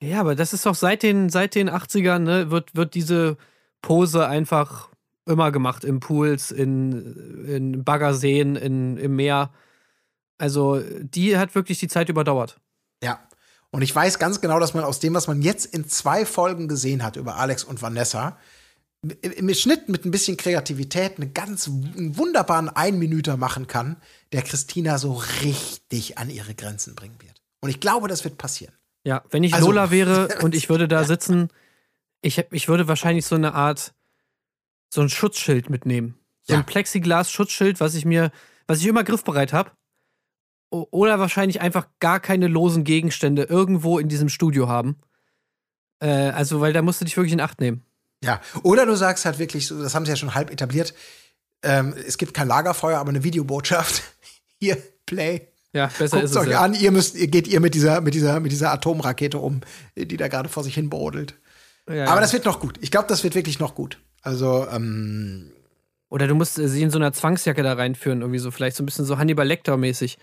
Ja, 0.02 0.18
aber 0.20 0.34
das 0.34 0.52
ist 0.52 0.66
doch 0.66 0.74
seit 0.74 1.04
den, 1.04 1.30
seit 1.30 1.54
den 1.54 1.70
80ern, 1.70 2.18
ne, 2.18 2.50
wird, 2.50 2.74
wird 2.74 2.94
diese 2.96 3.36
Pose 3.82 4.26
einfach 4.26 4.88
immer 5.24 5.52
gemacht 5.52 5.84
in 5.84 6.00
Pools, 6.00 6.50
in, 6.50 7.44
in 7.46 7.84
Baggerseen, 7.84 8.56
in, 8.56 8.96
im 8.96 9.14
Meer. 9.14 9.50
Also, 10.38 10.80
die 11.00 11.36
hat 11.38 11.54
wirklich 11.54 11.78
die 11.78 11.86
Zeit 11.86 12.08
überdauert. 12.08 12.58
Ja. 13.02 13.20
Und 13.72 13.82
ich 13.82 13.94
weiß 13.94 14.18
ganz 14.18 14.40
genau, 14.40 14.60
dass 14.60 14.74
man 14.74 14.84
aus 14.84 15.00
dem, 15.00 15.14
was 15.14 15.26
man 15.26 15.42
jetzt 15.42 15.64
in 15.66 15.88
zwei 15.88 16.24
Folgen 16.26 16.68
gesehen 16.68 17.02
hat 17.02 17.16
über 17.16 17.36
Alex 17.36 17.64
und 17.64 17.80
Vanessa, 17.82 18.38
im 19.02 19.32
im 19.32 19.54
Schnitt 19.54 19.88
mit 19.88 20.04
ein 20.04 20.10
bisschen 20.12 20.36
Kreativität 20.36 21.16
eine 21.16 21.28
ganz 21.28 21.66
einen 21.66 22.16
wunderbaren 22.16 22.68
Einminüter 22.68 23.36
machen 23.36 23.66
kann, 23.66 23.96
der 24.32 24.42
Christina 24.42 24.98
so 24.98 25.14
richtig 25.42 26.18
an 26.18 26.30
ihre 26.30 26.54
Grenzen 26.54 26.94
bringen 26.94 27.16
wird. 27.20 27.42
Und 27.60 27.70
ich 27.70 27.80
glaube, 27.80 28.06
das 28.08 28.22
wird 28.24 28.38
passieren. 28.38 28.74
Ja, 29.04 29.24
wenn 29.30 29.42
ich 29.42 29.54
Also- 29.54 29.66
Lola 29.66 29.90
wäre 29.90 30.28
und 30.42 30.54
ich 30.54 30.68
würde 30.68 30.86
da 30.86 31.02
sitzen, 31.04 31.48
ich, 32.20 32.38
ich 32.52 32.68
würde 32.68 32.86
wahrscheinlich 32.86 33.26
so 33.26 33.34
eine 33.34 33.54
Art, 33.54 33.94
so 34.92 35.00
ein 35.00 35.08
Schutzschild 35.08 35.68
mitnehmen. 35.70 36.16
So 36.42 36.52
Ja. 36.52 36.60
ein 36.60 36.66
Plexiglas-Schutzschild, 36.66 37.80
was 37.80 37.94
ich 37.94 38.04
mir, 38.04 38.30
was 38.68 38.80
ich 38.80 38.86
immer 38.86 39.02
griffbereit 39.02 39.52
habe. 39.52 39.72
Oder 40.72 41.18
wahrscheinlich 41.18 41.60
einfach 41.60 41.86
gar 42.00 42.18
keine 42.18 42.48
losen 42.48 42.82
Gegenstände 42.84 43.42
irgendwo 43.44 43.98
in 43.98 44.08
diesem 44.08 44.28
Studio 44.30 44.68
haben. 44.68 44.96
Äh, 46.00 46.08
also, 46.30 46.60
weil 46.60 46.72
da 46.72 46.80
musst 46.82 47.00
du 47.00 47.04
dich 47.04 47.16
wirklich 47.16 47.32
in 47.34 47.40
Acht 47.40 47.60
nehmen. 47.60 47.82
Ja, 48.24 48.40
oder 48.62 48.86
du 48.86 48.94
sagst 48.96 49.24
halt 49.24 49.38
wirklich, 49.38 49.66
so, 49.66 49.82
das 49.82 49.94
haben 49.94 50.04
sie 50.06 50.10
ja 50.12 50.16
schon 50.16 50.34
halb 50.34 50.50
etabliert, 50.50 50.94
ähm, 51.62 51.94
es 52.06 52.18
gibt 52.18 52.34
kein 52.34 52.48
Lagerfeuer, 52.48 52.98
aber 52.98 53.10
eine 53.10 53.22
Videobotschaft. 53.22 54.02
Hier, 54.60 54.78
Play. 55.06 55.48
Ja, 55.74 55.86
besser 55.86 56.16
Guckt 56.18 56.24
ist 56.24 56.30
es 56.32 56.36
euch 56.36 56.48
Ja. 56.48 56.60
an, 56.62 56.74
ihr 56.74 56.90
müsst, 56.90 57.16
ihr 57.16 57.28
geht 57.28 57.46
ihr 57.48 57.60
mit 57.60 57.74
dieser, 57.74 58.00
mit 58.00 58.14
dieser, 58.14 58.40
mit 58.40 58.52
dieser 58.52 58.72
Atomrakete 58.72 59.38
um, 59.38 59.60
die 59.96 60.16
da 60.16 60.28
gerade 60.28 60.48
vor 60.48 60.64
sich 60.64 60.74
hin 60.74 60.88
brodelt. 60.90 61.34
Ja, 61.88 62.04
Aber 62.06 62.16
ja. 62.16 62.20
das 62.20 62.32
wird 62.32 62.44
noch 62.44 62.60
gut. 62.60 62.78
Ich 62.80 62.90
glaube, 62.90 63.08
das 63.08 63.24
wird 63.24 63.34
wirklich 63.34 63.58
noch 63.58 63.74
gut. 63.74 63.98
Also, 64.22 64.66
ähm, 64.70 65.50
Oder 66.08 66.28
du 66.28 66.34
musst 66.34 66.54
sie 66.54 66.82
in 66.82 66.90
so 66.90 66.98
einer 66.98 67.12
Zwangsjacke 67.12 67.62
da 67.62 67.72
reinführen, 67.74 68.20
irgendwie 68.20 68.38
so, 68.38 68.50
vielleicht 68.50 68.76
so 68.76 68.82
ein 68.82 68.86
bisschen 68.86 69.04
so 69.04 69.18
Hannibal 69.18 69.46
Lecter-mäßig. 69.46 70.18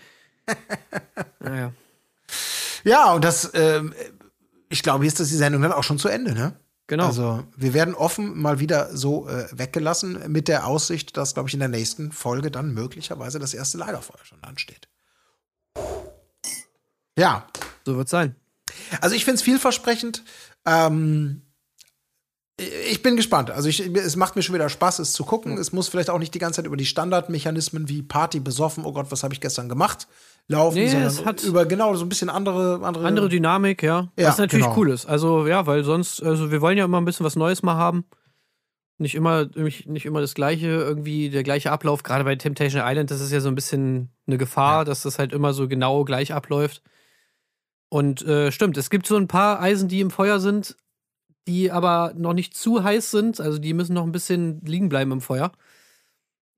naja. 1.40 1.72
ja, 2.84 3.12
und 3.12 3.24
das, 3.24 3.50
ähm, 3.54 3.94
ich 4.68 4.82
glaube, 4.82 5.04
jetzt 5.04 5.20
ist 5.20 5.30
die 5.30 5.36
Sendung 5.36 5.62
dann 5.62 5.72
auch 5.72 5.84
schon 5.84 5.98
zu 5.98 6.08
Ende, 6.08 6.32
ne? 6.32 6.54
Genau. 6.86 7.06
Also, 7.06 7.44
wir 7.56 7.72
werden 7.72 7.94
offen 7.94 8.40
mal 8.40 8.58
wieder 8.58 8.96
so 8.96 9.28
äh, 9.28 9.46
weggelassen 9.52 10.20
mit 10.26 10.48
der 10.48 10.66
Aussicht, 10.66 11.16
dass, 11.16 11.34
glaube 11.34 11.48
ich, 11.48 11.54
in 11.54 11.60
der 11.60 11.68
nächsten 11.68 12.10
Folge 12.10 12.50
dann 12.50 12.74
möglicherweise 12.74 13.38
das 13.38 13.54
erste 13.54 13.78
Lagerfeuer 13.78 14.24
schon 14.24 14.42
ansteht. 14.42 14.88
Ja, 17.16 17.46
So 17.84 17.96
wird's 17.96 18.10
sein. 18.10 18.34
Also 19.00 19.14
ich 19.14 19.24
finde 19.24 19.36
es 19.36 19.42
vielversprechend. 19.42 20.24
Ähm, 20.66 21.42
ich 22.90 23.02
bin 23.02 23.16
gespannt. 23.16 23.50
Also 23.50 23.68
ich, 23.68 23.80
es 23.80 24.16
macht 24.16 24.36
mir 24.36 24.42
schon 24.42 24.54
wieder 24.54 24.68
Spaß, 24.68 24.98
es 24.98 25.12
zu 25.12 25.24
gucken. 25.24 25.56
Es 25.58 25.72
muss 25.72 25.88
vielleicht 25.88 26.10
auch 26.10 26.18
nicht 26.18 26.34
die 26.34 26.38
ganze 26.38 26.56
Zeit 26.56 26.66
über 26.66 26.76
die 26.76 26.86
Standardmechanismen 26.86 27.88
wie 27.88 28.02
Party 28.02 28.40
besoffen, 28.40 28.84
oh 28.84 28.92
Gott, 28.92 29.06
was 29.10 29.22
habe 29.22 29.32
ich 29.34 29.40
gestern 29.40 29.68
gemacht, 29.68 30.06
laufen, 30.48 30.76
Nee, 30.76 30.88
sondern 30.88 31.08
es 31.08 31.24
hat- 31.24 31.42
über 31.42 31.64
genau 31.66 31.94
so 31.94 32.04
ein 32.04 32.08
bisschen 32.08 32.28
andere 32.30 32.80
andere, 32.84 33.06
Andere 33.06 33.28
Dynamik, 33.28 33.82
ja. 33.82 34.08
Ja, 34.18 34.28
was 34.28 34.38
natürlich 34.38 34.66
genau. 34.66 34.76
cool 34.78 34.90
ist. 34.90 35.06
Also, 35.06 35.46
ja, 35.46 35.66
weil 35.66 35.84
sonst, 35.84 36.22
also 36.22 36.50
wir 36.50 36.60
wollen 36.60 36.76
ja 36.78 36.84
immer 36.84 37.00
ein 37.00 37.04
bisschen 37.04 37.24
was 37.26 37.36
Neues 37.36 37.62
mal 37.62 37.74
haben. 37.76 38.04
Nicht 38.98 39.14
immer, 39.14 39.46
nicht 39.54 40.04
immer 40.04 40.20
das 40.20 40.34
gleiche, 40.34 40.66
irgendwie 40.66 41.30
der 41.30 41.42
gleiche 41.42 41.72
Ablauf. 41.72 42.02
Gerade 42.02 42.24
bei 42.24 42.36
Temptation 42.36 42.82
Island, 42.84 43.10
das 43.10 43.22
ist 43.22 43.32
ja 43.32 43.40
so 43.40 43.48
ein 43.48 43.54
bisschen 43.54 44.10
eine 44.26 44.36
Gefahr, 44.36 44.84
dass 44.84 45.02
das 45.02 45.18
halt 45.18 45.32
immer 45.32 45.54
so 45.54 45.68
genau 45.68 46.04
gleich 46.04 46.34
abläuft. 46.34 46.82
Und 47.88 48.22
äh, 48.22 48.52
stimmt, 48.52 48.76
es 48.76 48.90
gibt 48.90 49.06
so 49.06 49.16
ein 49.16 49.26
paar 49.26 49.60
Eisen, 49.60 49.88
die 49.88 50.00
im 50.00 50.10
Feuer 50.10 50.38
sind, 50.38 50.76
die 51.50 51.72
aber 51.72 52.12
noch 52.16 52.32
nicht 52.32 52.56
zu 52.56 52.84
heiß 52.84 53.10
sind. 53.10 53.40
Also 53.40 53.58
die 53.58 53.74
müssen 53.74 53.94
noch 53.94 54.04
ein 54.04 54.12
bisschen 54.12 54.60
liegen 54.64 54.88
bleiben 54.88 55.10
im 55.10 55.20
Feuer. 55.20 55.50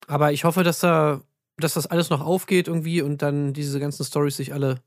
Aber 0.06 0.32
ich 0.32 0.44
hoffe, 0.44 0.64
dass 0.64 0.80
da, 0.80 1.22
dass 1.56 1.74
das 1.74 1.86
alles 1.86 2.10
noch 2.10 2.20
aufgeht 2.20 2.68
irgendwie 2.68 3.00
und 3.00 3.22
dann 3.22 3.54
diese 3.54 3.80
ganzen 3.80 4.04
Stories 4.04 4.36
sich 4.36 4.52
alle 4.52 4.82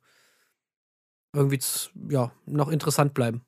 irgendwie 1.33 1.59
ja, 2.09 2.31
noch 2.45 2.69
interessant 2.69 3.15
bleiben. 3.15 3.41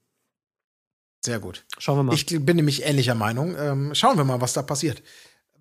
Sehr 1.23 1.39
gut. 1.39 1.63
Schauen 1.77 1.99
wir 1.99 2.03
mal. 2.03 2.15
Ich 2.15 2.25
bin 2.25 2.55
nämlich 2.55 2.83
ähnlicher 2.83 3.15
Meinung. 3.15 3.55
Ähm, 3.57 3.93
schauen 3.93 4.17
wir 4.17 4.23
mal, 4.23 4.41
was 4.41 4.53
da 4.53 4.63
passiert. 4.63 5.03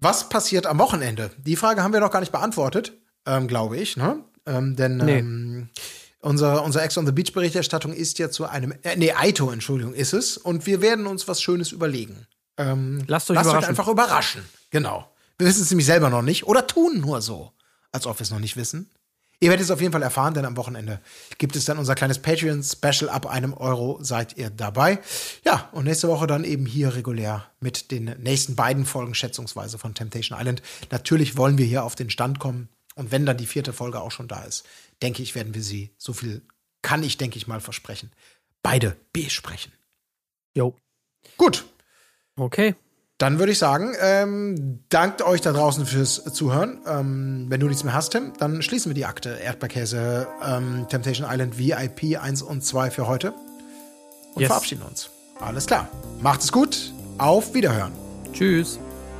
Was 0.00 0.28
passiert 0.28 0.66
am 0.66 0.78
Wochenende? 0.78 1.30
Die 1.38 1.56
Frage 1.56 1.82
haben 1.82 1.92
wir 1.92 2.00
noch 2.00 2.10
gar 2.10 2.20
nicht 2.20 2.32
beantwortet, 2.32 2.92
ähm, 3.26 3.48
glaube 3.48 3.76
ich. 3.76 3.96
Ne? 3.96 4.24
Ähm, 4.46 4.76
denn 4.76 4.96
Nee. 4.96 5.68
Unser, 6.26 6.64
unsere 6.64 6.84
Ex 6.84 6.98
on 6.98 7.06
the 7.06 7.12
Beach 7.12 7.32
Berichterstattung 7.32 7.92
ist 7.92 8.18
ja 8.18 8.30
zu 8.30 8.46
einem, 8.46 8.74
äh, 8.82 8.96
nee, 8.96 9.12
Aito, 9.12 9.50
Entschuldigung, 9.50 9.94
ist 9.94 10.12
es. 10.12 10.36
Und 10.36 10.66
wir 10.66 10.82
werden 10.82 11.06
uns 11.06 11.28
was 11.28 11.40
Schönes 11.40 11.72
überlegen. 11.72 12.26
Ähm, 12.58 13.04
Lasst 13.06 13.30
euch 13.30 13.36
lasst 13.36 13.50
euch 13.50 13.68
einfach 13.68 13.88
überraschen. 13.88 14.42
Genau. 14.70 15.08
Wir 15.38 15.46
wissen 15.46 15.62
es 15.62 15.70
nämlich 15.70 15.86
selber 15.86 16.10
noch 16.10 16.22
nicht 16.22 16.46
oder 16.46 16.66
tun 16.66 17.00
nur 17.00 17.22
so, 17.22 17.52
als 17.92 18.06
ob 18.06 18.18
wir 18.18 18.22
es 18.22 18.30
noch 18.30 18.38
nicht 18.38 18.56
wissen. 18.56 18.90
Ihr 19.38 19.50
werdet 19.50 19.64
es 19.64 19.70
auf 19.70 19.82
jeden 19.82 19.92
Fall 19.92 20.02
erfahren, 20.02 20.32
denn 20.32 20.46
am 20.46 20.56
Wochenende 20.56 20.98
gibt 21.36 21.56
es 21.56 21.66
dann 21.66 21.78
unser 21.78 21.94
kleines 21.94 22.18
Patreon-Special. 22.18 23.10
Ab 23.10 23.26
einem 23.26 23.52
Euro 23.52 23.98
seid 24.00 24.38
ihr 24.38 24.48
dabei. 24.48 24.98
Ja, 25.44 25.68
und 25.72 25.84
nächste 25.84 26.08
Woche 26.08 26.26
dann 26.26 26.42
eben 26.42 26.64
hier 26.64 26.94
regulär 26.94 27.44
mit 27.60 27.90
den 27.90 28.16
nächsten 28.18 28.56
beiden 28.56 28.86
Folgen 28.86 29.14
schätzungsweise 29.14 29.76
von 29.76 29.94
Temptation 29.94 30.38
Island. 30.40 30.62
Natürlich 30.90 31.36
wollen 31.36 31.58
wir 31.58 31.66
hier 31.66 31.84
auf 31.84 31.94
den 31.94 32.08
Stand 32.08 32.38
kommen. 32.38 32.70
Und 32.94 33.12
wenn 33.12 33.26
dann 33.26 33.36
die 33.36 33.46
vierte 33.46 33.74
Folge 33.74 34.00
auch 34.00 34.10
schon 34.10 34.26
da 34.26 34.42
ist, 34.42 34.64
denke 35.02 35.22
ich, 35.22 35.34
werden 35.34 35.54
wir 35.54 35.62
sie, 35.62 35.94
so 35.98 36.12
viel 36.12 36.42
kann 36.82 37.02
ich, 37.02 37.16
denke 37.18 37.36
ich 37.36 37.46
mal, 37.46 37.60
versprechen, 37.60 38.10
beide 38.62 38.96
besprechen. 39.12 39.72
Jo. 40.54 40.74
Gut, 41.36 41.64
Okay. 42.38 42.74
dann 43.18 43.38
würde 43.38 43.52
ich 43.52 43.58
sagen, 43.58 43.94
ähm, 44.00 44.84
dankt 44.88 45.22
euch 45.22 45.40
da 45.40 45.52
draußen 45.52 45.84
fürs 45.86 46.22
Zuhören. 46.32 46.80
Ähm, 46.86 47.46
wenn 47.48 47.60
du 47.60 47.66
nichts 47.66 47.82
mehr 47.84 47.94
hast, 47.94 48.10
Tim, 48.10 48.32
dann 48.38 48.62
schließen 48.62 48.90
wir 48.90 48.94
die 48.94 49.06
Akte 49.06 49.30
Erdbeerkäse 49.38 50.28
ähm, 50.44 50.86
Temptation 50.88 51.28
Island 51.30 51.58
VIP 51.58 52.18
1 52.20 52.42
und 52.42 52.62
2 52.64 52.90
für 52.90 53.06
heute 53.06 53.32
und 54.34 54.40
Yes. 54.42 54.48
verabschieden 54.48 54.82
uns. 54.82 55.10
Alles 55.40 55.66
klar. 55.66 55.88
Macht 56.20 56.42
es 56.42 56.52
gut. 56.52 56.92
Auf 57.18 57.54
Wiederhören. 57.54 57.92
Tschüss. 58.32 58.78